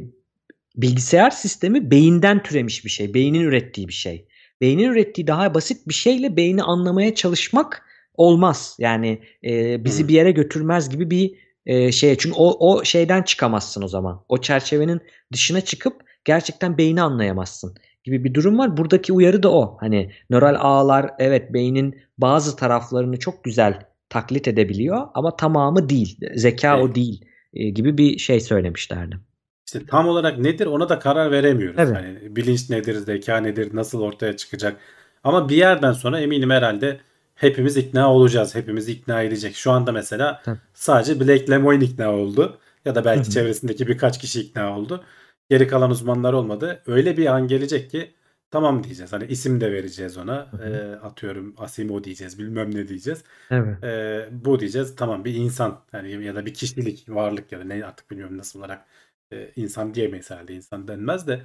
[0.77, 3.15] bilgisayar sistemi beyinden türemiş bir şey.
[3.15, 4.27] Beynin ürettiği bir şey.
[4.61, 7.85] Beynin ürettiği daha basit bir şeyle beyni anlamaya çalışmak
[8.15, 8.77] olmaz.
[8.79, 11.35] Yani e, bizi bir yere götürmez gibi bir
[11.67, 12.17] e, şey.
[12.17, 14.25] Çünkü o, o şeyden çıkamazsın o zaman.
[14.29, 15.01] O çerçevenin
[15.33, 17.75] dışına çıkıp gerçekten beyni anlayamazsın
[18.05, 18.77] gibi bir durum var.
[18.77, 19.77] Buradaki uyarı da o.
[19.81, 26.19] Hani nöral ağlar evet beynin bazı taraflarını çok güzel taklit edebiliyor ama tamamı değil.
[26.35, 26.85] Zeka Evet.
[26.85, 27.25] o değil
[27.55, 29.19] e, gibi bir şey söylemişlerdi.
[29.67, 31.77] İşte tam olarak nedir ona da karar veremiyoruz.
[31.79, 31.97] Evet.
[31.97, 34.77] Hani bilinç nedir, zeka nedir, nasıl ortaya çıkacak.
[35.25, 37.01] Ama bir yerden sonra eminim herhalde
[37.35, 38.55] hepimiz ikna olacağız.
[38.55, 39.55] Hepimiz ikna edecek.
[39.55, 40.59] Şu anda mesela Tabii.
[40.75, 42.59] sadece Blake Lemoine ikna oldu.
[42.85, 45.05] Ya da belki çevresindeki birkaç kişi ikna oldu.
[45.51, 46.83] Geri kalan uzmanlar olmadı.
[46.87, 48.15] Öyle bir an gelecek ki
[48.51, 49.13] tamam diyeceğiz.
[49.13, 50.49] Hani isim de vereceğiz ona.
[50.53, 50.63] Hı hı.
[50.71, 52.39] Ee, atıyorum Asimo diyeceğiz.
[52.39, 53.25] Bilmem ne diyeceğiz.
[53.51, 53.85] Evet.
[53.85, 57.85] Ee, bu diyeceğiz tamam bir insan yani ya da bir kişilik varlık ya da ne
[57.85, 58.87] artık bilmiyorum nasıl olarak
[59.33, 61.43] e, insan diyemeyiz herhalde insan denmez de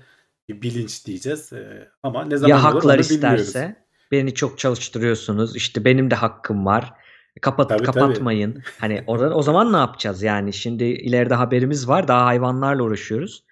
[0.50, 3.48] bir bilinç diyeceğiz Ee, ama ne zaman Ya olur haklar onu bilmiyoruz.
[3.48, 3.76] isterse
[4.12, 5.56] beni çok çalıştırıyorsunuz.
[5.56, 6.94] İşte benim de hakkım var.
[7.42, 8.02] Kapat Tabii, tabii.
[8.02, 8.64] kapatmayın.
[8.78, 10.54] Hani orada o zaman ne yapacağız yani?
[10.54, 12.08] Şimdi ileride haberimiz var.
[12.08, 13.45] Daha hayvanlarla uğraşıyoruz.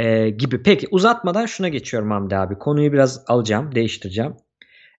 [0.00, 0.62] Ee, gibi.
[0.62, 2.58] Peki uzatmadan şuna geçiyorum Hamdi abi.
[2.58, 4.34] Konuyu biraz alacağım, değiştireceğim.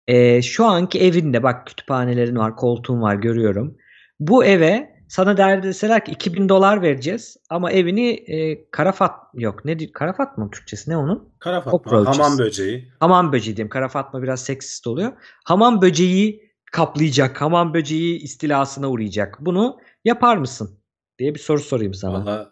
[0.08, 3.76] Ee, şu anki evinde bak kütüphanelerin var, koltuğun var görüyorum.
[4.20, 9.78] Bu eve sana der deseler ki 2000 dolar vereceğiz ama evini e, karafat yok ne
[9.78, 11.28] di- karafat mı Türkçesi ne onun?
[11.38, 12.18] Kara Fatma, Cockroaches.
[12.18, 12.88] hamam böceği.
[13.00, 13.68] Hamam böceği diyeyim.
[13.68, 15.12] Kara Fatma biraz seksist oluyor.
[15.44, 17.40] Hamam böceği kaplayacak.
[17.40, 19.38] Hamam böceği istilasına uğrayacak.
[19.40, 20.80] Bunu yapar mısın?
[21.18, 22.12] diye bir soru sorayım sana.
[22.24, 22.46] Valla e,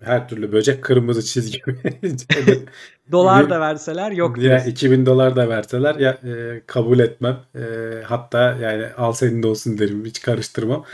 [0.00, 1.62] her türlü böcek kırmızı çizgi.
[3.12, 4.70] Dolar da verseler yok ya diyorsun.
[4.70, 7.38] 2000 dolar da verseler ya e, kabul etmem.
[7.54, 7.60] E,
[8.04, 10.84] hatta yani al senin de olsun derim hiç karıştırmam.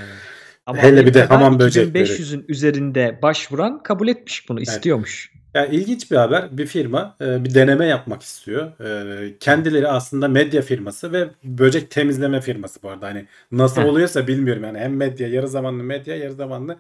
[0.66, 2.05] Ama Hele bir de hamam böcekleri.
[2.05, 4.61] 2500'ün üzerinde başvuran kabul etmiş bunu.
[4.61, 5.32] istiyormuş.
[5.55, 6.59] Ya ilginç bir haber.
[6.59, 8.80] Bir firma e, bir deneme yapmak istiyor.
[8.80, 13.07] E, kendileri aslında medya firması ve böcek temizleme firması bu arada.
[13.07, 13.86] Hani nasıl Heh.
[13.86, 14.64] oluyorsa bilmiyorum.
[14.64, 16.78] Yani hem medya, yarı zamanlı medya, yarı zamanlı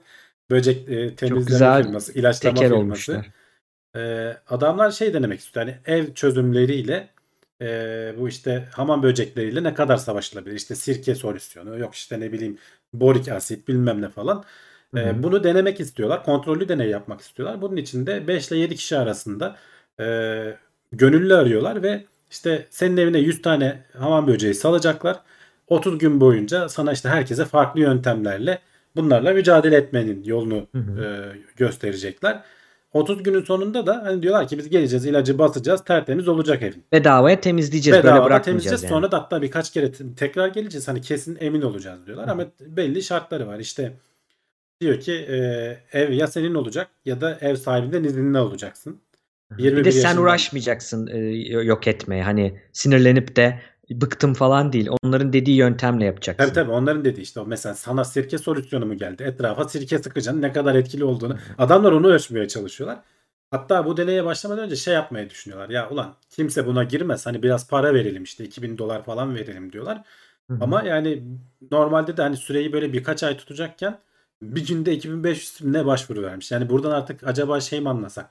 [0.50, 2.76] böcek e, temizleme güzel firması, ilaçlama firması.
[2.76, 3.30] olmuşlar.
[3.96, 5.66] E, adamlar şey denemek istiyor.
[5.66, 7.08] Hani ev çözümleriyle
[7.62, 7.66] e,
[8.18, 10.56] bu işte hamam böcekleriyle ne kadar savaşılabilir?
[10.56, 12.58] İşte sirke solüsyonu, yok işte ne bileyim
[12.92, 14.44] borik asit bilmem ne falan.
[14.96, 16.24] E, bunu denemek istiyorlar.
[16.24, 17.62] Kontrollü deney yapmak istiyorlar.
[17.62, 19.56] Bunun için de 5 ile 7 kişi arasında
[20.00, 20.04] e,
[20.92, 25.20] gönüllü arıyorlar ve işte senin evine 100 tane hamam böceği salacaklar.
[25.68, 28.58] 30 gün boyunca sana işte herkese farklı yöntemlerle
[28.96, 31.04] bunlarla mücadele etmenin yolunu Hı hı.
[31.04, 32.42] e, gösterecekler.
[32.92, 36.84] 30 günün sonunda da hani diyorlar ki biz geleceğiz ilacı basacağız tertemiz olacak evin.
[36.92, 37.98] Bedavaya temizleyeceğiz.
[37.98, 38.82] Bedava böyle bırakmayacağız temizleyeceğiz.
[38.82, 38.90] yani.
[38.90, 40.88] Sonra da hatta birkaç kere te- tekrar geleceğiz.
[40.88, 42.26] Hani kesin emin olacağız diyorlar.
[42.26, 42.30] Hı.
[42.32, 43.58] Ama belli şartları var.
[43.58, 43.92] İşte
[44.80, 45.36] diyor ki e,
[45.92, 49.00] ev ya senin olacak ya da ev sahibinden izinli olacaksın.
[49.50, 50.22] Bir 21 de sen yaşından.
[50.22, 51.18] uğraşmayacaksın e,
[51.62, 52.22] yok etmeye.
[52.22, 53.58] Hani sinirlenip de
[53.90, 54.88] bıktım falan değil.
[55.02, 56.44] Onların dediği yöntemle yapacaksın.
[56.44, 59.22] Tabii tabii onların dediği işte o mesela sana sirke solüsyonu mu geldi?
[59.22, 61.36] Etrafa sirke sıkacaksın ne kadar etkili olduğunu.
[61.58, 62.98] Adamlar onu ölçmeye çalışıyorlar.
[63.50, 65.70] Hatta bu deneye başlamadan önce şey yapmayı düşünüyorlar.
[65.70, 67.26] Ya ulan kimse buna girmez.
[67.26, 70.02] Hani biraz para verelim işte 2000 dolar falan verelim diyorlar.
[70.50, 70.58] Hı hı.
[70.60, 71.22] Ama yani
[71.70, 73.98] normalde de hani süreyi böyle birkaç ay tutacakken
[74.42, 76.52] bir günde 2500 ne başvuru vermiş.
[76.52, 78.30] Yani buradan artık acaba şey mi anlasak?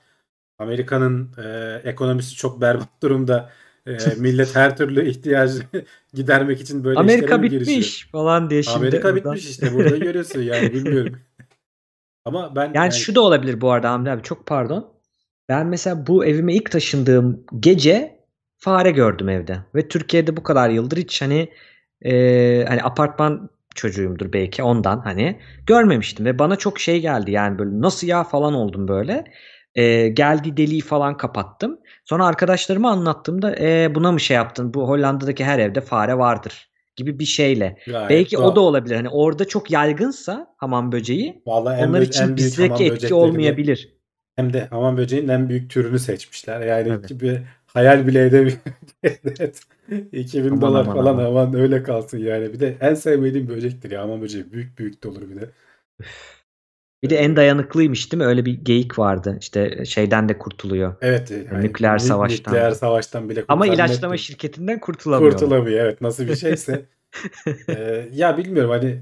[0.58, 3.50] Amerika'nın e, ekonomisi çok berbat durumda.
[3.86, 5.62] E, millet her türlü ihtiyacı
[6.14, 7.76] gidermek için böyle Amerika mi girişiyor?
[7.76, 8.76] bitmiş falan diye şimdi.
[8.76, 11.18] Amerika buradan- bitmiş işte burada görüyorsun yani bilmiyorum.
[12.24, 14.92] Ama ben Yani şu da olabilir bu arada Hamdi abi çok pardon.
[15.48, 18.20] Ben mesela bu evime ilk taşındığım gece
[18.56, 19.58] fare gördüm evde.
[19.74, 21.48] Ve Türkiye'de bu kadar yıldır hiç hani
[22.04, 26.26] e, hani apartman çocuğumdur belki ondan hani görmemiştim.
[26.26, 29.24] Ve bana çok şey geldi yani böyle nasıl ya falan oldum böyle.
[29.74, 31.80] E, geldi deliği falan kapattım.
[32.04, 34.74] Sonra arkadaşlarıma anlattığımda e, buna mı şey yaptın?
[34.74, 37.78] Bu Hollanda'daki her evde fare vardır gibi bir şeyle.
[37.86, 38.52] Gayet Belki doğal.
[38.52, 38.96] o da olabilir.
[38.96, 43.96] Hani orada çok yaygınsa hamam böceği Vallahi onlar için bizdeki etki olmayabilir.
[44.36, 46.60] hem de hamam böceğinin en büyük türünü seçmişler.
[46.60, 47.06] Yani Tabii.
[47.06, 48.60] gibi hayal bile edemiyorum.
[49.02, 49.60] Evet.
[50.12, 51.24] 2000 Aman dolar aman falan aman.
[51.24, 52.52] aman öyle kalsın yani.
[52.52, 54.52] Bir de en sevmediğim böcektir ya hamam böceği.
[54.52, 55.50] Büyük büyük de olur bir de.
[57.02, 58.26] Bir de en dayanıklıymış değil mi?
[58.26, 59.36] Öyle bir geyik vardı.
[59.40, 60.94] İşte şeyden de kurtuluyor.
[61.00, 61.30] Evet.
[61.30, 62.54] yani Nükleer nü- savaştan.
[62.54, 65.32] Nükleer savaştan bile Ama ilaçlama da- şirketinden kurtulamıyor.
[65.32, 65.80] kurtulamıyor.
[65.80, 66.84] Evet nasıl bir şeyse.
[67.68, 69.00] Ee, ya bilmiyorum hani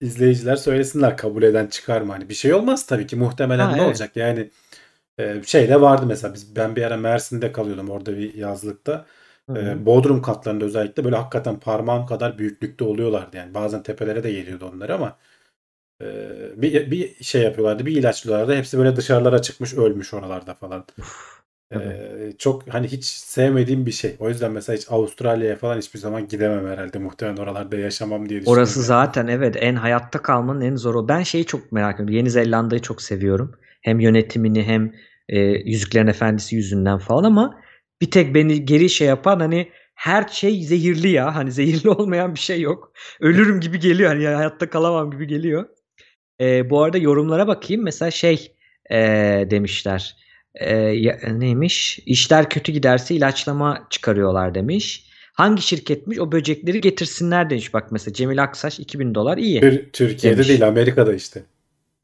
[0.00, 2.12] izleyiciler söylesinler kabul eden çıkar mı?
[2.12, 3.88] Hani bir şey olmaz tabii ki muhtemelen Ha, ne evet.
[3.88, 4.16] olacak?
[4.16, 4.50] Yani
[5.18, 9.06] e, şey de vardı mesela biz ben bir ara Mersin'de kalıyordum orada bir yazlıkta.
[9.56, 13.54] Ee, Bodrum katlarında özellikle böyle hakikaten parmağım kadar büyüklükte oluyorlardı yani.
[13.54, 15.16] Bazen tepelere de geliyordu onlar ama
[16.56, 18.56] bir, bir şey yapıyorlardı, bir ilaçlıyorlardı.
[18.56, 20.84] Hepsi böyle dışarılara çıkmış, ölmüş oralarda falan.
[21.74, 24.16] Ee, çok hani hiç sevmediğim bir şey.
[24.18, 26.98] O yüzden mesela hiç Avustralya'ya falan hiçbir zaman gidemem herhalde.
[26.98, 28.62] Muhtemelen oralarda yaşamam diye düşünüyorum.
[28.62, 31.08] Orası zaten evet en hayatta kalmanın en zoru.
[31.08, 32.14] Ben şeyi çok merak ediyorum.
[32.14, 33.52] Yeni Zelanda'yı çok seviyorum.
[33.82, 34.92] Hem yönetimini hem
[35.28, 37.60] e, Yüzüklerin Efendisi yüzünden falan ama
[38.00, 41.34] bir tek beni geri şey yapan hani her şey zehirli ya.
[41.34, 42.92] Hani zehirli olmayan bir şey yok.
[43.20, 44.10] Ölürüm gibi geliyor.
[44.10, 45.68] Hani hayatta kalamam gibi geliyor.
[46.40, 47.82] E, bu arada yorumlara bakayım.
[47.82, 48.52] Mesela şey
[48.90, 48.96] e,
[49.50, 50.16] demişler.
[50.54, 51.98] E, ya- neymiş?
[52.06, 55.06] İşler kötü giderse ilaçlama çıkarıyorlar demiş.
[55.34, 56.18] Hangi şirketmiş?
[56.18, 57.74] O böcekleri getirsinler demiş.
[57.74, 59.60] Bak mesela Cemil Aksaç 2000 dolar iyi.
[59.60, 60.48] Tür- Türkiye'de demiş.
[60.48, 61.42] değil Amerika'da işte.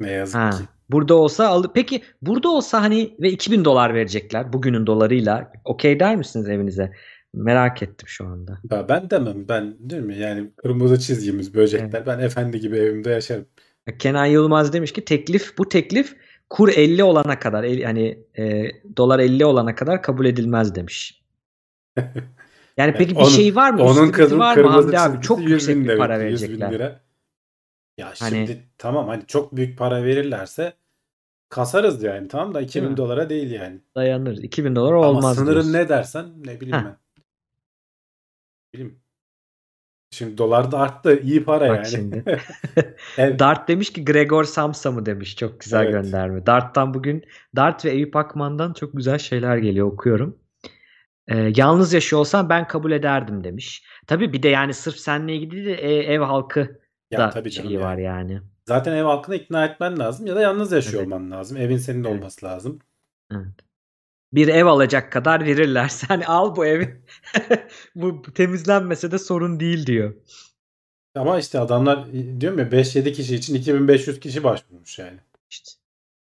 [0.01, 0.51] Ne yazık Ha.
[0.51, 0.57] ki.
[0.91, 5.53] Burada olsa al peki burada olsa hani ve 2000 dolar verecekler bugünün dolarıyla.
[5.65, 6.93] Okey der misiniz evinize?
[7.35, 8.59] Merak ettim şu anda.
[8.71, 9.49] Ya ben demem.
[9.49, 10.19] Ben değil mi?
[10.19, 12.07] Yani kırmızı çizgimiz böcekler.
[12.07, 13.47] Ben efendi gibi evimde yaşarım.
[13.99, 16.17] Kenan Yılmaz demiş ki teklif bu teklif
[16.51, 21.23] kur 50 olana kadar el- hani e, dolar 50 olana kadar kabul edilmez demiş.
[22.77, 23.83] Yani peki bir onun- şey var mı?
[23.83, 25.21] Onun bir kırm- var mı Hamdi abi?
[25.23, 26.73] Çok 100 yüksek bin bir para 100 bin verecekler.
[26.73, 27.01] lira.
[27.99, 30.73] Ya Hani- şimdi tamam hani çok büyük para verirlerse
[31.49, 32.97] kasarız yani tamam da 2000 mi?
[32.97, 33.81] dolara değil yani.
[33.97, 34.37] Dayanır.
[34.37, 35.73] 2000 dolar Ama olmaz sınırın diyorsun.
[35.73, 36.85] ne dersen ne bileyim Heh.
[36.85, 36.97] ben.
[38.75, 39.02] Bileyim.
[40.13, 41.21] Şimdi dolar da arttı.
[41.23, 41.87] iyi para Bak yani.
[41.89, 42.25] şimdi.
[43.19, 43.39] Evet.
[43.39, 45.37] Dart demiş ki Gregor Samsa mı demiş.
[45.37, 45.93] Çok güzel Evet.
[45.93, 46.47] gönderme.
[46.47, 47.25] Dart'tan bugün
[47.57, 50.39] Dart ve Eyüp Akman'dan çok güzel şeyler geliyor okuyorum.
[51.29, 53.85] Ee, yalnız yaşıyor olsam ben kabul ederdim demiş.
[54.07, 56.81] Tabii bir de yani sırf seninle ilgili de e- ev halkı
[57.11, 57.85] Ya da tabii şeyi yani.
[57.85, 58.41] var yani.
[58.69, 61.13] Zaten ev halkını ikna etmen lazım ya da yalnız yaşıyor Evet.
[61.13, 61.57] olman lazım.
[61.57, 62.17] Evin senin Evet.
[62.19, 62.79] olması lazım.
[63.33, 63.47] Evet.
[64.33, 65.89] Bir ev alacak kadar verirler.
[66.09, 67.03] Sen al bu evi.
[67.95, 70.15] bu temizlenmese de sorun değil diyor.
[71.15, 75.19] Ama işte adamlar diyorum ya 5-7 kişi için 2500 kişi başvurmuş yani.
[75.51, 75.83] İşte.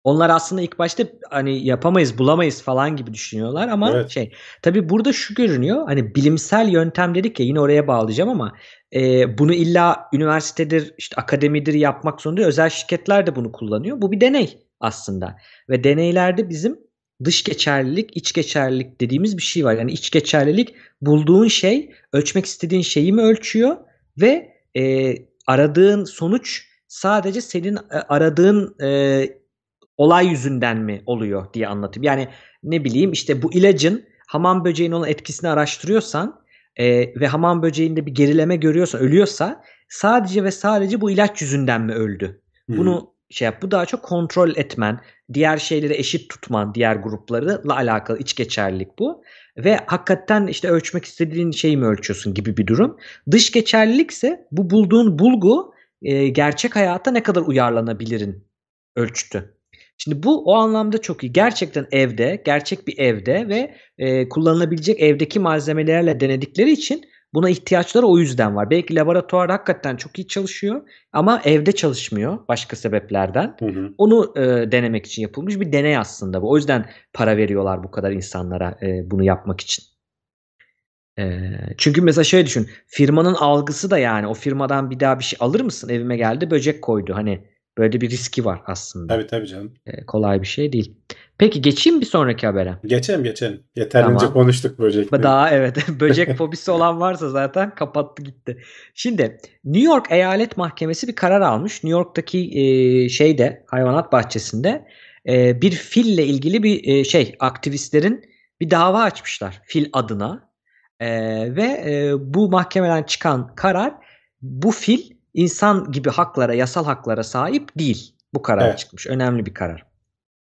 [0.07, 4.11] Onlar aslında ilk başta hani yapamayız, bulamayız falan gibi düşünüyorlar ama Evet.
[4.11, 5.87] şey tabii burada şu görünüyor.
[5.87, 8.53] Hani bilimsel yöntem dedik ya yine oraya bağlayacağım ama
[8.95, 12.43] e, bunu illa üniversitedir, işte akademidir yapmak zorunda.
[12.43, 14.01] Özel şirketler de bunu kullanıyor.
[14.01, 15.37] Bu bir deney aslında.
[15.69, 16.86] Ve deneylerde bizim
[17.25, 19.75] dış geçerlilik, iç geçerlilik dediğimiz bir şey var.
[19.75, 23.77] Yani iç geçerlilik bulduğun şey, ölçmek istediğin şeyi mi ölçüyor
[24.21, 25.15] ve e,
[25.47, 29.29] aradığın sonuç sadece senin e, aradığın e,
[29.97, 32.05] olay yüzünden mi oluyor diye anlatayım.
[32.05, 32.29] Yani
[32.63, 36.41] ne bileyim işte bu ilacın hamam böceğinin olan etkisini araştırıyorsan
[36.77, 36.87] e,
[37.21, 42.43] ve hamam böceğinde bir gerileme görüyorsan ölüyorsa sadece ve sadece bu ilaç yüzünden mi öldü?
[42.69, 43.63] Bunu şey yap.
[43.63, 45.01] Bu daha çok kontrol etmen,
[45.35, 49.23] diğer şeyleri eşit tutman, diğer gruplarla alakalı iç geçerlilik bu.
[49.57, 52.97] Ve hakikaten işte ölçmek istediğin şeyi mi ölçüyorsun gibi bir durum.
[53.31, 58.45] Dış geçerlilikse bu bulduğun bulgu e, gerçek hayata ne kadar uyarlanabilirin
[58.97, 59.57] ölçtü.
[59.99, 61.33] Şimdi bu o anlamda çok iyi.
[61.33, 67.05] Gerçekten evde, gerçek bir evde ve e, kullanılabilecek evdeki malzemelerle denedikleri için
[67.37, 68.71] buna ihtiyaçları o yüzden var.
[68.71, 70.83] Belki laboratuvarda hakikaten çok iyi çalışıyor
[71.13, 73.57] ama evde çalışmıyor başka sebeplerden.
[73.59, 73.95] Hı hı.
[73.99, 76.51] Onu e, denemek için yapılmış bir deney aslında bu.
[76.51, 79.85] O yüzden para veriyorlar bu kadar insanlara e, bunu yapmak için.
[81.19, 82.69] E, çünkü mesela şöyle düşün.
[82.87, 85.89] Firmanın algısı da yani o firmadan bir daha bir şey alır mısın?
[85.89, 87.15] Evime geldi böcek koydu.
[87.15, 87.41] Hani
[87.79, 89.15] böyle bir riski var aslında.
[89.15, 89.75] Tabii tabii canım.
[89.87, 90.95] E, kolay bir şey değil.
[91.39, 92.79] Peki geçeyim bir sonraki habere.
[92.87, 93.63] Geçelim geçelim.
[93.77, 94.33] Yeterince Tamam.
[94.33, 95.23] konuştuk böcekleri.
[95.23, 98.63] Daha evet böcek fobisi olan varsa zaten kapattı gitti.
[98.95, 101.85] Şimdi New York Eyalet Mahkemesi bir karar almış.
[101.85, 104.87] New York'taki e, şeyde hayvanat bahçesinde
[105.29, 108.25] e, bir fille ilgili bir e, şey aktivistlerin
[108.61, 110.47] bir dava açmışlar fil adına.
[111.01, 111.09] E,
[111.57, 113.95] ve e, bu mahkemeden çıkan karar
[114.43, 118.13] bu fil insan gibi haklara, yasal haklara sahip değil.
[118.35, 118.79] Bu karar Evet.
[118.79, 119.07] çıkmış.
[119.07, 119.87] Önemli bir karar.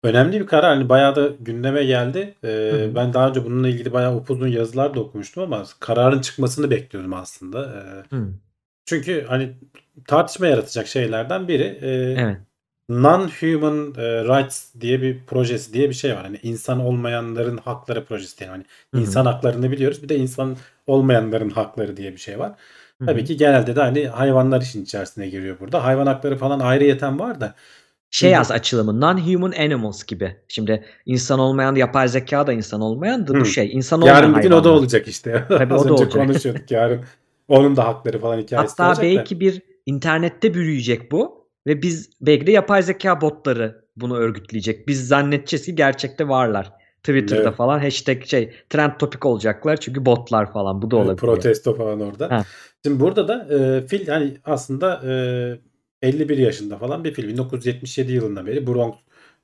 [0.02, 0.76] Önemli bir karar.
[0.76, 2.34] Hani bayağı da gündeme geldi.
[2.44, 2.94] Ee, hı.
[2.94, 7.64] ben daha önce bununla ilgili bayağı upuzun yazılar da okumuştum ama kararın çıkmasını bekliyordum aslında.
[7.64, 8.28] Ee, Hı.
[8.86, 9.52] Çünkü hani
[10.06, 11.88] tartışma yaratacak şeylerden biri e,
[12.22, 12.36] Evet.
[12.90, 16.22] Non-Human e, Rights diye bir projesi diye bir şey var.
[16.22, 18.50] Hani insan olmayanların hakları projesi diye.
[18.50, 19.00] Hani Hı hı.
[19.00, 20.02] insan haklarını biliyoruz.
[20.02, 20.56] Bir de insan
[20.86, 22.52] olmayanların hakları diye bir şey var.
[23.06, 25.84] Tabii ki genelde de hani hayvanlar işin içerisine giriyor burada.
[25.84, 27.54] Hayvan hakları falan ayrıyeten var da.
[28.10, 30.36] Şey az açılımı non-human animals gibi.
[30.48, 34.42] Şimdi insan olmayan yapay zeka da insan olmayan da bu şey insan olmayan yarın bir
[34.42, 35.44] gün o da olacak işte.
[35.48, 36.12] Tabii Az o da önce olacak.
[36.26, 37.00] konuşuyorduk yarın.
[37.48, 39.08] Onun da hakları falan hikayesi Hatta olacak da.
[39.18, 44.88] belki bir internette büyüyecek bu ve biz belki de yapay zeka botları bunu örgütleyecek.
[44.88, 46.72] Biz zannedeceğiz ki gerçekte varlar.
[47.02, 47.54] Twitter'da Evet.
[47.56, 51.34] falan hashtag şey trend topik olacaklar çünkü botlar falan bu da Evet, olabiliyor.
[51.34, 52.30] protesto falan orada.
[52.30, 52.44] Ha.
[52.84, 55.00] Şimdi burada da e, fil hani aslında
[56.02, 57.28] e, 51 yaşında falan bir fil.
[57.28, 58.94] 1977 yılından beri Bronx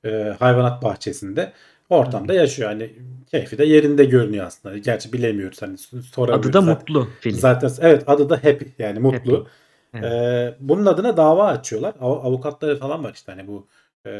[0.05, 0.09] e,
[0.39, 1.53] hayvanat bahçesinde
[1.89, 2.69] ortamda yaşıyor.
[2.69, 2.93] Hani
[3.31, 4.77] keyfi de yerinde görünüyor aslında.
[4.77, 6.45] Gerçi bilemiyoruz hani soramıyoruz.
[6.45, 6.79] Adı da zaten.
[6.79, 7.35] Mutlu film.
[7.35, 9.37] Zaten evet adı da Happy yani mutlu.
[9.37, 9.49] Happy.
[9.93, 10.05] Evet.
[10.05, 11.95] Ee, bunun adına dava açıyorlar.
[11.99, 13.67] Av- avukatları falan var işte hani bu
[14.05, 14.11] e,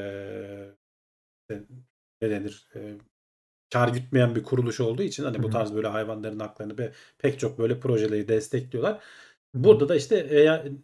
[2.21, 2.79] ne denir e,
[3.75, 7.59] kar gütmeyen bir kuruluş olduğu için hani bu tarz böyle hayvanların haklarını ve pek çok
[7.59, 8.99] böyle projeleri destekliyorlar.
[9.53, 10.15] Burada da işte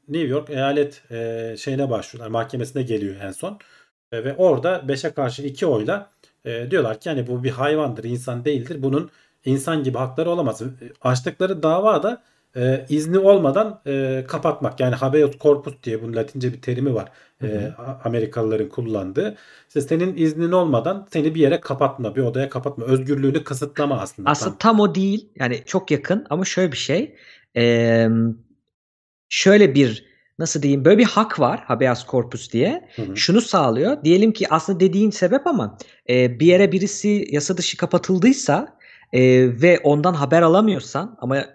[0.07, 2.31] New York eyalet e, şeyine başvuruyorlar.
[2.31, 3.59] Mahkemesine geliyor en son.
[4.11, 6.11] E, ve orada 5'e karşı 2 oyla
[6.45, 8.83] e, diyorlar ki hani bu bir hayvandır, insan değildir.
[8.83, 9.09] Bunun
[9.45, 10.61] insan gibi hakları olamaz.
[11.01, 12.23] Açtıkları dava da
[12.55, 14.79] e, izni olmadan e, kapatmak.
[14.79, 17.11] Yani habeas corpus diye bunun latince bir terimi var.
[17.41, 17.73] Hı E, hı.
[17.77, 19.37] A- Amerikalıların kullandığı.
[19.67, 22.85] İşte senin iznin olmadan seni bir yere kapatma, bir odaya kapatma.
[22.85, 24.29] Özgürlüğünü kısıtlama aslında.
[24.29, 24.57] Aslında Tam.
[24.57, 25.29] tam o değil.
[25.39, 27.15] Yani çok yakın ama şöyle bir şey.
[27.55, 28.09] Eee,
[29.29, 30.05] şöyle bir
[30.39, 32.89] nasıl diyeyim böyle bir hak var habeas corpus diye.
[32.95, 33.17] Hı hı.
[33.17, 34.03] Şunu sağlıyor.
[34.03, 35.77] Diyelim ki aslında dediğin sebep ama
[36.09, 38.77] e, bir yere birisi yasa dışı kapatıldıysa
[39.13, 39.21] e,
[39.61, 41.45] ve ondan haber alamıyorsan ama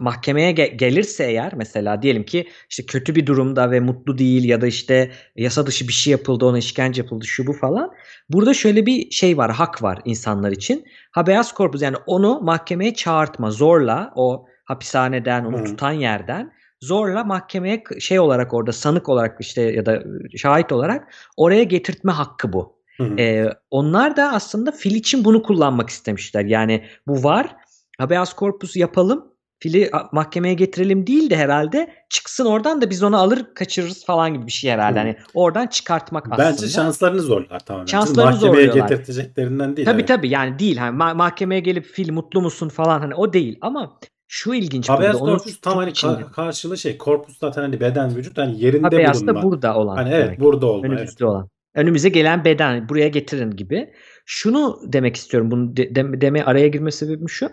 [0.00, 4.60] mahkemeye ge- gelirse eğer mesela diyelim ki işte kötü bir durumda ve mutlu değil ya
[4.60, 7.90] da işte yasa dışı bir şey yapıldı ona işkence yapıldı şu bu falan.
[8.28, 10.84] Burada şöyle bir şey var hak var insanlar için.
[11.12, 15.64] Habeas corpus yani onu mahkemeye çağırtma zorla o hapishaneden onu Hı.
[15.64, 20.02] tutan yerden zorla mahkemeye şey olarak orada sanık olarak işte ya da
[20.36, 22.76] şahit olarak oraya getirtme hakkı bu.
[22.96, 23.16] Hı hı.
[23.18, 26.44] Ee, onlar da aslında fil için bunu kullanmak istemişler.
[26.44, 27.56] Yani bu var.
[27.98, 29.33] Habeas corpus yapalım.
[29.64, 34.46] Fili mahkemeye getirelim değil de herhalde çıksın oradan da biz onu alır kaçırırız falan gibi
[34.46, 34.98] bir şey herhalde.
[34.98, 36.48] Hani oradan çıkartmak aslında.
[36.48, 37.86] Bence şanslarını zorlar tamamen.
[37.86, 38.88] Şanslarını mahkemeye zorluyorlar.
[38.88, 39.86] getirteceklerinden değil.
[39.86, 40.08] Tabii evet.
[40.08, 40.76] tabii yani değil.
[40.76, 44.88] Hani ma- mahkemeye gelip fil mutlu musun falan hani o değil ama şu ilginç.
[44.88, 46.98] Habeas corpus tam hani ka- karşılığı şey.
[46.98, 49.40] Corpus zaten hani beden vücut hani yerinde Habeas bulunma.
[49.40, 50.40] da burada olan Hani evet demek.
[50.40, 50.86] burada olma.
[50.86, 50.98] Evet.
[50.98, 51.48] Önümüzde olan.
[51.74, 53.90] Önümüze gelen beden buraya getirin gibi.
[54.26, 55.50] Şunu demek istiyorum.
[55.50, 57.48] Bunu de, de- demeye araya girme sebebim şu.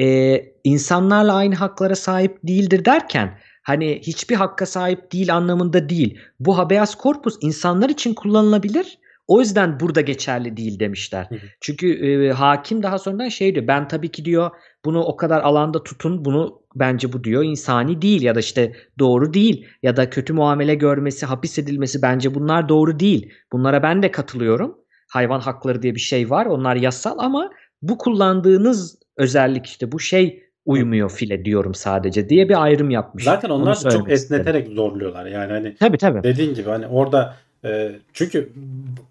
[0.00, 6.18] Ee, insanlarla aynı haklara sahip değildir derken hani hiçbir hakka sahip değil anlamında değil.
[6.40, 8.98] Bu habeas corpus insanlar için kullanılabilir.
[9.26, 11.26] O yüzden burada geçerli değil demişler.
[11.28, 11.46] Hı hı.
[11.60, 13.66] Çünkü e, hakim daha sonradan şey diyor.
[13.66, 14.50] Ben tabii ki diyor
[14.84, 16.24] bunu o kadar alanda tutun.
[16.24, 20.74] Bunu bence bu diyor insani değil ya da işte doğru değil ya da kötü muamele
[20.74, 23.32] görmesi, hapis edilmesi bence bunlar doğru değil.
[23.52, 24.78] Bunlara ben de katılıyorum.
[25.08, 26.46] Hayvan hakları diye bir şey var.
[26.46, 27.50] Onlar yasal ama
[27.82, 33.24] bu kullandığınız özellik işte bu şey uymuyor file diyorum sadece diye bir ayrım yapmış.
[33.24, 35.26] Zaten onlar da çok esneterek zorluyorlar.
[35.26, 36.22] Yani hani Tabii tabii.
[36.22, 38.52] dediğin gibi hani orada e, çünkü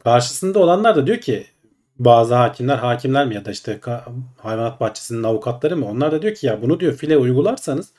[0.04, 1.46] karşısında olanlar da diyor ki
[2.00, 3.80] bazı hakimler hakimler mi ya da işte
[4.38, 7.92] hayvanat bahçesinin avukatları mı onlar da diyor ki ya bunu diyor file uygularsanız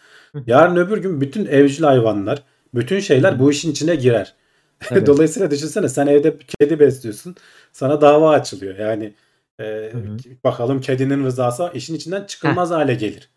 [0.46, 2.42] yarın öbür gün bütün evcil hayvanlar
[2.74, 4.34] bütün şeyler bu işin içine girer.
[4.90, 5.06] Evet.
[5.06, 7.34] Dolayısıyla düşünsene sen evde kedi besliyorsun
[7.72, 9.12] sana dava açılıyor yani
[9.60, 10.16] e, Hı hı.
[10.44, 13.30] bakalım kedinin rızası işin içinden çıkılmaz hale gelir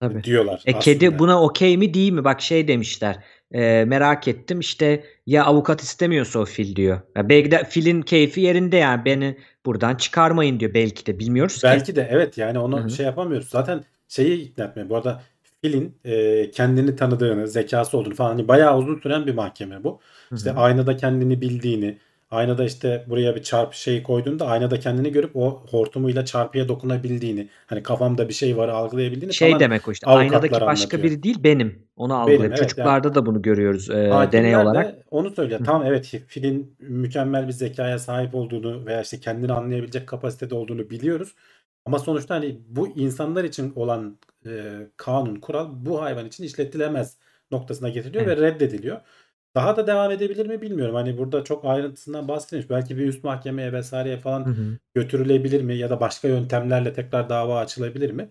[0.00, 0.24] Tabii.
[0.24, 0.78] diyorlar E aslında.
[0.80, 2.24] kedi buna okey mi değil mi?
[2.24, 3.16] Bak şey demişler.
[3.52, 7.00] E, merak ettim işte ya avukat istemiyorsa o fil diyor.
[7.16, 11.62] Ya belki de filin keyfi yerinde yani beni buradan çıkarmayın diyor belki de bilmiyoruz ki.
[11.64, 12.90] Belki de evet yani onu Hı hı.
[12.90, 13.48] şey yapamıyoruz.
[13.48, 14.88] Zaten şeyi ikna etmiyor.
[14.88, 15.22] Bu arada
[15.62, 20.00] filin e, kendini tanıdığını, zekası olduğunu falan hani bayağı uzun süren bir mahkeme bu.
[20.30, 21.98] Hı İşte aynada kendini bildiğini,
[22.30, 27.82] aynada işte buraya bir çarpı şeyi koyduğunda aynada kendini görüp o hortumuyla çarpıya dokunabildiğini, hani
[27.82, 31.02] kafamda bir şey var algılayabildiğini Şey demek o işte aynadaki başka anlatıyor.
[31.02, 31.88] biri değil benim.
[31.96, 32.44] Onu algılıyor.
[32.44, 33.94] evet, Çocuklarda da bunu görüyoruz e,
[34.32, 34.94] deney olarak.
[35.10, 35.60] onu söylüyor.
[35.64, 41.34] Tamam evet filin mükemmel bir zekaya sahip olduğunu veya işte kendini anlayabilecek kapasitede olduğunu biliyoruz.
[41.84, 44.50] Ama sonuçta hani bu insanlar için olan e,
[44.96, 47.16] kanun, kural bu hayvan için işletilemez
[47.50, 48.38] noktasına getiriliyor Evet.
[48.38, 49.00] ve reddediliyor.
[49.54, 50.94] Daha da devam edebilir mi bilmiyorum.
[50.94, 52.70] Hani burada çok ayrıntısından bahsedilmiş.
[52.70, 54.78] Belki bir üst mahkemeye vesaireye falan Hı hı.
[54.94, 58.28] götürülebilir mi ya da başka yöntemlerle tekrar dava açılabilir mi?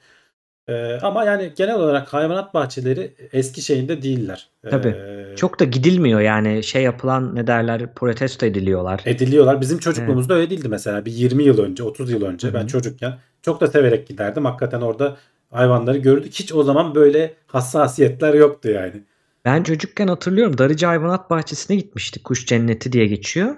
[0.68, 4.49] Ee, ama yani genel olarak hayvanat bahçeleri eski şeyinde değiller.
[4.69, 4.88] Tabii.
[4.88, 9.02] Ee, Çok da gidilmiyor yani şey yapılan ne derler protesto ediliyorlar.
[9.06, 9.61] ediliyorlar.
[9.61, 11.06] Bizim çocukluğumuzda öyle değildi mesela.
[11.06, 12.56] Bir 20 yıl önce, 30 yıl önce Hı hı.
[12.56, 14.45] ben çocukken çok da severek giderdim.
[14.45, 15.18] Hakikaten orada
[15.52, 16.34] hayvanları gördük.
[16.34, 19.03] Hiç o zaman böyle hassasiyetler yoktu yani.
[19.48, 22.24] Ben çocukken hatırlıyorum Darıcı Hayvanat Bahçesi'ne gitmiştik.
[22.24, 23.56] Kuş Cenneti diye geçiyor.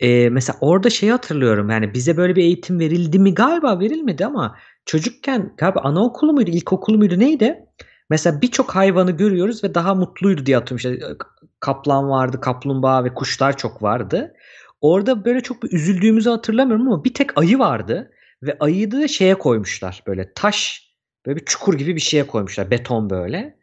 [0.00, 4.56] Ee, mesela orada şeyi hatırlıyorum yani bize böyle bir eğitim verildi mi galiba verilmedi ama
[4.86, 7.66] çocukken galiba anaokulu muydu ilkokulu muydu neydi?
[8.10, 11.02] Mesela birçok hayvanı görüyoruz ve daha mutluydu diye hatırlıyorum.
[11.02, 11.16] İşte
[11.60, 14.34] kaplan vardı, kaplumbağa ve kuşlar çok vardı.
[14.80, 18.10] Orada böyle çok bir üzüldüğümüzü hatırlamıyorum ama bir tek ayı vardı
[18.42, 20.88] ve ayıyı da şeye koymuşlar böyle taş
[21.26, 23.61] böyle bir çukur gibi bir şeye koymuşlar beton böyle.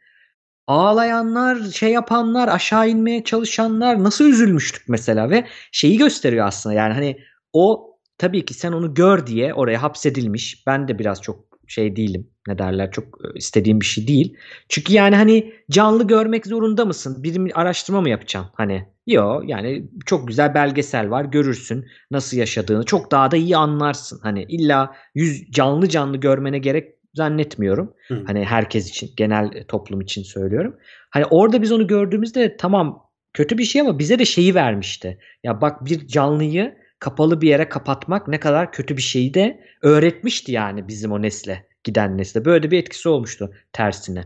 [0.70, 7.18] Ağlayanlar, şey yapanlar, aşağı inmeye çalışanlar nasıl üzülmüştük mesela ve şeyi gösteriyor aslında yani hani
[7.54, 10.64] o tabii ki sen onu gör diye oraya hapsedilmiş.
[10.68, 12.30] Ben de biraz çok şey değilim.
[12.48, 14.38] Ne derler çok e, istediğim bir şey değil.
[14.70, 17.24] Çünkü yani hani canlı görmek zorunda mısın?
[17.24, 18.52] Bir araştırma mı yapacaksın?
[18.56, 24.20] Hani yo yani çok güzel belgesel var görürsün nasıl yaşadığını çok daha da iyi anlarsın.
[24.24, 27.94] Hani illa yüz canlı canlı görmene gerek zannetmiyorum.
[28.08, 28.24] Hı.
[28.28, 30.78] Hani herkes için, genel e, toplum için söylüyorum.
[31.10, 35.20] Hani orada biz onu gördüğümüzde tamam kötü bir şey ama bize de şeyi vermişti.
[35.44, 40.52] Ya bak bir canlıyı kapalı bir yere kapatmak ne kadar kötü bir şeyi de öğretmişti
[40.52, 42.46] yani bizim o nesle, giden nesle.
[42.46, 44.24] Böyle bir etkisi olmuştu tersine.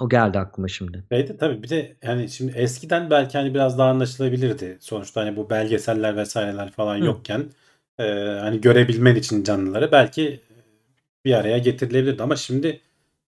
[0.00, 1.04] O geldi aklıma şimdi.
[1.12, 4.76] Şeyde tabii bir de hani şimdi eskiden belki hani biraz daha anlaşılabilirdi.
[4.80, 7.04] Sonuçta hani bu belgeseller vesaireler falan Hı.
[7.04, 7.44] yokken
[7.98, 8.04] e,
[8.40, 10.40] hani görebilmen için canlıları belki
[11.24, 12.80] bir araya getirilebilirdi ama şimdi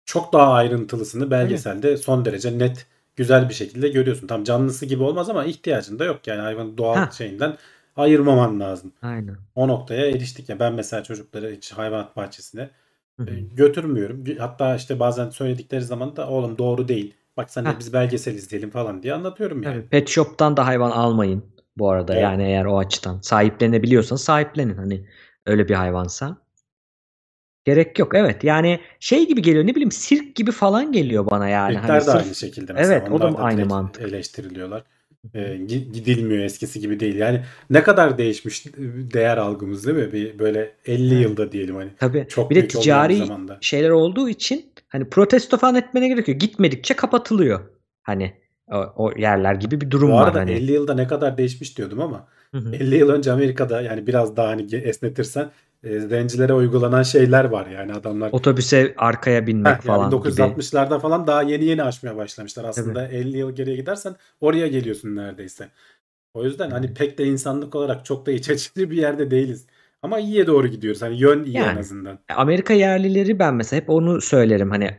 [0.05, 4.27] çok daha ayrıntılısını belgeselde son derece net güzel bir şekilde görüyorsun.
[4.27, 7.09] Tam canlısı gibi olmaz ama ihtiyacın da yok yani hayvanın doğal Ha.
[7.17, 7.57] şeyinden
[7.95, 8.93] ayırmaman lazım.
[9.01, 9.37] Aynen.
[9.55, 12.69] O noktaya eriştik ya ben mesela çocukları hiç hayvanat bahçesine
[13.19, 14.23] Hı e, götürmüyorum.
[14.39, 17.13] Hatta işte bazen söyledikleri zaman da oğlum doğru değil.
[17.37, 19.75] Bak sen de biz belgesel izleyelim falan diye anlatıyorum yani.
[19.75, 21.43] Tabii, Pet shop'tan da hayvan almayın
[21.77, 22.13] bu arada.
[22.13, 22.23] Evet.
[22.23, 25.05] Yani eğer o açıdan sahiplenebiliyorsanız sahiplenin hani
[25.45, 26.37] öyle bir hayvansa.
[27.67, 28.11] Gerek yok.
[28.15, 28.43] Evet.
[28.43, 31.73] Yani şey gibi geliyor ne bileyim sirk gibi falan geliyor bana yani.
[31.75, 32.93] Türkler Hani de sırf- aynı şekilde mesela.
[32.97, 34.03] Evet, o da Onlar aynı mantık.
[34.03, 34.83] eleştiriliyorlar.
[35.33, 37.15] E, gi- gidilmiyor eskisi gibi değil.
[37.15, 38.65] Yani ne kadar değişmiş
[39.13, 40.13] değer algımız değil mi?
[40.13, 41.23] Bir böyle 50 Evet.
[41.23, 41.89] yılda diyelim hani.
[41.99, 42.25] Tabii.
[42.29, 43.57] Çok bir de ticari zamanda.
[43.61, 46.39] şeyler olduğu için hani protesto falan etmene gerekiyor.
[46.39, 47.59] Gitmedikçe kapatılıyor.
[48.03, 48.33] Hani
[48.71, 50.51] o, o yerler gibi bir durum Bu var arada hani.
[50.51, 52.75] 50 yılda ne kadar değişmiş diyordum ama Hı hı.
[52.75, 55.49] 50 yıl önce Amerika'da yani biraz daha hani esnetirsen
[55.87, 60.29] e, zencilere uygulanan şeyler var yani adamlar Otobüse arkaya binmek Heh, yani falan gibi.
[60.29, 62.63] 1960'larda falan daha yeni yeni aşmaya başlamışlar.
[62.63, 65.69] Aslında 50 yıl geriye gidersen oraya geliyorsun neredeyse.
[66.33, 69.65] O yüzden hani pek de insanlık olarak çok da iç açıcı bir yerde değiliz.
[70.01, 71.01] Ama iyiye doğru gidiyoruz.
[71.01, 71.79] Hani yön iyi en Yani.
[71.79, 72.19] azından.
[72.35, 74.97] Amerika yerlileri ben mesela hep onu söylerim hani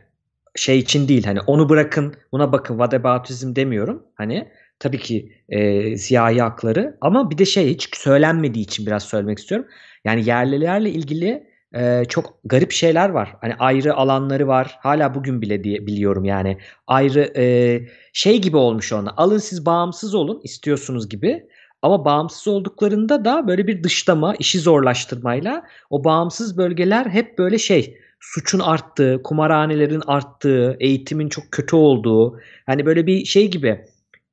[0.55, 4.47] şey için değil hani onu bırakın buna bakın whataboutism demiyorum hani
[4.79, 9.67] tabii ki e, siyahi hakları ama bir de şey hiç söylenmediği için biraz söylemek istiyorum.
[10.05, 13.35] Yani yerlilerle ilgili e, çok garip şeyler var.
[13.41, 14.77] Hani ayrı alanları var.
[14.79, 16.57] Hala bugün bile diye biliyorum yani.
[16.87, 17.79] Ayrı e,
[18.13, 19.13] şey gibi olmuş ona.
[19.17, 21.47] Alın siz bağımsız olun istiyorsunuz gibi.
[21.81, 27.97] Ama bağımsız olduklarında da böyle bir dışlama, işi zorlaştırmayla o bağımsız bölgeler hep böyle şey
[28.19, 33.85] suçun arttığı, kumarhanelerin arttığı, eğitimin çok kötü olduğu hani böyle bir şey gibi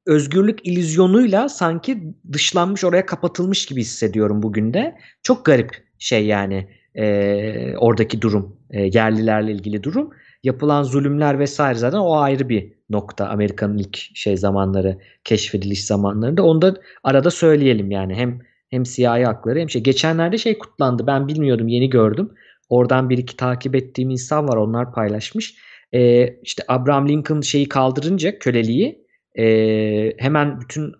[0.07, 4.97] özgürlük illüzyonuyla sanki dışlanmış oraya kapatılmış gibi hissediyorum bugün de.
[5.23, 10.11] Çok garip şey yani e, oradaki durum, e, yerlilerle ilgili durum.
[10.43, 16.43] Yapılan zulümler vesaire zaten o ayrı bir nokta Amerika'nın ilk şey zamanları, keşfediliş zamanlarında.
[16.43, 16.75] Onu da
[17.05, 19.83] arada söyleyelim yani hem hem siyahi hakları hem şey.
[19.83, 21.07] Geçenlerde şey kutlandı.
[21.07, 22.31] Ben bilmiyordum, yeni gördüm.
[22.69, 24.57] Oradan bir iki takip ettiğim insan var.
[24.57, 25.55] Onlar paylaşmış.
[25.93, 29.06] Ee, işte Abraham Lincoln şeyi kaldırınca köleliği
[29.39, 29.45] e,
[30.19, 30.95] hemen bütün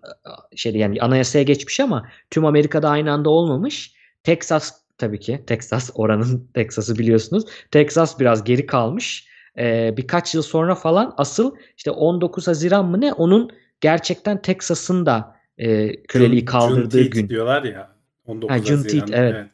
[0.55, 3.93] şey yani anayasaya geçmiş ama tüm Amerika'da aynı anda olmamış.
[4.23, 7.43] Texas tabii ki Texas oranın Texas'ı biliyorsunuz.
[7.71, 9.27] Texas biraz geri kalmış.
[9.57, 13.51] Ee, birkaç yıl sonra falan asıl işte 19 Haziran mı ne onun
[13.81, 17.29] gerçekten Texas'ın da e, köleliği kaldırdığı Juneteenth gün.
[17.29, 17.95] diyorlar ya.
[18.25, 19.23] 19 Ha, Juneteenth, Haziran.
[19.23, 19.47] evet.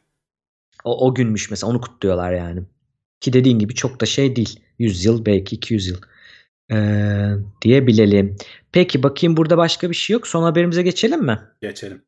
[0.84, 2.62] O, o günmüş mesela onu kutluyorlar yani.
[3.20, 4.60] Ki dediğin gibi çok da şey değil.
[4.78, 5.96] 100 yıl belki 200 yıl
[6.72, 7.30] ee,
[7.62, 8.36] diyebilelim.
[8.74, 10.26] Peki bakayım burada başka bir şey yok.
[10.26, 11.40] Son haberimize geçelim mi?
[11.62, 12.02] Geçelim.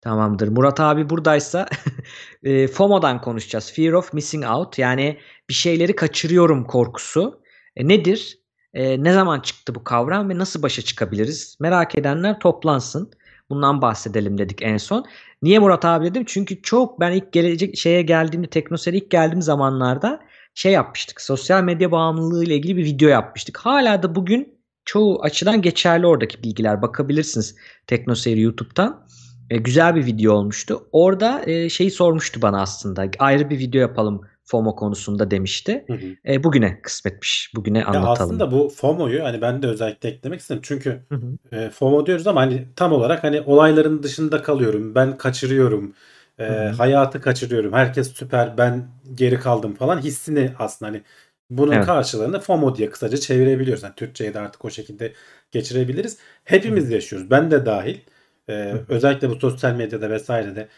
[0.00, 0.48] Tamamdır.
[0.48, 1.68] Murat abi buradaysa
[2.42, 3.72] e, FOMO'dan konuşacağız.
[3.72, 4.78] Fear of Missing Out.
[4.78, 5.18] Yani
[5.48, 7.40] bir şeyleri kaçırıyorum korkusu.
[7.76, 8.38] E, nedir?
[8.74, 11.56] E, ne zaman çıktı bu kavram ve nasıl başa çıkabiliriz?
[11.60, 13.10] Merak edenler toplansın.
[13.50, 15.06] Bundan bahsedelim dedik en son.
[15.42, 16.24] Niye Murat abi dedim?
[16.26, 20.20] Çünkü çok ben ilk gelecek şeye geldiğimde Teknoseyir'e ilk geldiğim zamanlarda
[20.54, 21.20] şey yapmıştık.
[21.20, 23.58] Sosyal medya bağımlılığı ile ilgili bir video yapmıştık.
[23.58, 24.53] Hala da bugün
[24.84, 26.82] çoğu açıdan geçerli oradaki bilgiler.
[26.82, 27.56] Bakabilirsiniz
[27.86, 29.04] TeknoSeyir YouTube'dan.
[29.50, 30.88] E, güzel bir video olmuştu.
[30.92, 33.06] Orada e, şeyi sormuştu bana aslında.
[33.18, 35.84] Ayrı bir video yapalım FOMO konusunda demişti.
[35.86, 36.32] Hı hı.
[36.32, 37.52] E, bugüne kısmetmiş.
[37.56, 38.12] Bugüne Ya anlatalım.
[38.12, 40.62] aslında bu FOMO'yu hani ben de özellikle eklemek istedim.
[40.64, 41.56] Çünkü Hı hı.
[41.56, 44.94] e, FOMO diyoruz ama hani tam olarak hani olayların dışında kalıyorum.
[44.94, 45.94] Ben kaçırıyorum.
[46.38, 46.68] E, Hı hı.
[46.68, 47.72] hayatı kaçırıyorum.
[47.72, 48.58] Herkes süper.
[48.58, 51.02] Ben geri kaldım falan hissini aslında hani
[51.58, 51.86] bunun Evet.
[51.86, 53.82] karşılığını FOMO diye kısaca çevirebiliyoruz.
[53.82, 55.12] Yani Türkçe'ye de artık o şekilde
[55.50, 56.18] geçirebiliriz.
[56.44, 57.30] Hepimiz yaşıyoruz.
[57.30, 57.96] Ben de dahil.
[58.48, 60.68] E, özellikle bu sosyal medyada vesairede.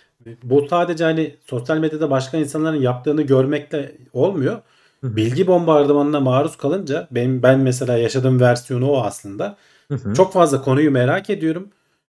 [0.43, 4.57] Bu sadece hani sosyal medyada başka insanların yaptığını görmekle olmuyor.
[5.01, 5.17] Hı hı.
[5.17, 9.57] Bilgi bombardımanına maruz kalınca benim ben mesela yaşadığım versiyonu o aslında.
[9.89, 10.15] Hı hı.
[10.15, 11.69] Çok fazla konuyu merak ediyorum.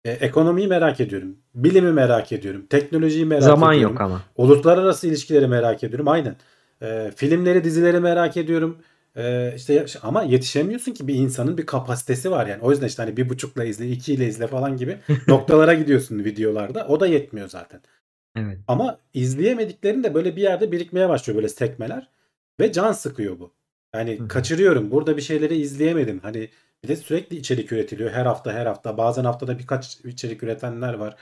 [0.05, 1.35] E, ekonomiyi merak ediyorum.
[1.55, 2.65] Bilimi merak ediyorum.
[2.69, 3.93] Teknolojiyi merak Zaman ediyorum.
[3.93, 4.21] yok ama.
[4.35, 6.07] Uluslararası ilişkileri merak ediyorum.
[6.07, 6.35] Aynen.
[6.81, 8.77] E, filmleri, dizileri merak ediyorum.
[9.15, 12.61] E, işte ama yetişemiyorsun ki bir insanın bir kapasitesi var yani.
[12.61, 14.97] O yüzden işte hani bir buçukla izle, iki ile izle falan gibi
[15.27, 16.87] noktalara gidiyorsun videolarda.
[16.87, 17.81] O da yetmiyor zaten.
[18.35, 18.57] Evet.
[18.67, 22.09] Ama izleyemediklerin de böyle bir yerde birikmeye başlıyor böyle sekmeler.
[22.59, 23.53] Ve can sıkıyor bu.
[23.95, 24.91] Yani Hı kaçırıyorum.
[24.91, 26.19] Burada bir şeyleri izleyemedim.
[26.19, 26.49] Hani
[26.83, 28.11] bir de sürekli içerik üretiliyor.
[28.11, 28.97] Her hafta her hafta.
[28.97, 31.15] Bazen haftada birkaç içerik üretenler var.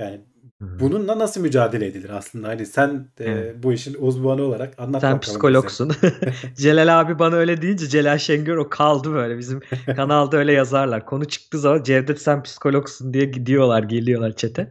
[0.00, 0.20] Yani.
[0.60, 2.48] Bununla nasıl mücadele edilir aslında?
[2.48, 5.92] Hani sen e, bu işin uzmanı olarak anlat Sen psikologsun.
[6.56, 9.38] Celal abi bana öyle deyince Celal Şengör o kaldı böyle.
[9.38, 9.60] Bizim
[9.96, 11.06] kanalda öyle yazarlar.
[11.06, 14.70] Konu çıktığı zaman Cevdet sen psikologsun diye gidiyorlar geliyorlar çete.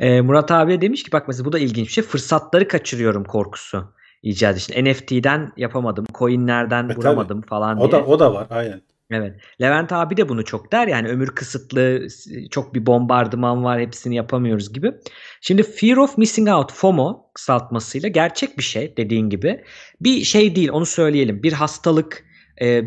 [0.00, 2.04] Ee, Murat abiye demiş ki bak mesela bu da ilginç bir şey.
[2.04, 3.84] Fırsatları kaçırıyorum korkusu
[4.22, 4.84] icat için.
[4.84, 6.06] NFT'den yapamadım.
[6.14, 7.92] Coinlerden E, vuramadım falan O diye.
[8.02, 8.80] da o da var aynen.
[9.14, 9.36] Evet.
[9.60, 12.06] Levent abi de bunu çok der yani ömür kısıtlı,
[12.50, 14.92] çok bir bombardıman var, hepsini yapamıyoruz gibi.
[15.40, 19.64] Şimdi fear of missing out FOMO kısaltmasıyla gerçek bir şey dediğin gibi.
[20.00, 21.42] Bir şey değil onu söyleyelim.
[21.42, 22.24] Bir hastalık
[22.62, 22.82] e,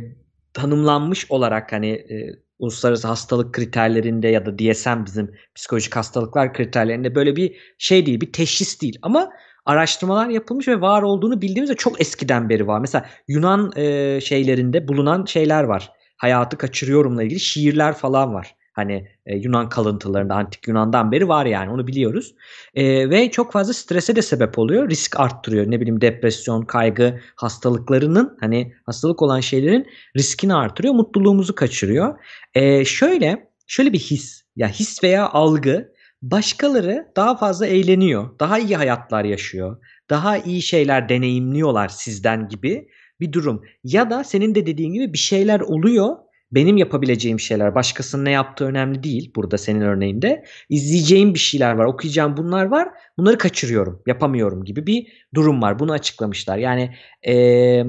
[0.54, 2.30] tanımlanmış olarak hani e,
[2.60, 8.34] uluslararası hastalık kriterlerinde ya da DSM bizim psikolojik hastalıklar kriterlerinde böyle bir şey değil, bir
[8.34, 9.30] teşhis değil ama
[9.66, 12.80] araştırmalar yapılmış ve var olduğunu bildiğimiz ve çok eskiden beri var.
[12.80, 18.56] Mesela Yunan e, şeylerinde bulunan şeyler var hayatı kaçırıyorumla ilgili şiirler falan var.
[18.78, 22.36] Hani e, Yunan kalıntılarında antik Yunan'dan beri var yani onu biliyoruz.
[22.76, 24.90] E, ve çok fazla strese de sebep oluyor.
[24.90, 25.72] Risk arttırıyor.
[25.72, 29.88] Ne bileyim depresyon, kaygı hastalıklarının hani hastalık olan şeylerin
[30.18, 30.94] riskini artırıyor.
[30.94, 32.20] Mutluluğumuzu kaçırıyor.
[32.54, 35.92] E, şöyle şöyle bir his ya his veya algı
[36.22, 38.40] başkaları daha fazla eğleniyor.
[38.40, 39.78] Daha iyi hayatlar yaşıyor.
[40.10, 42.88] Daha iyi şeyler deneyimliyorlar sizden gibi
[43.20, 43.64] bir durum.
[43.84, 46.16] Ya da senin de dediğin gibi bir şeyler oluyor.
[46.52, 50.46] Benim yapabileceğim şeyler, başkasının ne yaptığı önemli değil burada senin örneğinde.
[50.70, 52.90] İzleyeceğim bir şeyler var, okuyacağım bunlar var.
[53.18, 55.80] Bunları kaçırıyorum, yapamıyorum gibi bir durum var.
[55.80, 56.58] Bunu açıklamışlar.
[56.58, 56.96] Yani
[57.26, 57.86] eee,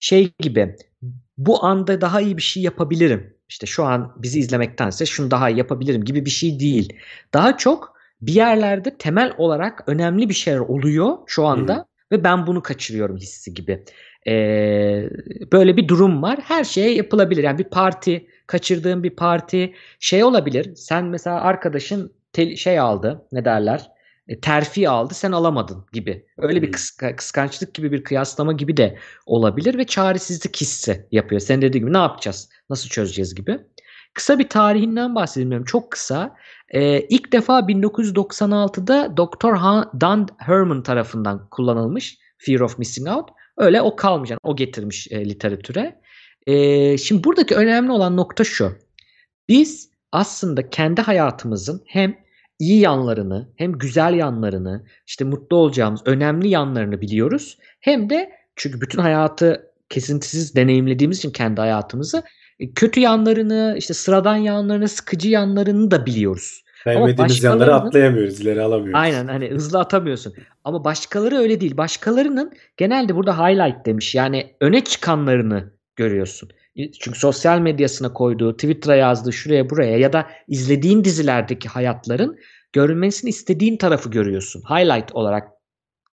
[0.00, 0.76] şey gibi
[1.38, 3.36] bu anda daha iyi bir şey yapabilirim.
[3.48, 6.92] İşte şu an bizi izlemektense şunu daha iyi yapabilirim gibi bir şey değil.
[7.34, 11.84] Daha çok bir yerlerde temel olarak önemli bir şeyler oluyor şu anda Hı.
[12.12, 13.84] ve ben bunu kaçırıyorum hissi gibi.
[14.26, 15.10] Ee,
[15.52, 16.38] böyle bir durum var.
[16.42, 17.44] Her şeye yapılabilir.
[17.44, 20.74] Yani bir parti, kaçırdığın bir parti şey olabilir.
[20.74, 23.90] Sen mesela arkadaşın tel- şey aldı, ne derler?
[24.28, 26.26] E, terfi aldı, sen alamadın gibi.
[26.38, 31.40] Öyle bir kıska- kıskançlık gibi bir kıyaslama gibi de olabilir ve çaresizlik hissi yapıyor.
[31.40, 32.48] Sen dediğin gibi ne yapacağız?
[32.70, 33.58] Nasıl çözeceğiz gibi.
[34.14, 35.64] Kısa bir tarihinden bahsedeyim.
[35.64, 36.36] Çok kısa.
[36.68, 39.54] Ee, ilk defa 1996'da Dr.
[40.00, 43.28] Dan Herman tarafından kullanılmış Fear of Missing Out.
[43.60, 44.30] Öyle o kalmış.
[44.30, 46.00] Yani o getirmiş e, literatüre.
[46.46, 48.72] Ee, şimdi buradaki önemli olan nokta şu.
[49.48, 52.16] Biz aslında kendi hayatımızın hem
[52.58, 57.58] iyi yanlarını hem güzel yanlarını işte mutlu olacağımız önemli yanlarını biliyoruz.
[57.80, 62.22] Hem de çünkü bütün hayatı kesintisiz deneyimlediğimiz için kendi hayatımızı
[62.60, 66.64] e, kötü yanlarını işte sıradan yanlarını sıkıcı yanlarını da biliyoruz.
[66.84, 69.00] Sevmediğimiz yanları atlayamıyoruz, ileri alamıyoruz.
[69.00, 70.34] Aynen hani hızlı atamıyorsun.
[70.64, 71.76] Ama başkaları öyle değil.
[71.76, 74.14] Başkalarının genelde burada highlight demiş.
[74.14, 76.48] Yani öne çıkanlarını görüyorsun.
[76.76, 82.38] Çünkü sosyal medyasına koyduğu, Twitter'a yazdığı şuraya buraya ya da izlediğin dizilerdeki hayatların
[82.72, 84.62] görülmesini istediğin tarafı görüyorsun.
[84.70, 85.48] Highlight olarak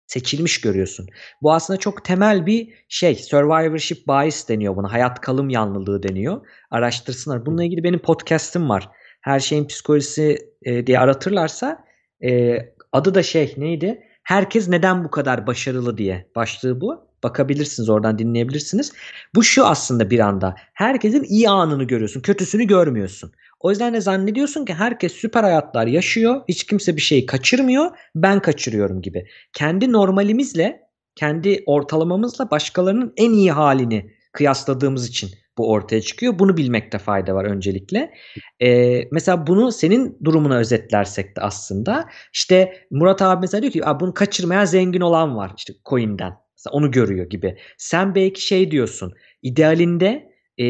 [0.07, 1.07] seçilmiş görüyorsun.
[1.41, 3.15] Bu aslında çok temel bir şey.
[3.15, 4.93] Survivorship bias deniyor buna.
[4.93, 6.47] Hayat kalım yanlılığı deniyor.
[6.71, 7.45] Araştırsınlar.
[7.45, 8.89] Bununla ilgili benim podcast'im var.
[9.23, 11.83] Her şeyin psikolojisi e, diye aratırlarsa
[12.23, 12.57] e,
[12.91, 14.03] adı da şey neydi?
[14.23, 17.07] Herkes neden bu kadar başarılı diye başlığı bu.
[17.23, 18.93] Bakabilirsiniz oradan dinleyebilirsiniz.
[19.35, 20.55] Bu şu aslında bir anda.
[20.73, 22.21] Herkesin iyi anını görüyorsun.
[22.21, 23.31] Kötüsünü görmüyorsun.
[23.59, 26.41] O yüzden de zannediyorsun ki herkes süper hayatlar yaşıyor.
[26.47, 27.91] Hiç kimse bir şeyi kaçırmıyor.
[28.15, 29.27] Ben kaçırıyorum gibi.
[29.53, 30.79] Kendi normalimizle
[31.15, 36.39] kendi ortalamamızla başkalarının en iyi halini kıyasladığımız için bu ortaya çıkıyor.
[36.39, 38.13] Bunu bilmekte fayda var öncelikle.
[38.61, 44.13] Ee, mesela bunu senin durumuna özetlersek de aslında işte Murat abi mesela diyor ki bunu
[44.13, 46.33] kaçırmayan zengin olan var işte coin'den.
[46.57, 47.57] Mesela onu görüyor gibi.
[47.77, 50.65] Sen belki şey diyorsun idealinde e,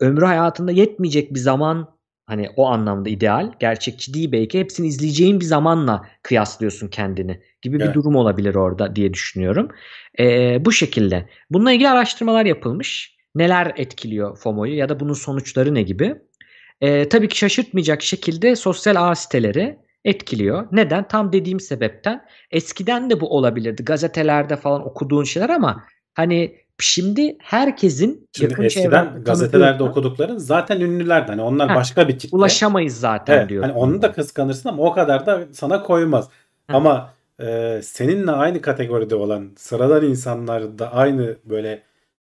[0.00, 5.44] ömrü hayatında yetmeyecek bir zaman hani o anlamda ideal gerçekçi değil belki hepsini izleyeceğin bir
[5.44, 7.88] zamanla kıyaslıyorsun kendini gibi evet.
[7.88, 9.68] bir durum olabilir orada diye düşünüyorum.
[10.18, 11.28] E, bu şekilde.
[11.50, 13.19] Bununla ilgili araştırmalar yapılmış.
[13.34, 16.14] Neler etkiliyor FOMO'yu ya da bunun sonuçları ne gibi?
[16.80, 20.66] E, tabii ki şaşırtmayacak şekilde sosyal ağ siteleri etkiliyor.
[20.72, 21.08] Neden?
[21.08, 22.26] Tam dediğim sebepten.
[22.50, 23.84] Eskiden de bu olabilirdi.
[23.84, 25.84] Gazetelerde falan okuduğun şeyler ama
[26.14, 31.30] hani şimdi herkesin Şimdi yakın eskiden gazetelerde okudukların zaten ünlülerdi.
[31.30, 32.36] Hani onlar ha, başka bir kitle.
[32.36, 33.62] Ulaşamayız zaten evet, diyor.
[33.62, 36.28] Hani onu da kıskanırsın ama o kadar da sana koymaz.
[36.68, 36.76] Ha.
[36.76, 41.82] Ama e, seninle aynı kategoride olan sıradan insanlar da aynı böyle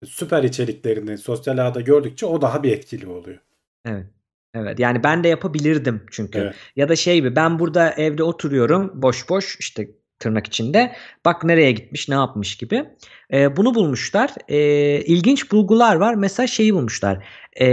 [0.07, 3.39] süper içeriklerini sosyal ağda gördükçe o daha bir etkili oluyor.
[3.85, 4.07] Evet.
[4.55, 6.39] Evet yani ben de yapabilirdim çünkü.
[6.39, 6.55] Evet.
[6.77, 10.97] Ya da şey bir ben burada evde oturuyorum boş boş işte tırnak içinde.
[11.25, 12.85] Bak nereye gitmiş ne yapmış gibi.
[13.33, 14.31] E, bunu bulmuşlar.
[14.49, 14.59] E,
[15.01, 16.15] ilginç bulgular var.
[16.15, 17.27] Mesela şeyi bulmuşlar.
[17.61, 17.67] E,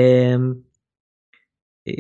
[1.88, 1.92] e,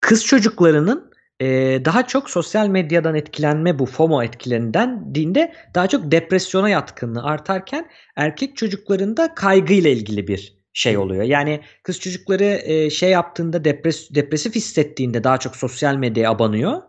[0.00, 1.11] kız çocuklarının
[1.42, 7.90] e, daha çok sosyal medyadan etkilenme bu FOMO etkilerinden dinde daha çok depresyona yatkınlığı artarken
[8.16, 11.22] erkek çocuklarında kaygıyla ilgili bir şey oluyor.
[11.22, 16.82] Yani kız çocukları e, şey yaptığında depres depresif hissettiğinde daha çok sosyal medyaya abanıyor.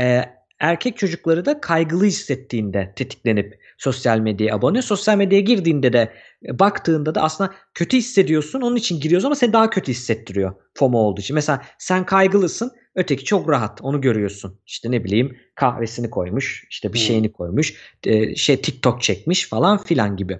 [0.00, 0.24] E,
[0.60, 4.82] erkek çocukları da kaygılı hissettiğinde tetiklenip sosyal medyaya abanıyor.
[4.82, 6.12] Sosyal medyaya girdiğinde de
[6.46, 8.60] e, baktığında da aslında kötü hissediyorsun.
[8.60, 11.34] Onun için giriyorsun ama seni daha kötü hissettiriyor FOMO olduğu için.
[11.34, 12.72] Mesela sen kaygılısın.
[12.94, 13.78] Öteki çok rahat.
[13.82, 14.60] Onu görüyorsun.
[14.66, 16.66] İşte ne bileyim kahvesini koymuş.
[16.70, 17.74] işte bir şeyini koymuş.
[18.04, 20.38] E, şey TikTok çekmiş falan filan gibi.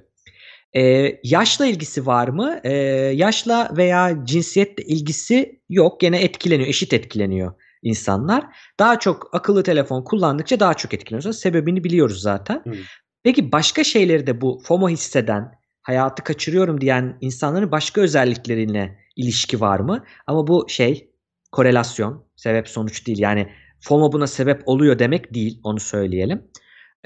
[0.76, 2.60] Ee, yaşla ilgisi var mı?
[2.64, 2.72] Ee,
[3.14, 6.00] yaşla veya cinsiyetle ilgisi yok.
[6.00, 6.68] Gene etkileniyor.
[6.68, 7.52] Eşit etkileniyor
[7.82, 8.44] insanlar.
[8.78, 11.38] Daha çok akıllı telefon kullandıkça daha çok etkileniyoruz.
[11.38, 12.60] Sebebini biliyoruz zaten.
[12.64, 12.74] Hmm.
[13.22, 15.52] Peki başka şeyleri de bu FOMO hisseden,
[15.82, 20.04] hayatı kaçırıyorum diyen insanların başka özellikleriyle ilişki var mı?
[20.26, 21.10] Ama bu şey
[21.52, 23.18] korelasyon, sebep sonuç değil.
[23.18, 23.48] Yani
[23.80, 26.50] FOMO buna sebep oluyor demek değil, onu söyleyelim.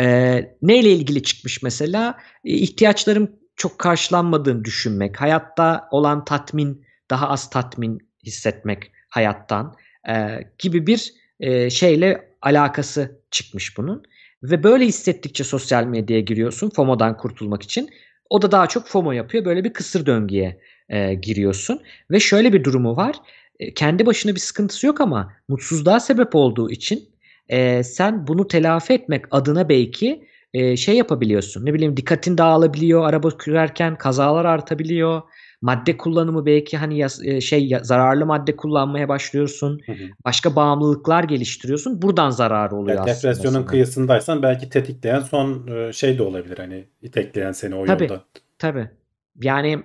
[0.00, 2.18] Ee, neyle ilgili çıkmış mesela?
[2.44, 9.76] İhtiyaçlarım çok karşılanmadığını düşünmek, hayatta olan tatmin, daha az tatmin hissetmek hayattan
[10.08, 14.02] e, gibi bir e, şeyle alakası çıkmış bunun.
[14.50, 17.90] Ve böyle hissettikçe sosyal medyaya giriyorsun FOMO'dan kurtulmak için.
[18.30, 19.44] O da daha çok FOMO yapıyor.
[19.44, 21.80] Böyle bir kısır döngüye e, giriyorsun.
[22.10, 23.16] Ve şöyle bir durumu var.
[23.60, 27.08] E, kendi başına bir sıkıntısı yok ama mutsuzluğa sebep olduğu için
[27.48, 31.66] e, sen bunu telafi etmek adına belki e, şey yapabiliyorsun.
[31.66, 33.04] Ne bileyim dikkatin dağılabiliyor.
[33.04, 35.22] Araba sürerken kazalar artabiliyor
[35.64, 39.80] madde kullanımı belki hani e, şey zararlı madde kullanmaya başlıyorsun.
[39.86, 40.04] Hı hı.
[40.24, 42.02] Başka bağımlılıklar geliştiriyorsun.
[42.02, 43.32] Buradan zararı oluyor yani aslında.
[43.32, 43.66] Depresyonun sana.
[43.66, 48.24] kıyısındaysan belki tetikleyen son e, şey de olabilir hani itekleyen seni o tabii, yolda.
[48.58, 48.90] Tabii.
[49.42, 49.82] Yani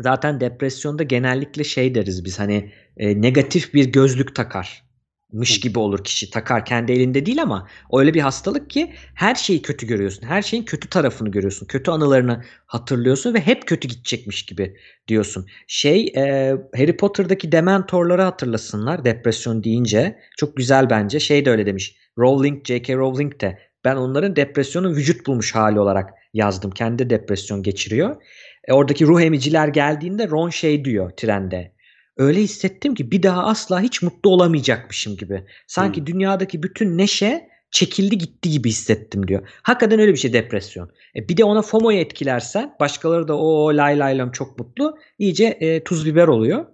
[0.00, 4.85] zaten depresyonda genellikle şey deriz biz hani e, negatif bir gözlük takar
[5.32, 9.62] mış gibi olur kişi takar kendi elinde değil ama öyle bir hastalık ki her şeyi
[9.62, 10.26] kötü görüyorsun.
[10.26, 11.66] Her şeyin kötü tarafını görüyorsun.
[11.66, 14.76] Kötü anılarını hatırlıyorsun ve hep kötü gidecekmiş gibi
[15.08, 15.46] diyorsun.
[15.66, 20.18] Şey e, Harry Potter'daki dementorları hatırlasınlar depresyon deyince.
[20.36, 21.20] Çok güzel bence.
[21.20, 21.96] Şey de öyle demiş.
[22.18, 22.94] Rowling, J.K.
[22.94, 26.70] Rowling de ben onların depresyonun vücut bulmuş hali olarak yazdım.
[26.70, 28.16] Kendi depresyon geçiriyor.
[28.64, 31.75] E, oradaki ruh emiciler geldiğinde Ron şey diyor trende
[32.16, 35.44] öyle hissettim ki bir daha asla hiç mutlu olamayacakmışım gibi.
[35.66, 36.06] Sanki hmm.
[36.06, 39.48] dünyadaki bütün neşe çekildi gitti gibi hissettim diyor.
[39.62, 40.90] Hakikaten öyle bir şey depresyon.
[41.16, 45.44] E bir de ona FOMO'yu etkilersen başkaları da o lay lay lam çok mutlu iyice
[45.44, 46.66] e, tuz biber oluyor.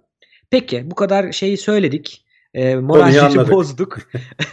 [0.49, 2.25] Peki bu kadar şeyi söyledik.
[2.53, 3.97] E, moralleri bozduk.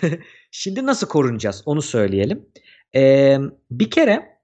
[0.50, 2.46] Şimdi nasıl korunacağız onu söyleyelim.
[2.94, 3.36] E,
[3.70, 4.39] bir kere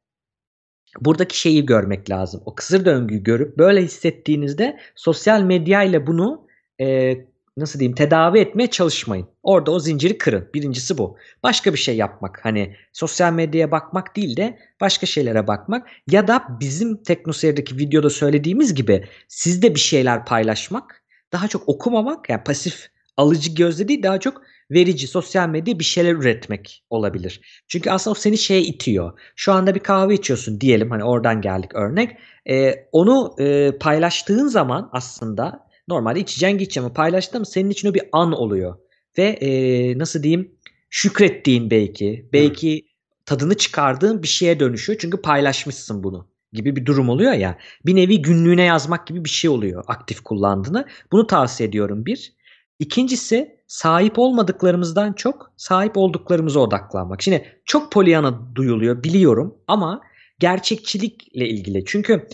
[1.01, 2.43] buradaki şeyi görmek lazım.
[2.47, 6.47] O kısır döngüyü görüp böyle hissettiğinizde sosyal medya ile bunu
[6.81, 7.17] e,
[7.57, 9.27] nasıl diyeyim tedavi etmeye çalışmayın.
[9.43, 10.49] Orada o zinciri kırın.
[10.55, 11.17] Birincisi bu.
[11.43, 12.45] Başka bir şey yapmak.
[12.45, 15.89] Hani sosyal medyaya bakmak değil de başka şeylere bakmak.
[16.11, 21.03] Ya da bizim TeknoSeyir'deki videoda söylediğimiz gibi sizde bir şeyler paylaşmak.
[21.33, 26.13] Daha çok okumamak yani pasif alıcı gözle değil daha çok verici sosyal medya bir şeyler
[26.13, 27.41] üretmek olabilir.
[27.69, 29.19] Çünkü aslında o seni şeye itiyor.
[29.37, 32.17] Şu anda bir kahve içiyorsun diyelim hani oradan geldik örnek.
[32.49, 38.03] E, onu e, paylaştığın zaman aslında normalde içeceğin gideceğim ama paylaştığın senin için o bir
[38.13, 38.79] an oluyor.
[39.19, 40.53] Ve e, nasıl diyeyim
[40.91, 42.87] şükrettiğin belki belki
[43.27, 44.99] tadını çıkardığın bir şeye dönüşüyor.
[44.99, 47.59] Çünkü paylaşmışsın bunu gibi bir durum oluyor ya.
[47.87, 50.87] Bir nevi günlüğüne yazmak gibi bir şey oluyor aktif kullandığını.
[51.13, 52.37] Bunu tavsiye ediyorum bir.
[52.79, 57.23] İkincisi sahip olmadıklarımızdan çok sahip olduklarımıza odaklanmak.
[57.23, 60.01] Şimdi çok polyana duyuluyor biliyorum ama
[60.39, 61.85] gerçekçilikle ilgili.
[61.85, 62.29] Çünkü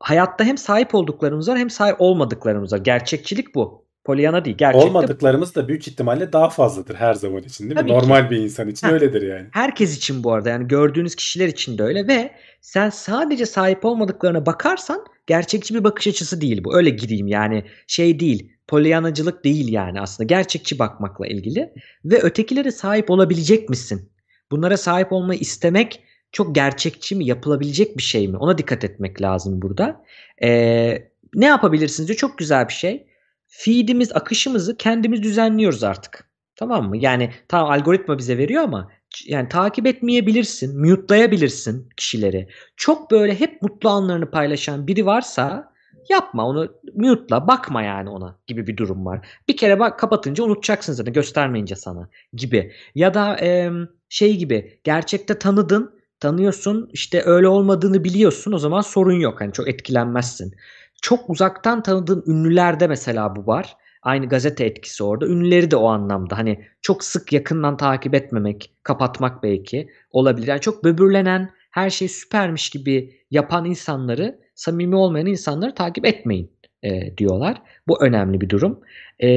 [0.00, 2.78] hayatta hem sahip olduklarımız var hem sahip olmadıklarımız var.
[2.78, 3.90] Gerçekçilik bu.
[4.04, 4.56] Polyana değil.
[4.56, 7.80] Gerçekte Olmadıklarımız da büyük ihtimalle daha fazladır her zaman için değil mi?
[7.80, 7.94] Tabii ki.
[7.94, 8.92] Normal bir insan için Ha.
[8.92, 9.46] öyledir yani.
[9.50, 12.30] Herkes için bu arada yani gördüğünüz kişiler için de öyle ve
[12.60, 16.76] sen sadece sahip olmadıklarına bakarsan gerçekçi bir bakış açısı değil bu.
[16.76, 18.52] Öyle gireyim yani şey değil.
[18.68, 21.72] Polyanacılık değil yani aslında gerçekçi bakmakla ilgili
[22.04, 24.12] ve ötekilere sahip olabilecek misin?
[24.50, 26.02] Bunlara sahip olmayı istemek
[26.32, 27.24] çok gerçekçi mi?
[27.24, 28.36] Yapılabilecek bir şey mi?
[28.36, 30.04] Ona dikkat etmek lazım burada.
[30.42, 32.16] Ee, ne yapabilirsiniz diyor.
[32.16, 33.06] Çok güzel bir şey.
[33.46, 36.30] Feed'imiz, akışımızı kendimiz düzenliyoruz artık.
[36.56, 36.96] Tamam mı?
[36.96, 38.90] Yani tamam algoritma bize veriyor ama
[39.26, 42.48] yani takip etmeyebilirsin, mute'layabilirsin kişileri.
[42.76, 45.72] Çok böyle hep mutlu anlarını paylaşan biri varsa
[46.08, 49.26] yapma onu mute'la bakma yani ona gibi bir durum var.
[49.48, 52.72] Bir kere bak kapatınca unutacaksın zaten göstermeyince sana gibi.
[52.94, 53.70] Ya da e,
[54.08, 59.68] şey gibi gerçekte tanıdın tanıyorsun işte öyle olmadığını biliyorsun o zaman sorun yok hani çok
[59.68, 60.54] etkilenmezsin.
[61.02, 63.76] Çok uzaktan tanıdığın ünlülerde mesela bu var.
[64.02, 65.26] Aynı gazete etkisi orada.
[65.26, 70.46] Ünlüleri de o anlamda hani çok sık yakından takip etmemek, kapatmak belki olabilir.
[70.46, 76.50] Yani çok böbürlenen, her şey süpermiş gibi yapan insanları, samimi olmayan insanları takip etmeyin
[76.82, 77.62] e, diyorlar.
[77.88, 78.80] Bu önemli bir durum.
[79.22, 79.28] E,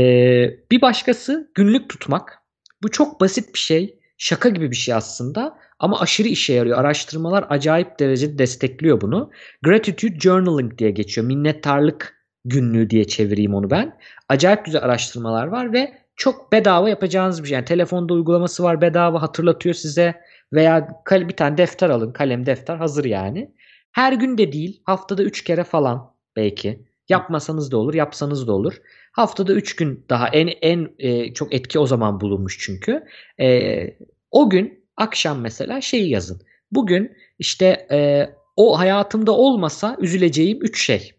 [0.72, 2.40] bir başkası günlük tutmak.
[2.84, 4.00] Bu çok basit bir şey.
[4.18, 6.78] Şaka gibi bir şey aslında ama aşırı işe yarıyor.
[6.78, 9.32] Araştırmalar acayip derecede destekliyor bunu.
[9.64, 11.28] Gratitude Journaling diye geçiyor.
[11.28, 12.13] Minnettarlık
[12.46, 13.98] günlüğü diye çevireyim onu ben.
[14.30, 17.56] Acayip güzel araştırmalar var ve çok bedava yapacağınız bir şey.
[17.56, 20.22] Yani telefonda uygulaması var bedava hatırlatıyor size
[20.54, 22.14] veya bir tane defter alın.
[22.14, 23.52] Kalem defter hazır yani.
[23.92, 26.86] Her gün de değil haftada 3 kere falan belki.
[27.10, 28.74] Yapmasanız da olur yapsanız da olur.
[29.12, 33.04] Haftada 3 gün daha en en e, çok etki o zaman bulunmuş çünkü.
[33.40, 33.98] E,
[34.32, 36.42] o gün akşam mesela şeyi yazın.
[36.72, 41.12] Bugün işte e, o hayatımda olmasa üzüleceğim 3 şey.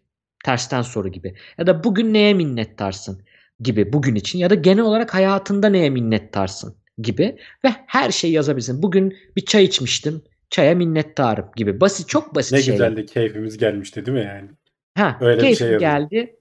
[0.45, 1.35] Tersten soru gibi.
[1.57, 3.21] Ya da bugün neye minnettarsın
[3.59, 8.81] gibi bugün için ya da genel olarak hayatında neye minnettarsın gibi ve her şeyi yazabilirsin.
[8.81, 10.21] Bugün bir çay içmiştim.
[10.49, 11.81] Çaya minnettarım gibi.
[11.81, 12.73] Basit çok basit Ne şeyler.
[12.89, 14.49] güzel de keyfimiz gelmişti değil mi yani?
[14.97, 15.79] Ha, Öyle bir keyfim şey yazın.
[15.79, 16.35] geldi.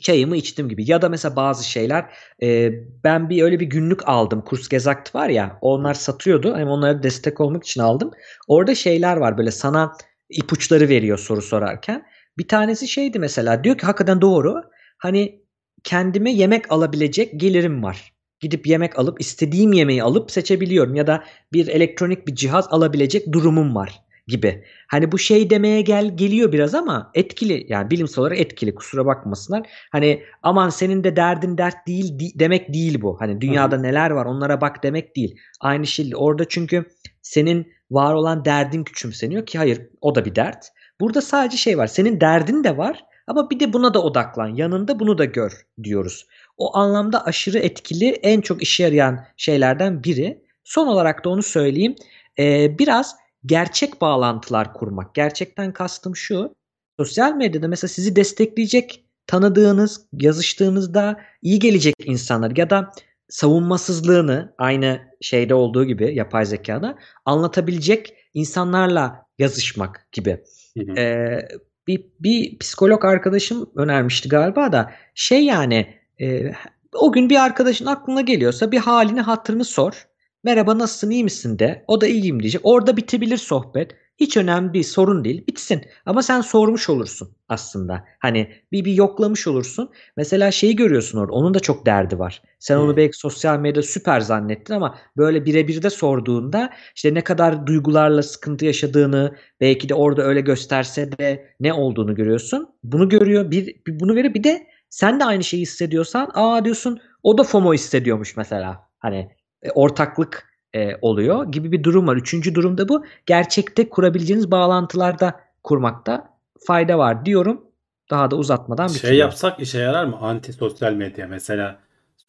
[0.00, 0.90] Çayımı içtim gibi.
[0.90, 2.04] Ya da mesela bazı şeyler
[2.42, 2.72] e,
[3.04, 4.42] ben bir öyle bir günlük aldım.
[4.44, 6.56] Kurs Gezakt var ya onlar satıyordu.
[6.56, 8.10] Hem onlara destek olmak için aldım.
[8.48, 9.92] Orada şeyler var böyle sana
[10.30, 12.02] ipuçları veriyor soru sorarken.
[12.38, 14.62] Bir tanesi şeydi mesela diyor ki hakikaten doğru.
[14.98, 15.42] Hani
[15.84, 18.12] kendime yemek alabilecek gelirim var.
[18.40, 23.74] Gidip yemek alıp istediğim yemeği alıp seçebiliyorum ya da bir elektronik bir cihaz alabilecek durumum
[23.74, 24.64] var gibi.
[24.88, 29.68] Hani bu şey demeye gel geliyor biraz ama etkili yani bilimsel olarak etkili kusura bakmasınlar.
[29.92, 33.20] Hani aman senin de derdin dert değil di- demek değil bu.
[33.20, 35.36] Hani dünyada neler var onlara bak demek değil.
[35.60, 36.84] Aynı şey orada çünkü
[37.22, 40.66] senin var olan derdin küçümseniyor ki hayır o da bir dert.
[41.00, 44.98] Burada sadece şey var senin derdin de var ama bir de buna da odaklan yanında
[45.00, 46.26] bunu da gör diyoruz.
[46.56, 50.44] O anlamda aşırı etkili en çok işe yarayan şeylerden biri.
[50.64, 51.94] Son olarak da onu söyleyeyim.
[52.38, 53.16] Ee, biraz
[53.46, 55.14] gerçek bağlantılar kurmak.
[55.14, 56.54] Gerçekten kastım şu.
[56.98, 62.92] Sosyal medyada mesela sizi destekleyecek tanıdığınız, yazıştığınızda iyi gelecek insanlar ya da
[63.28, 70.44] savunmasızlığını aynı şeyde olduğu gibi yapay zekada anlatabilecek insanlarla yazışmak gibi.
[70.76, 71.00] Hı.
[71.00, 71.48] Ee,
[71.86, 76.52] bir, bir psikolog arkadaşım önermişti galiba da şey yani e,
[76.94, 80.06] o gün bir arkadaşın aklına geliyorsa bir halini hatırını sor.
[80.44, 81.84] Merhaba nasılsın iyi misin de.
[81.86, 82.60] O da iyiyim diyecek.
[82.64, 83.96] Orada bitebilir sohbet.
[84.20, 85.82] Hiç önemli değil sorun değil bitsin.
[86.06, 88.04] Ama sen sormuş olursun aslında.
[88.18, 89.90] Hani bir bir yoklamış olursun.
[90.16, 92.42] Mesela şeyi görüyorsun orada onun da çok derdi var.
[92.58, 92.96] Sen onu Hmm.
[92.96, 98.64] belki sosyal medyada süper zannettin ama böyle birebir de sorduğunda işte ne kadar duygularla sıkıntı
[98.64, 102.68] yaşadığını belki de orada öyle gösterse de ne olduğunu görüyorsun.
[102.84, 107.00] Bunu görüyor bir, bir bunu veriyor bir de sen de aynı şeyi hissediyorsan aa diyorsun
[107.22, 108.88] o da FOMO hissediyormuş mesela.
[108.98, 109.30] Hani
[109.62, 112.16] e, ortaklık e, oluyor gibi bir durum var.
[112.16, 113.04] Üçüncü durumda bu.
[113.26, 116.30] Gerçekte kurabileceğiniz bağlantılarda kurmakta
[116.66, 117.64] fayda var diyorum.
[118.10, 119.20] Daha da uzatmadan Şey bitiriyorum.
[119.20, 120.18] yapsak işe yarar mı?
[120.20, 121.78] Anti sosyal medya mesela.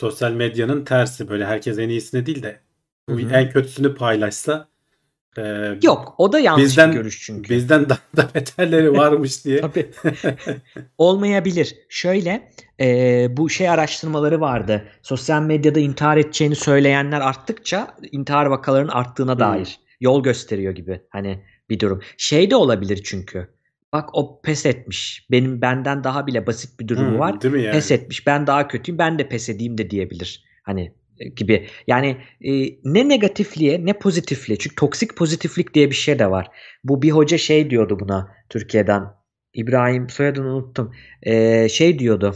[0.01, 2.59] Sosyal medyanın tersi böyle herkes en iyisini değil de
[3.09, 3.33] bu Hı hı.
[3.33, 4.67] en kötüsünü paylaşsa
[5.37, 5.41] e,
[5.83, 7.49] Yok o da yanlış bizden bir görüş çünkü.
[7.55, 9.61] bizden daha da beterleri varmış diye.
[9.61, 9.91] Tabii.
[10.97, 11.75] Olmayabilir.
[11.89, 12.51] Şöyle
[12.81, 14.85] e, bu şey araştırmaları vardı.
[15.01, 19.39] Sosyal medyada intihar edeceğini söyleyenler arttıkça intihar vakalarının arttığına Hmm.
[19.39, 22.01] dair yol gösteriyor gibi hani bir durum.
[22.17, 23.47] Şey de olabilir çünkü.
[23.93, 25.27] Bak o pes etmiş.
[25.31, 27.41] Benim benden daha bile basit bir durumu Hmm, var.
[27.41, 27.73] Değil mi yani?
[27.73, 28.27] Pes etmiş.
[28.27, 28.97] Ben daha kötüyüm.
[28.99, 30.43] Ben de pes edeyim de diyebilir.
[30.63, 30.93] Hani
[31.35, 31.67] gibi.
[31.87, 32.51] Yani e,
[32.83, 34.57] ne negatifliğe ne pozitifliğe.
[34.57, 36.47] Çünkü toksik pozitiflik diye bir şey de var.
[36.83, 39.03] Bu bir hoca şey diyordu buna Türkiye'den.
[39.53, 40.91] İbrahim soyadını unuttum.
[41.23, 42.35] E, şey diyordu.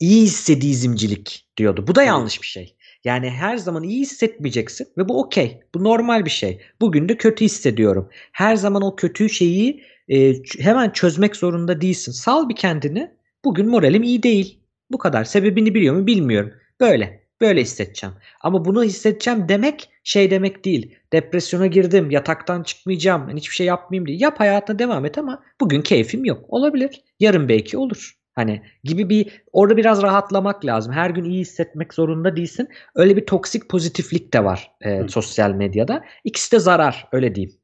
[0.00, 1.84] İyi hissedizmcilik diyordu.
[1.86, 2.76] Bu da yanlış bir şey.
[3.04, 5.60] Yani her zaman iyi hissetmeyeceksin ve bu okey.
[5.74, 6.60] Bu normal bir şey.
[6.80, 8.08] Bugün de kötü hissediyorum.
[8.32, 12.12] Her zaman o kötü şeyi e, hemen çözmek zorunda değilsin.
[12.12, 13.10] Sal bir kendini.
[13.44, 14.60] Bugün moralim iyi değil.
[14.90, 15.24] Bu kadar.
[15.24, 16.52] Sebebini biliyor mu bilmiyorum.
[16.80, 17.29] Böyle.
[17.40, 18.14] Böyle hissedeceğim.
[18.40, 20.94] Ama bunu hissedeceğim demek şey demek değil.
[21.12, 22.10] Depresyona girdim.
[22.10, 23.36] Yataktan çıkmayacağım.
[23.36, 24.18] Hiçbir şey yapmayayım diye.
[24.18, 26.44] Yap hayatına devam et ama bugün keyfim yok.
[26.48, 27.02] Olabilir.
[27.20, 28.14] Yarın belki olur.
[28.34, 30.92] Hani gibi bir orada biraz rahatlamak lazım.
[30.92, 32.68] Her gün iyi hissetmek zorunda değilsin.
[32.94, 35.08] Öyle bir toksik pozitiflik de var e, Hı.
[35.08, 36.04] sosyal medyada.
[36.24, 37.56] İkisi de zarar öyle diyeyim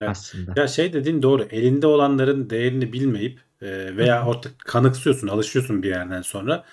[0.00, 0.10] Evet.
[0.10, 0.52] aslında.
[0.56, 1.42] Ya şey dediğin doğru.
[1.50, 6.64] Elinde olanların değerini bilmeyip e, veya artık kanıksıyorsun, alışıyorsun bir yerden sonra.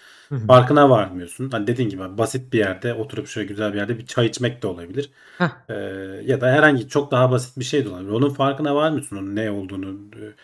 [0.47, 1.49] Farkına varmıyorsun.
[1.49, 4.67] Hani dediğin gibi basit bir yerde oturup şöyle güzel bir yerde bir çay içmek de
[4.67, 5.09] olabilir.
[5.37, 5.49] Heh.
[5.69, 5.73] E,
[6.25, 8.11] ya da herhangi çok daha basit bir şey de olabilir.
[8.11, 9.97] Onun farkına varmıyorsun onun ne olduğunu.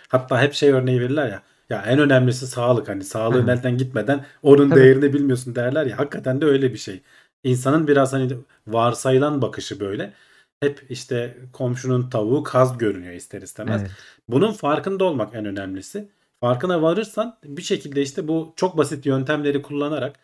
[0.07, 1.41] Hatta hep şey örneği verirler ya.
[1.69, 2.89] Ya en önemlisi sağlık.
[2.89, 4.80] Hani sağlığın elden gitmeden onun Tabii.
[4.80, 5.99] değerini bilmiyorsun derler ya.
[5.99, 7.01] Hakikaten de öyle bir şey.
[7.43, 8.38] İnsanın biraz hani
[8.68, 10.14] varsayılan bakışı böyle.
[10.60, 13.81] Hep işte komşunun tavuğu kaz görünüyor ister istemez.
[13.81, 13.91] Evet.
[14.27, 16.10] Bunun farkında olmak en önemlisi.
[16.43, 20.15] Farkına varırsan bir şekilde işte bu çok basit yöntemleri kullanarak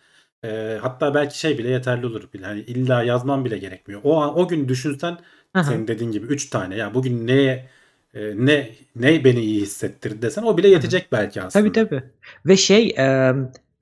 [0.43, 2.45] e, hatta belki şey bile yeterli olur bile.
[2.45, 4.01] Hani illa yazman bile gerekmiyor.
[4.03, 5.17] O an o gün düşünsen
[5.53, 5.63] Aha.
[5.63, 7.69] senin dediğin gibi 3 tane ya bugün neye
[8.13, 11.63] e, ne ne beni iyi hissettirdi desen o bile yetecek belki aslında.
[11.63, 12.03] Tabii tabii.
[12.45, 13.33] Ve şey e,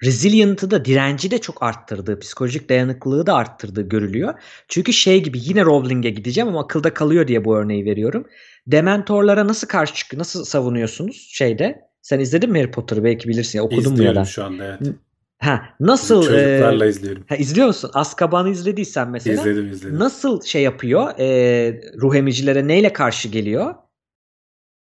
[0.03, 4.33] resilient'ı da direnci de çok arttırdığı, psikolojik dayanıklılığı da arttırdığı görülüyor.
[4.67, 8.27] Çünkü şey gibi yine Rowling'e gideceğim ama akılda kalıyor diye bu örneği veriyorum.
[8.67, 11.87] Dementorlara nasıl karşı çık nasıl savunuyorsunuz şeyde?
[12.07, 14.25] Sen izledin mi Harry Potter'ı belki bilirsin ya okudun mu ya da?
[14.25, 14.93] şu anda evet.
[15.39, 17.23] Ha, nasıl Çocuklarla e, izliyorum.
[17.29, 17.91] ha, izliyor musun?
[17.93, 19.41] Azkaban'ı izlediysen mesela.
[19.41, 19.99] İzledim izledim.
[19.99, 21.19] Nasıl şey yapıyor?
[21.19, 21.25] E,
[22.01, 23.75] ruh emicilere neyle karşı geliyor?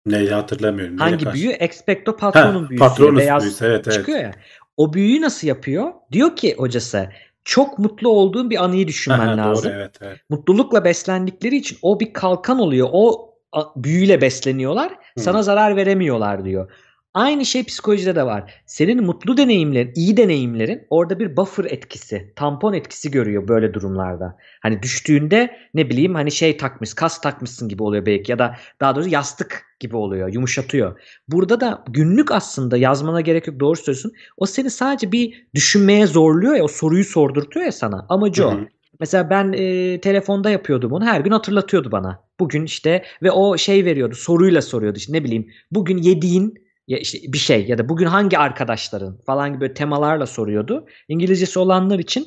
[0.07, 0.95] Neyi hatırlamıyorum.
[0.95, 1.51] Neyle Hangi karşı- büyü?
[1.51, 2.85] Expecto Ha, Patronum büyüsü.
[2.89, 3.93] Patronus Beyaz büyüsü evet evet.
[3.99, 4.32] çıkıyor ya.
[4.77, 5.93] O büyüyü nasıl yapıyor?
[6.12, 7.09] Diyor ki hocası
[7.45, 9.70] çok mutlu olduğun bir anıyı düşünmen lazım.
[9.70, 10.19] Doğru evet evet.
[10.28, 12.89] Mutlulukla beslendikleri için o bir kalkan oluyor.
[12.93, 13.35] O
[13.77, 14.93] büyüyle besleniyorlar.
[14.93, 15.20] Hı.
[15.20, 16.70] Sana zarar veremiyorlar diyor.
[17.15, 18.55] Aynı şey psikolojide de var.
[18.66, 24.37] Senin mutlu deneyimlerin, iyi deneyimlerin orada bir buffer etkisi, tampon etkisi görüyor böyle durumlarda.
[24.62, 28.97] Hani düştüğünde ne bileyim hani şey takmış, kas takmışsın gibi oluyor belki ya da daha
[28.97, 31.01] doğrusu yastık gibi oluyor, yumuşatıyor.
[31.28, 34.12] Burada da günlük aslında yazmana gerek yok doğru söylüyorsun.
[34.37, 38.07] O seni sadece bir düşünmeye zorluyor ya, o soruyu sordurtuyor ya sana.
[38.09, 38.55] Amacı o.
[39.01, 41.05] Mesela ben e, telefonda yapıyordum onu.
[41.05, 42.23] Her gün hatırlatıyordu bana.
[42.41, 44.15] Bugün işte ve o şey veriyordu.
[44.15, 44.99] Soruyla soruyordu.
[44.99, 49.52] İşte ne bileyim bugün yediğin ya işte bir şey ya da bugün hangi arkadaşların falan
[49.52, 50.86] gibi temalarla soruyordu.
[51.08, 52.26] İngilizcesi olanlar için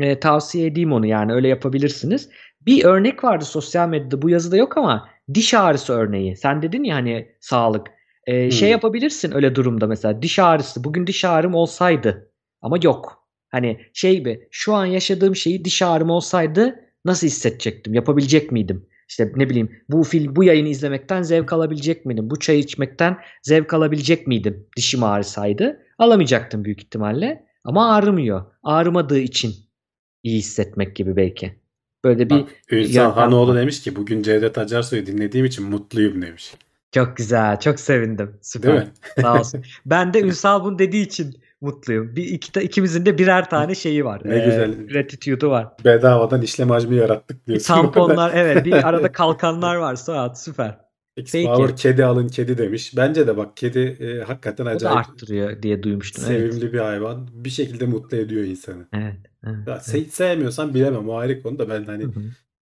[0.00, 2.28] e, tavsiye edeyim onu yani öyle yapabilirsiniz.
[2.66, 6.36] Bir örnek vardı sosyal medyada bu yazıda yok ama diş ağrısı örneği.
[6.36, 7.86] Sen dedin ya hani sağlık.
[8.26, 8.72] E, Şey Hmm.
[8.72, 10.84] yapabilirsin öyle durumda mesela diş ağrısı.
[10.84, 12.32] Bugün diş ağrım olsaydı
[12.62, 13.26] ama yok.
[13.50, 17.94] Hani şey gibi şu an yaşadığım şeyi diş ağrım olsaydı nasıl hissedecektim?
[17.94, 18.86] Yapabilecek miydim?
[19.10, 22.30] İşte ne bileyim bu film bu yayını izlemekten zevk alabilecek miydim?
[22.30, 24.66] Bu çayı içmekten zevk alabilecek miydim?
[24.76, 25.82] Dişim ağrısaydı.
[25.98, 27.46] Alamayacaktım büyük ihtimalle.
[27.64, 28.44] Ama ağrımıyor.
[28.62, 29.54] Ağrımadığı için
[30.22, 31.54] iyi hissetmek gibi belki.
[32.04, 36.54] Böyle bir Ünsal Hanoğlu demiş ki bugün Cevdet Acarsoy'u dinlediğim için mutluyum demiş.
[36.92, 37.60] çok güzel.
[37.60, 38.36] Çok sevindim.
[38.42, 38.72] Süper.
[38.72, 38.92] Değil mi?
[39.20, 39.64] Sağ olsun.
[39.86, 42.16] Ben de Ünsal bunu dediği için mutluyum.
[42.16, 44.22] Bir iki ikimizin de birer tane şeyi var.
[44.24, 44.86] Ne güzel.
[44.88, 45.68] Gratitude'u var.
[45.84, 47.74] Bedavadan işlem hacmi yarattık Bir diyorsun.
[47.74, 50.78] tamponlar evet bir arada kalkanlar var Suat süper.
[51.16, 51.38] Peki.
[51.38, 52.96] X-Power kedi alın kedi demiş.
[52.96, 56.24] Bence de bak kedi e, hakikaten O da acayip arttırıyor diye duymuştum.
[56.28, 56.52] Evet.
[56.52, 57.28] sevimli bir hayvan.
[57.32, 58.88] Bir şekilde mutlu ediyor insanı.
[58.92, 59.16] Evet.
[59.44, 59.82] evet, Ya, evet.
[59.88, 62.04] se- sevmiyorsan bilemem o ayrı konu da ben hani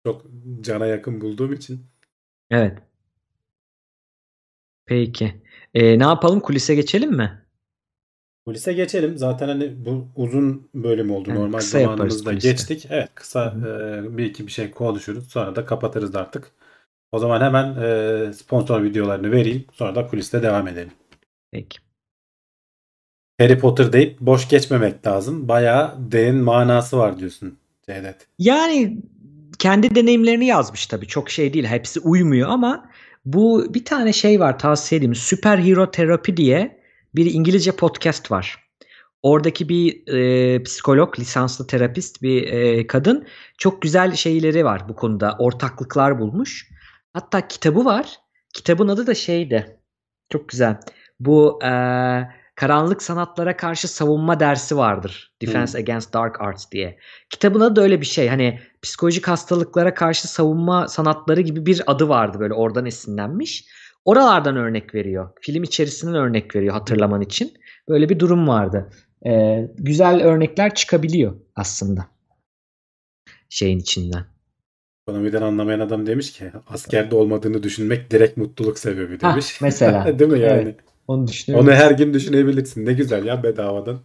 [0.06, 0.22] çok
[0.60, 1.86] cana yakın bulduğum için.
[2.50, 2.78] Evet.
[4.86, 5.42] Peki.
[5.74, 6.40] Ee, ne yapalım?
[6.40, 7.41] Kulise geçelim mi?
[8.46, 9.18] Kulise geçelim.
[9.18, 11.28] Zaten hani bu uzun bölüm oldu.
[11.28, 12.86] Evet, Normal zamanımızda geçtik.
[12.90, 15.28] Evet kısa e, bir iki bir şey konuşuruz.
[15.28, 16.52] Sonra da kapatırız artık.
[17.12, 19.64] O zaman hemen e, sponsor videolarını vereyim.
[19.72, 20.92] Sonra da kuliste devam edelim.
[21.50, 21.78] Peki.
[23.40, 25.48] Harry Potter deyip boş geçmemek lazım.
[25.48, 28.26] Bayağı derin manası var diyorsun Cevdet.
[28.38, 28.98] Yani
[29.58, 31.06] kendi deneyimlerini yazmış tabii.
[31.06, 31.64] Çok şey değil.
[31.64, 32.90] Hepsi uymuyor ama
[33.24, 35.14] bu bir tane şey var tavsiye edeyim.
[35.14, 36.81] Süper Hero Terapi diye
[37.14, 38.58] bir İngilizce podcast var.
[39.22, 43.26] Oradaki bir e, psikolog, lisanslı terapist bir e, kadın
[43.58, 45.36] çok güzel şeyleri var bu konuda.
[45.38, 46.68] Ortaklıklar bulmuş.
[47.12, 48.16] Hatta kitabı var.
[48.54, 49.76] Kitabın adı da şeydi.
[50.32, 50.80] Çok güzel.
[51.20, 51.70] Bu e,
[52.54, 55.34] karanlık sanatlara karşı savunma dersi vardır.
[55.42, 56.98] Defense Against Dark Arts diye.
[57.30, 58.28] Kitabın adı da öyle bir şey.
[58.28, 63.64] Hani psikolojik hastalıklara karşı savunma sanatları gibi bir adı vardı böyle oradan esinlenmiş.
[64.04, 65.30] Oralardan örnek veriyor.
[65.40, 67.52] Film içerisinden örnek veriyor hatırlaman için.
[67.88, 68.90] Böyle bir durum vardı.
[69.26, 72.06] Ee, güzel örnekler çıkabiliyor aslında
[73.48, 74.24] şeyin içinden.
[75.08, 79.60] Ekonomiden anlamayan adam demiş ki askerde olmadığını düşünmek direkt mutluluk sebebi demiş.
[79.60, 80.04] mesela.
[80.18, 80.62] Değil mi yani?
[80.62, 80.76] Evet.
[81.08, 81.68] Onu düşünüyorum.
[81.68, 82.86] Onu her gün düşünebilirsin.
[82.86, 84.00] Ne güzel ya bedavadan.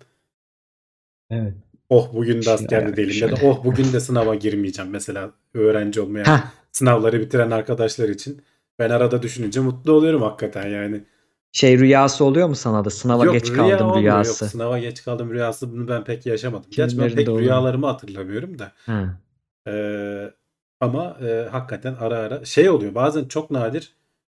[1.30, 1.54] Evet.
[1.90, 3.52] Oh bugün de Şöyle, askerde değilim ya da şöyle.
[3.52, 8.42] oh bugün de sınava girmeyeceğim mesela öğrenci olmayan Hah, sınavları bitiren arkadaşlar için.
[8.80, 11.04] Ben arada düşününce mutlu oluyorum hakikaten yani.
[11.52, 12.90] şey rüyası oluyor mu sana da?
[12.90, 14.02] Sınava Yok, geç rüya kaldım olmuyor.
[14.04, 14.46] rüyası.
[14.46, 16.70] Yok sınava geç kaldım rüyası bunu ben pek yaşamadım.
[16.72, 18.72] Gerçi ben pek rüyalarımı hatırlamıyorum da.
[18.86, 19.20] Ha.
[19.68, 20.32] Ee,
[20.80, 23.94] ama e, hakikaten ara ara şey oluyor bazen çok nadir.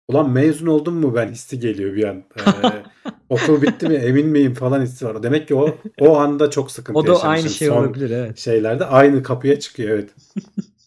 [0.07, 2.23] Ulan mezun oldum mu ben hissi geliyor bir an.
[2.37, 2.83] Ee,
[3.29, 5.23] okul bitti mi emin miyim falan hissi var.
[5.23, 7.29] Demek ki o o anda çok sıkıntı O da yaşamışım.
[7.31, 8.37] aynı şey Son olabilir evet.
[8.39, 10.09] şeylerde aynı kapıya çıkıyor evet.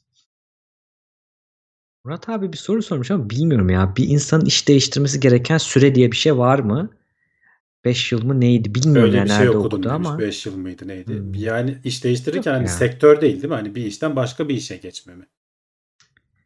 [2.05, 3.97] Murat abi bir soru sormuş ama bilmiyorum ya.
[3.97, 6.91] Bir insanın iş değiştirmesi gereken süre diye bir şey var mı?
[7.85, 10.19] 5 yıl mı neydi bilmiyorum Öyle ya bir şey nerede okudum okudu ama.
[10.19, 11.19] 5 yıl mıydı neydi?
[11.19, 11.35] Hmm.
[11.35, 12.73] Yani iş değiştirirken Yok hani ya.
[12.73, 13.55] sektör değil değil mi?
[13.55, 15.27] Hani bir işten başka bir işe geçme mi?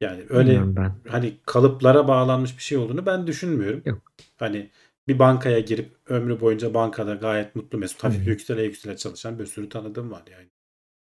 [0.00, 0.94] Yani öyle Bilmiyorum ben.
[1.08, 3.82] hani kalıplara bağlanmış bir şey olduğunu ben düşünmüyorum.
[3.84, 4.12] Yok.
[4.36, 4.70] Hani
[5.08, 8.30] bir bankaya girip ömrü boyunca bankada gayet mutlu mesut hafif Hı.
[8.30, 10.48] yüksele yüksele çalışan bir sürü tanıdığım var yani.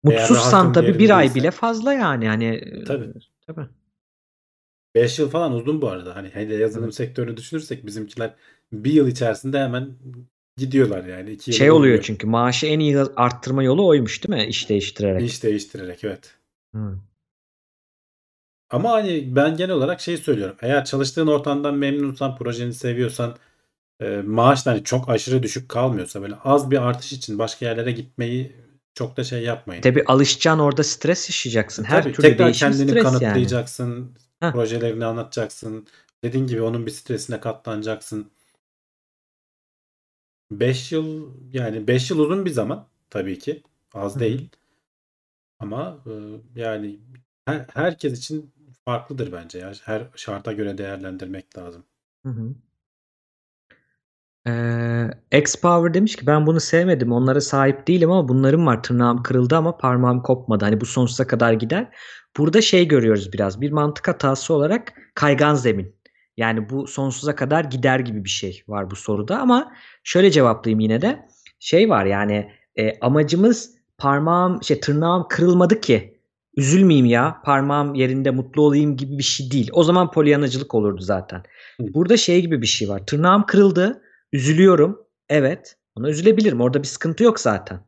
[0.02, 2.28] Mutsuzsan tabii bir ay bile fazla yani.
[2.28, 3.12] Hani Tabii.
[3.46, 3.66] tabii.
[4.96, 6.16] 5 yıl falan uzun bu arada.
[6.16, 6.94] Hani hele yazılım Evet.
[6.94, 8.34] sektörünü düşünürsek bizimkiler
[8.72, 9.90] bir yıl içerisinde hemen
[10.56, 11.30] gidiyorlar yani.
[11.30, 12.02] iki Şey oluyor olmuyor.
[12.02, 14.48] çünkü maaşı en iyi arttırma yolu oymuş değil mi?
[14.48, 15.22] İş değiştirerek.
[15.22, 16.34] İş değiştirerek evet.
[16.74, 16.98] Hı.
[18.70, 20.56] Ama hani ben genel olarak şey söylüyorum.
[20.62, 23.36] Eğer çalıştığın ortamdan memnunsan, projeni seviyorsan,
[24.00, 28.52] e, maaş hani çok aşırı düşük kalmıyorsa böyle az bir artış için başka yerlere gitmeyi
[28.94, 29.82] çok da şey yapmayın.
[29.82, 31.84] Tabii alışacaksın orada stres yaşayacaksın.
[31.84, 33.34] Her Tabii türlü tekrar değişim kendini stres yani.
[34.40, 34.52] Heh.
[34.52, 35.86] projelerini anlatacaksın.
[36.24, 38.30] Dediğin gibi onun bir stresine katlanacaksın.
[40.50, 43.62] 5 yıl yani 5 yıl uzun bir zaman tabii ki.
[43.94, 44.20] Az Hı hı.
[44.20, 44.50] değil.
[45.58, 46.10] Ama e,
[46.60, 47.00] yani
[47.46, 48.52] her, herkes için
[48.84, 49.72] farklıdır bence ya.
[49.84, 51.84] Her şarta göre değerlendirmek lazım.
[52.24, 52.54] Hı hı.
[54.46, 57.12] Ee, X-Power demiş ki ben bunu sevmedim.
[57.12, 58.82] Onlara sahip değilim ama bunların var.
[58.82, 60.64] Tırnağım kırıldı ama parmağım kopmadı.
[60.64, 61.88] Hani bu sonsuza kadar gider.
[62.36, 63.60] Burada şey görüyoruz biraz.
[63.60, 65.96] Bir mantık hatası olarak kaygan zemin.
[66.36, 69.72] Yani bu sonsuza kadar gider gibi bir şey var bu soruda ama
[70.04, 71.26] şöyle cevaplayayım yine de.
[71.58, 76.20] Şey var yani e, amacımız parmağım şey tırnağım kırılmadı ki
[76.56, 79.70] üzülmeyeyim ya parmağım yerinde mutlu olayım gibi bir şey değil.
[79.72, 81.42] O zaman polyanacılık olurdu zaten.
[81.80, 83.06] Burada şey gibi bir şey var.
[83.06, 84.02] Tırnağım kırıldı.
[84.32, 85.06] Üzülüyorum.
[85.28, 85.76] Evet.
[85.94, 86.60] Ona üzülebilirim.
[86.60, 87.80] Orada bir sıkıntı yok zaten.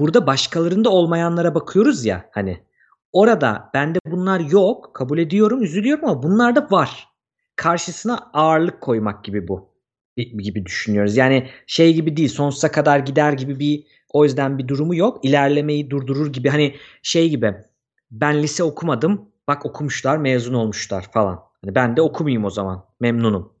[0.00, 2.66] Burada başkalarında olmayanlara bakıyoruz ya hani.
[3.12, 4.94] Orada bende bunlar yok.
[4.94, 7.08] Kabul ediyorum, üzülüyorum ama bunlar da var.
[7.56, 9.76] Karşısına ağırlık koymak gibi bu.
[10.16, 11.16] Gibi düşünüyoruz.
[11.16, 12.28] Yani şey gibi değil.
[12.28, 15.24] Sonsuza kadar gider gibi bir o yüzden bir durumu yok.
[15.24, 16.48] İlerlemeyi durdurur gibi.
[16.48, 17.54] Hani şey gibi.
[18.10, 19.28] Ben lise okumadım.
[19.48, 21.40] Bak okumuşlar, mezun olmuşlar falan.
[21.64, 22.84] Hani ben de okumayayım o zaman.
[23.00, 23.55] Memnunum.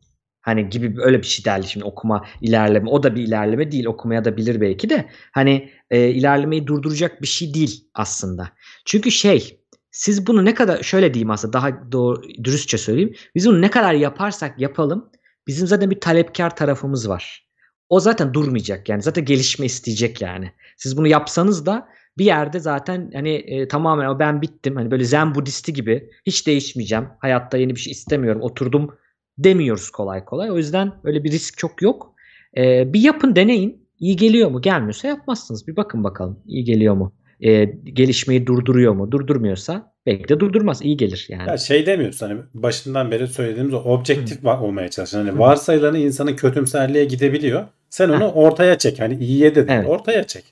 [0.46, 2.90] Hani gibi öyle bir şey derdi şimdi okuma ilerleme.
[2.90, 3.86] O da bir ilerleme değil.
[3.86, 5.06] Okumaya da bilir belki de.
[5.32, 8.48] Hani e, ilerlemeyi durduracak bir şey değil aslında.
[8.84, 9.60] Çünkü şey
[9.90, 13.14] siz bunu ne kadar şöyle diyeyim aslında daha doğru dürüstçe söyleyeyim.
[13.34, 15.10] Biz bunu ne kadar yaparsak yapalım
[15.46, 17.46] bizim zaten bir talepkar tarafımız var.
[17.88, 20.52] O zaten durmayacak yani zaten gelişme isteyecek yani.
[20.76, 25.34] Siz bunu yapsanız da bir yerde zaten hani e, tamamen ben bittim hani böyle zen
[25.34, 27.08] budisti gibi hiç değişmeyeceğim.
[27.18, 28.42] Hayatta yeni bir şey istemiyorum.
[28.42, 28.94] Oturdum
[29.38, 30.50] demiyoruz kolay kolay.
[30.50, 32.14] O yüzden öyle bir risk çok yok.
[32.56, 33.86] Ee, bir yapın deneyin.
[34.00, 34.60] İyi geliyor mu?
[34.60, 35.66] Gelmiyorsa yapmazsınız.
[35.68, 36.40] Bir bakın bakalım.
[36.46, 37.12] İyi geliyor mu?
[37.40, 39.10] Ee, gelişmeyi durduruyor mu?
[39.12, 40.82] Durdurmuyorsa belki de durdurmaz.
[40.82, 41.48] İyi gelir yani.
[41.50, 45.18] Ya şey demiyoruz hani başından beri söylediğimiz o objektif va- olmaya çalışın.
[45.18, 45.38] Hani Hı.
[45.38, 47.66] varsayılanı insanın kötümserliğe gidebiliyor.
[47.90, 49.00] Sen onu ortaya çek.
[49.00, 49.88] Hani iyiye de değil, Evet.
[49.90, 50.44] ortaya çek.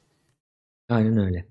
[0.88, 1.44] Aynen öyle.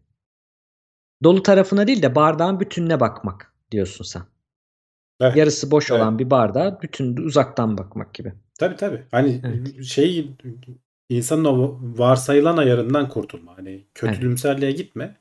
[1.24, 4.22] Dolu tarafına değil de bardağın bütününe bakmak diyorsun sen.
[5.22, 5.36] Evet.
[5.36, 6.02] Yarısı boş Evet.
[6.02, 8.34] olan bir bardağa bütün uzaktan bakmak gibi.
[8.60, 9.02] Tabii tabii.
[9.12, 9.84] Hani Evet.
[9.84, 10.32] şey
[11.10, 13.58] insanın o varsayılan ayarından kurtulma.
[13.58, 15.16] Hani kötülümserliğe gitme.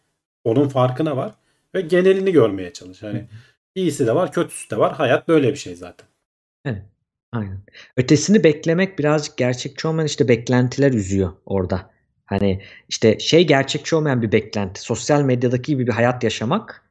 [0.45, 1.33] Onun farkına var
[1.75, 3.03] ve genelini görmeye çalış.
[3.03, 3.29] Hani
[3.75, 4.93] iyisi de var, kötüsü de var.
[4.93, 6.09] Hayat böyle bir şey zaten.
[6.65, 6.83] Evet.
[7.33, 7.59] Aynen.
[7.97, 11.91] Ötesini beklemek birazcık gerçekçi olmayan işte beklentiler üzüyor orada.
[12.27, 14.81] Hani işte şey gerçekçi olmayan bir beklenti.
[14.81, 16.85] Sosyal medyadaki gibi bir hayat yaşamak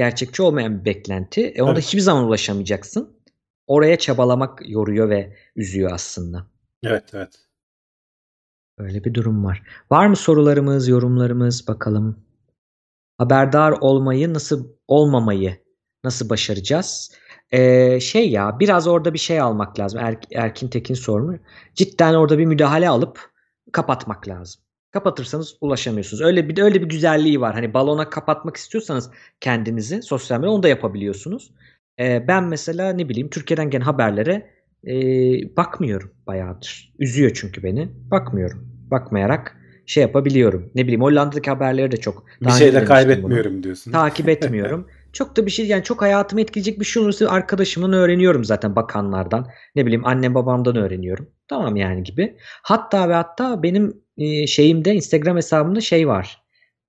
[0.00, 1.46] gerçekçi olmayan bir beklenti.
[1.46, 1.84] E ona da Evet.
[1.84, 3.20] hiçbir zaman ulaşamayacaksın.
[3.66, 6.46] Oraya çabalamak yoruyor ve üzüyor aslında.
[6.82, 7.34] Evet evet.
[8.78, 9.62] Öyle bir durum var.
[9.90, 11.68] Var mı sorularımız, yorumlarımız?
[11.68, 12.24] Bakalım.
[13.18, 15.56] Haberdar olmayı nasıl olmamayı
[16.04, 17.12] nasıl başaracağız?
[17.50, 20.00] Ee, şey ya biraz orada bir şey almak lazım.
[20.00, 21.40] Er, Erkin Tekin sormuş.
[21.74, 23.30] Cidden orada bir müdahale alıp
[23.72, 24.62] kapatmak lazım.
[24.90, 26.20] Kapatırsanız ulaşamıyorsunuz.
[26.22, 27.54] Öyle bir de öyle bir güzelliği var.
[27.54, 29.10] Hani balona kapatmak istiyorsanız
[29.40, 31.50] kendinizi sosyal medyada onu da yapabiliyorsunuz.
[32.00, 34.50] Ee, ben mesela ne bileyim Türkiye'den gelen haberlere
[34.86, 34.92] e,
[35.56, 36.92] bakmıyorum bayağıdır.
[36.98, 37.88] Üzüyor çünkü beni.
[38.10, 38.68] Bakmıyorum.
[38.90, 39.56] Bakmayarak
[39.86, 40.70] şey yapabiliyorum.
[40.74, 42.24] Ne bileyim Hollanda'daki haberleri de çok.
[42.42, 42.88] Bir şey de demiştim bunu.
[42.88, 43.92] kaybetmiyorum diyorsun.
[43.92, 44.86] Takip etmiyorum.
[45.12, 49.46] çok da bir şey yani çok hayatımı etkileyecek bir şey olursa arkadaşımdan öğreniyorum zaten bakanlardan.
[49.76, 51.28] Ne bileyim annem babamdan öğreniyorum.
[51.48, 52.36] Tamam yani gibi.
[52.62, 56.42] Hatta ve hatta benim e, şeyimde Instagram hesabımda şey var.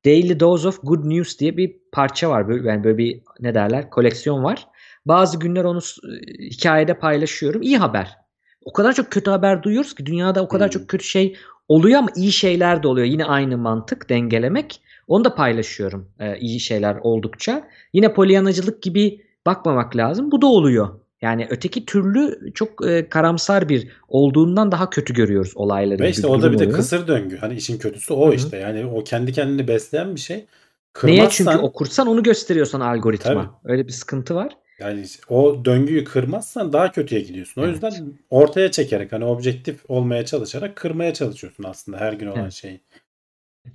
[0.05, 2.47] Daily Dose of Good News diye bir parça var.
[2.49, 4.67] Böyle, yani böyle bir ne derler koleksiyon var.
[5.05, 7.61] Bazı günler onu e, hikayede paylaşıyorum.
[7.61, 8.17] İyi haber.
[8.65, 10.79] O kadar çok kötü haber duyuyoruz ki dünyada o kadar Hmm.
[10.79, 11.35] çok kötü şey
[11.67, 13.07] oluyor ama iyi şeyler de oluyor.
[13.07, 14.81] Yine aynı mantık dengelemek.
[15.07, 17.67] Onu da paylaşıyorum e, iyi şeyler oldukça.
[17.93, 20.31] Yine polyanacılık gibi bakmamak lazım.
[20.31, 21.00] Bu da oluyor.
[21.21, 26.03] Yani öteki türlü çok e, karamsar bir olduğundan daha kötü görüyoruz olayları.
[26.03, 26.77] Ve işte orada bir de oluyor.
[26.77, 27.37] kısır döngü.
[27.37, 28.35] Hani işin kötüsü o Hı hı.
[28.35, 28.57] işte.
[28.57, 30.35] Yani o kendi kendini besleyen bir şey.
[30.37, 30.45] Neye
[30.93, 33.33] Kırmazsan çünkü okursan onu gösteriyorsan algoritma.
[33.33, 33.71] Tabii.
[33.73, 34.53] Öyle bir sıkıntı var.
[34.79, 37.61] yani o döngüyü kırmazsan daha kötüye gidiyorsun.
[37.61, 37.73] O Evet.
[37.73, 42.53] yüzden ortaya çekerek hani objektif olmaya çalışarak kırmaya çalışıyorsun aslında her gün olan Evet.
[42.53, 42.81] şeyi.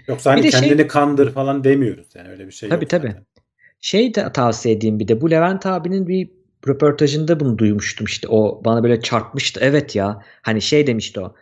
[0.09, 2.07] Yoksa hani şey- kendini kandır falan demiyoruz.
[2.15, 3.07] Yani öyle bir şey Tabii, yok tabii.
[3.07, 3.27] zaten.
[3.81, 6.31] Şey de tavsiye edeyim bir de bu Levent abinin bir
[6.69, 9.61] röportajında bunu duymuştum işte o bana böyle çarpmıştı.
[9.63, 11.35] Evet ya hani şey demişti o.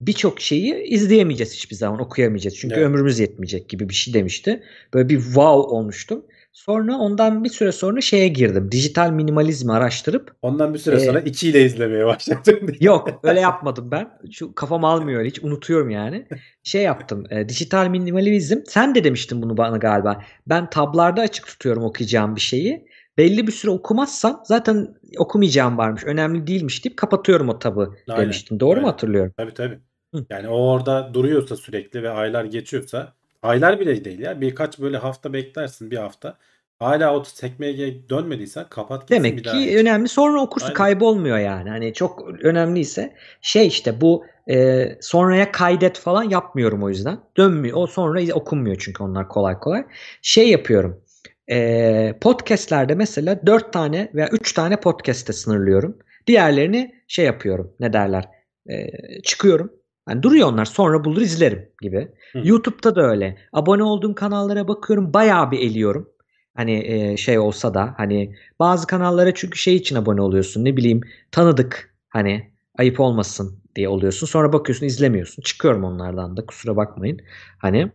[0.00, 2.56] Birçok şeyi izleyemeyeceğiz hiçbir zaman okuyamayacağız.
[2.56, 2.86] Çünkü Evet.
[2.86, 4.62] ömrümüz yetmeyecek gibi bir şey demişti.
[4.94, 6.24] Böyle bir wow olmuştum.
[6.54, 8.72] Sonra ondan bir süre sonra şeye girdim.
[8.72, 12.68] Dijital minimalizmi araştırıp Ondan bir süre Ee, sonra 2 ile izlemeye başladım.
[12.80, 14.10] Yok öyle yapmadım ben.
[14.32, 16.26] Şu kafam almıyor hiç unutuyorum yani.
[16.62, 17.24] Şey yaptım.
[17.30, 18.58] e, dijital minimalizm.
[18.66, 20.22] Sen de demiştin bunu bana galiba.
[20.46, 22.86] Ben tablarda açık tutuyorum okuyacağım bir şeyi.
[23.18, 26.04] Belli bir süre okumazsam zaten okumayacağım varmış.
[26.04, 28.60] Önemli değilmiş deyip kapatıyorum o tabı Aynen, demiştin.
[28.60, 28.90] Doğru mu aynen.
[28.90, 29.32] hatırlıyorum?
[29.36, 29.78] Tabii tabii.
[30.14, 30.26] Hı.
[30.30, 33.12] Yani o orada duruyorsa sürekli ve aylar geçiyorsa
[33.42, 34.40] aylar bile değil ya.
[34.40, 36.36] Birkaç böyle hafta beklersin bir hafta.
[36.78, 39.76] Hala o sekmeye dönmediysen kapat gitsin Demek bir daha ki geç.
[39.76, 40.08] önemli.
[40.08, 40.76] Sonra okursun Aynen.
[40.76, 41.70] kaybolmuyor yani.
[41.70, 47.18] Hani çok önemliyse şey işte bu e, sonraya kaydet falan yapmıyorum o yüzden.
[47.36, 47.76] Dönmüyor.
[47.76, 49.84] O sonra okunmuyor çünkü onlar kolay kolay.
[50.22, 51.03] Şey yapıyorum.
[51.50, 55.98] E, podcastlerde mesela 4 tane veya 3 tane podcast'e sınırlıyorum.
[56.26, 57.72] Diğerlerini şey yapıyorum.
[57.80, 58.28] Ne derler?
[58.70, 58.86] E,
[59.22, 59.72] çıkıyorum.
[60.08, 62.08] Yani duruyor onlar sonra bulur izlerim gibi.
[62.32, 62.40] Hı.
[62.44, 63.38] YouTube'da da öyle.
[63.52, 65.14] Abone olduğum kanallara bakıyorum.
[65.14, 66.08] Bayağı bir eliyorum.
[66.56, 70.64] Hani e, şey olsa da hani bazı kanallara çünkü şey için abone oluyorsun.
[70.64, 71.00] Ne bileyim
[71.30, 74.26] tanıdık hani ayıp olmasın diye oluyorsun.
[74.26, 75.42] Sonra bakıyorsun izlemiyorsun.
[75.42, 77.20] Çıkıyorum onlardan da kusura bakmayın.
[77.58, 77.92] Hani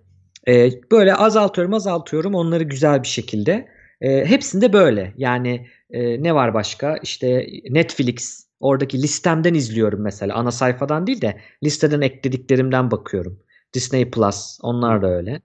[0.49, 3.67] e, böyle azaltıyorum azaltıyorum onları güzel bir şekilde.
[4.01, 5.13] E, hepsinde böyle.
[5.17, 6.97] Yani e, ne var başka?
[7.03, 10.35] İşte Netflix oradaki listemden izliyorum mesela.
[10.35, 13.39] Ana sayfadan değil de listeden eklediklerimden bakıyorum.
[13.73, 15.41] Disney Plus onlar da öyle.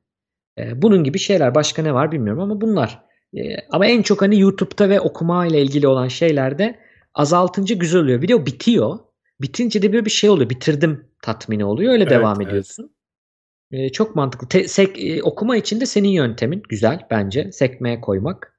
[0.59, 3.03] E, bunun gibi şeyler başka ne var bilmiyorum ama bunlar.
[3.37, 3.41] E,
[3.71, 6.79] ama en çok hani YouTube'da ve okuma ile ilgili olan şeylerde
[7.15, 8.23] azaltınca güzel oluyor.
[8.23, 8.99] Video bitiyor.
[9.41, 10.51] Bitince de böyle bir şey oluyor.
[10.51, 11.93] Bitirdim tatmini oluyor.
[11.93, 12.77] Öyle Evet, devam evet.
[13.75, 13.89] Ediyorsun.
[13.89, 14.49] E, çok mantıklı.
[14.49, 17.53] Te- sek- e, okuma için de senin yöntemin güzel bence.
[17.53, 18.55] Sekmeye koymak.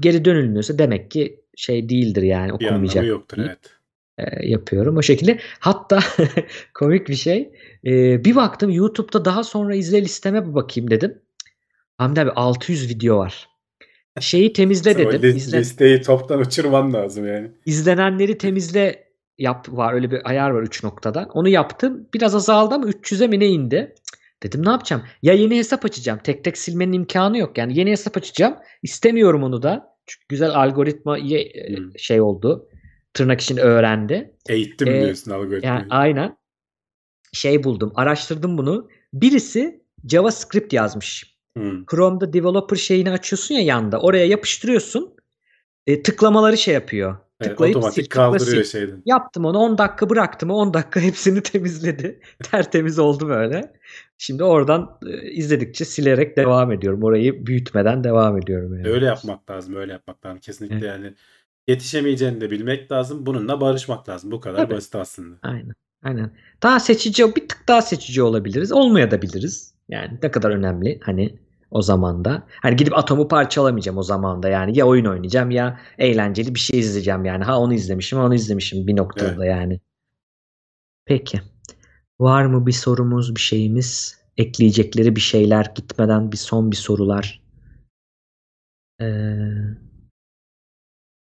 [0.00, 2.96] Geri dönülmüyorsa demek ki şey değildir yani Bir okunmayacak.
[2.96, 3.48] anlamı yoktur değil.
[3.48, 4.38] evet.
[4.42, 5.38] E, yapıyorum o şekilde.
[5.60, 5.98] Hatta
[6.74, 7.50] komik bir şey.
[7.86, 11.18] E, bir baktım YouTube'da daha sonra izle listeme bir bakayım dedim.
[11.98, 13.48] Hamdi abi 600 video var.
[14.20, 15.22] Şeyi temizle dedim.
[15.22, 17.50] li- İzle, listeyi toptan uçurman lazım yani.
[17.66, 19.04] izlenenleri temizle
[19.38, 19.92] yap var.
[19.94, 21.28] Öyle bir ayar var 3 noktada.
[21.34, 22.08] Onu yaptım.
[22.14, 23.94] Biraz azaldı ama 300'e mi ne indi?
[24.42, 25.02] Dedim ne yapacağım?
[25.22, 26.20] Ya yeni hesap açacağım.
[26.24, 27.58] Tek tek silmenin imkanı yok.
[27.58, 28.56] Yani yeni hesap açacağım.
[28.82, 29.96] İstemiyorum onu da.
[30.06, 31.98] Çünkü güzel algoritma iyi e, Hmm.
[31.98, 32.68] şey oldu.
[33.14, 34.36] Tırnak içinde öğrendi.
[34.48, 35.62] Eğittim Ee, diyorsun algoritmayı.
[35.64, 36.36] Yani aynen.
[37.32, 37.92] Şey buldum.
[37.94, 38.88] Araştırdım bunu.
[39.12, 41.36] Birisi JavaScript yazmış.
[41.56, 41.72] Hı.
[41.90, 44.00] Chrome'da developer şeyini açıyorsun ya yanda.
[44.00, 45.14] Oraya yapıştırıyorsun.
[45.86, 47.16] E, tıklamaları şey yapıyor.
[47.40, 48.72] Evet, Tıklayıp otomatik sil, kaldırıyor sil.
[48.78, 49.02] şeyden.
[49.06, 50.50] Yaptım onu 10 dakika bıraktım.
[50.50, 52.20] 10 dakika hepsini temizledi.
[52.42, 53.72] Tertemiz oldu böyle.
[54.18, 57.02] Şimdi oradan e, izledikçe silerek devam ediyorum.
[57.02, 58.74] Orayı büyütmeden devam ediyorum.
[58.78, 58.88] Yani.
[58.88, 60.38] Öyle yapmak lazım, öyle yapmak lazım.
[60.40, 60.86] Kesinlikle Evet.
[60.88, 61.14] yani
[61.68, 63.26] yetişemeyeceğini de bilmek lazım.
[63.26, 64.30] Bununla barışmak lazım.
[64.30, 64.74] Bu kadar Tabii.
[64.74, 65.36] basit aslında.
[65.42, 65.74] Aynen.
[66.02, 66.30] Aynen.
[66.62, 68.72] Daha seçici, bir tık daha seçici olabiliriz.
[68.72, 69.74] Olmayabiliriz.
[69.88, 71.38] Yani ne kadar önemli hani
[71.70, 72.42] o zaman da.
[72.62, 74.78] Hani gidip atomu parçalamayacağım o zaman da yani.
[74.78, 77.44] Ya oyun oynayacağım ya eğlenceli bir şey izleyeceğim yani.
[77.44, 79.56] Ha onu izlemişim, onu izlemişim bir noktada Evet.
[79.56, 79.80] yani.
[81.04, 81.40] Peki.
[82.20, 84.18] Var mı bir sorumuz, bir şeyimiz?
[84.36, 87.42] Ekleyecekleri bir şeyler gitmeden bir son bir sorular.
[89.00, 89.87] Ee,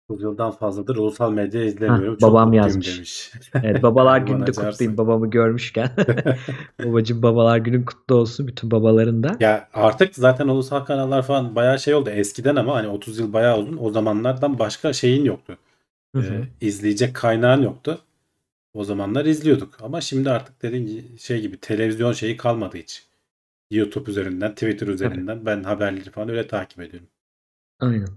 [0.09, 2.17] 9 yıldan fazladır ulusal medya izlemiyorum.
[2.17, 2.95] Çok babam yazmış.
[2.95, 3.31] demiş.
[3.63, 5.89] evet babalar günü de kutlayayım babamı görmüşken.
[6.85, 9.37] Babacım babalar günün kutlu olsun bütün babaların da.
[9.39, 13.59] Ya artık zaten ulusal kanallar falan bayağı şey oldu eskiden ama hani 30 yıl bayağı
[13.59, 13.77] uzun.
[13.81, 15.57] O zamanlardan başka şeyin yoktu.
[16.15, 16.43] Hı Ee, hı.
[16.61, 17.99] izleyecek kaynağın yoktu.
[18.73, 19.77] O zamanlar izliyorduk.
[19.81, 23.05] Ama şimdi artık dediğin şey gibi televizyon şeyi kalmadı hiç.
[23.71, 27.07] YouTube üzerinden, Twitter üzerinden ben haberleri falan öyle takip ediyorum.
[27.79, 28.07] Aynen.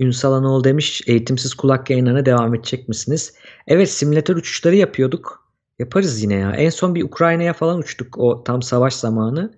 [0.00, 3.34] Ünsal Anoğlu demiş eğitimsiz kulak yayınlarına devam edecek misiniz?
[3.66, 5.50] Evet simülatör uçuşları yapıyorduk.
[5.78, 6.50] Yaparız yine ya.
[6.52, 9.54] En son bir Ukrayna'ya falan uçtuk o tam savaş zamanı.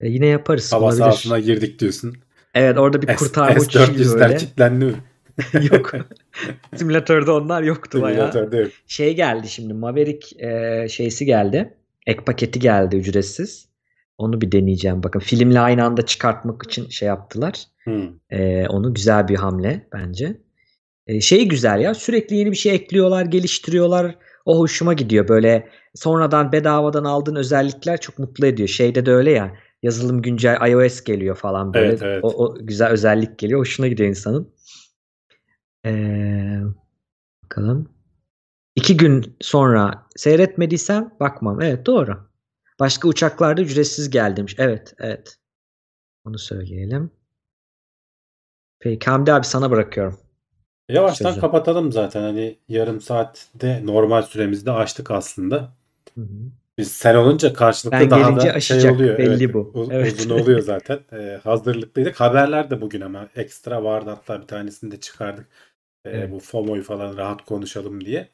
[0.00, 0.72] E, yine yaparız.
[0.72, 0.98] Hava olabilir.
[0.98, 2.16] sahasına girdik diyorsun.
[2.54, 4.36] Evet orada bir S- kurtarma uçuşuydu S-400'ler öyle.
[4.36, 4.94] kilitlendi mi?
[5.72, 5.92] Yok.
[6.76, 8.32] Simülatörde onlar yoktu bayağı.
[8.32, 8.70] Simülatörde yok.
[8.86, 11.74] Şey geldi şimdi Maverick e, şeysi geldi.
[12.06, 13.68] Ek paketi geldi ücretsiz.
[14.18, 15.02] Onu bir deneyeceğim.
[15.02, 17.64] Bakın filmle aynı anda çıkartmak için şey yaptılar.
[17.84, 18.08] Hmm.
[18.30, 20.40] Ee, onu güzel bir hamle bence.
[21.06, 24.16] Ee, şey güzel ya sürekli yeni bir şey ekliyorlar, geliştiriyorlar.
[24.44, 25.28] O hoşuma gidiyor.
[25.28, 28.68] Böyle sonradan bedavadan aldığın özellikler çok mutlu ediyor.
[28.68, 29.56] Şeyde de öyle ya.
[29.82, 31.88] Yazılım güncel iOS geliyor falan böyle.
[31.88, 32.24] Evet, evet.
[32.24, 33.60] O, o güzel özellik geliyor.
[33.60, 34.52] Hoşuna gidiyor insanın.
[35.86, 36.60] Ee,
[37.44, 37.88] bakalım.
[38.76, 41.60] İki gün sonra seyretmediysem bakmam.
[41.60, 42.31] Evet doğru.
[42.80, 44.54] Başka uçaklarda ücretsiz demiş.
[44.58, 45.36] Evet, evet.
[46.24, 47.10] Onu söyleyelim.
[48.80, 50.18] Peki Hamdi abi sana bırakıyorum.
[50.88, 51.40] Yavaştan Sözü.
[51.40, 52.22] kapatalım zaten.
[52.22, 55.72] Hani yarım saatte normal süremizde açtık aslında.
[56.14, 56.50] Hı hı.
[56.78, 59.18] Biz sen olunca karşılıklı Ben daha da şey aşacak, oluyor.
[59.18, 59.88] belli Evet, bu.
[59.90, 60.12] Evet.
[60.20, 61.00] Uzun oluyor zaten.
[61.12, 62.20] Ee, hazırlıklıydık.
[62.20, 65.46] Haberler de bugün ama ekstra vardı hatta bir tanesini de çıkardık.
[66.04, 66.30] Ee, Evet.
[66.30, 68.28] Bu FOMO'yu falan rahat konuşalım diye.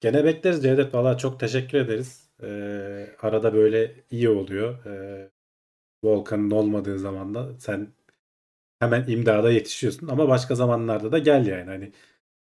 [0.00, 0.94] Gene bekleriz Cevdet.
[0.94, 2.25] Valla çok teşekkür ederiz.
[2.42, 4.86] Ee, arada böyle iyi oluyor.
[4.86, 5.30] Ee,
[6.04, 7.88] Volkan'ın olmadığı zaman da sen
[8.80, 10.08] hemen imdada yetişiyorsun.
[10.08, 11.70] Ama başka zamanlarda da gel yani.
[11.70, 11.92] Hani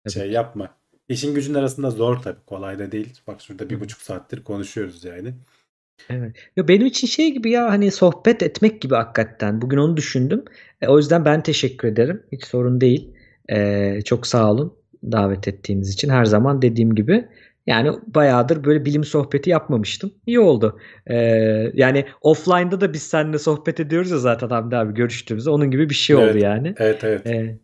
[0.07, 0.15] Evet.
[0.15, 0.77] şey yapma.
[1.09, 2.41] İşin gücün arasında zor tabii.
[2.47, 3.21] Kolay da değil.
[3.27, 5.35] Bak şurada bir buçuk saattir konuşuyoruz yani.
[6.11, 6.37] Evet.
[6.57, 9.63] Ya benim için şey gibi ya hani sohbet etmek gibi hakikaten.
[9.63, 10.45] Bugün onu düşündüm.
[10.81, 12.23] E, o yüzden ben teşekkür ederim.
[12.33, 13.15] Hiç sorun değil.
[13.51, 16.09] E, çok sağ olun davet ettiğiniz için.
[16.09, 17.29] Her zaman dediğim gibi
[17.71, 20.13] yani bayağıdır böyle bilim sohbeti yapmamıştım.
[20.27, 20.79] İyi oldu.
[21.07, 21.17] E,
[21.75, 25.51] yani offline'da da biz seninle sohbet ediyoruz ya zaten Hamdi abi görüştüğümüzde.
[25.51, 26.43] Onun gibi bir şey oldu Evet.
[26.43, 26.75] yani.
[26.79, 27.27] Evet evet.
[27.27, 27.59] E,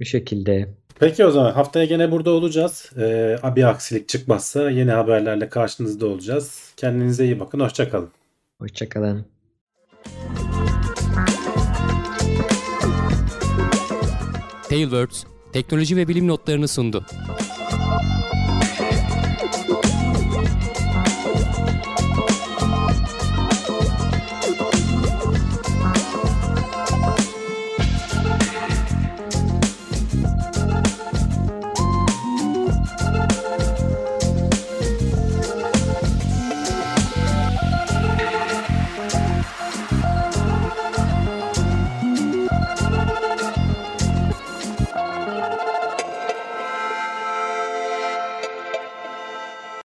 [0.00, 0.68] bu şekilde.
[1.00, 2.90] Peki o zaman haftaya gene burada olacağız.
[2.98, 6.72] Ee, bir aksilik çıkmazsa yeni haberlerle karşınızda olacağız.
[6.76, 7.60] Kendinize iyi bakın.
[7.60, 8.10] Hoşçakalın.
[8.58, 9.26] Hoşçakalın.
[14.68, 17.04] Tailwords teknoloji ve bilim notlarını sundu.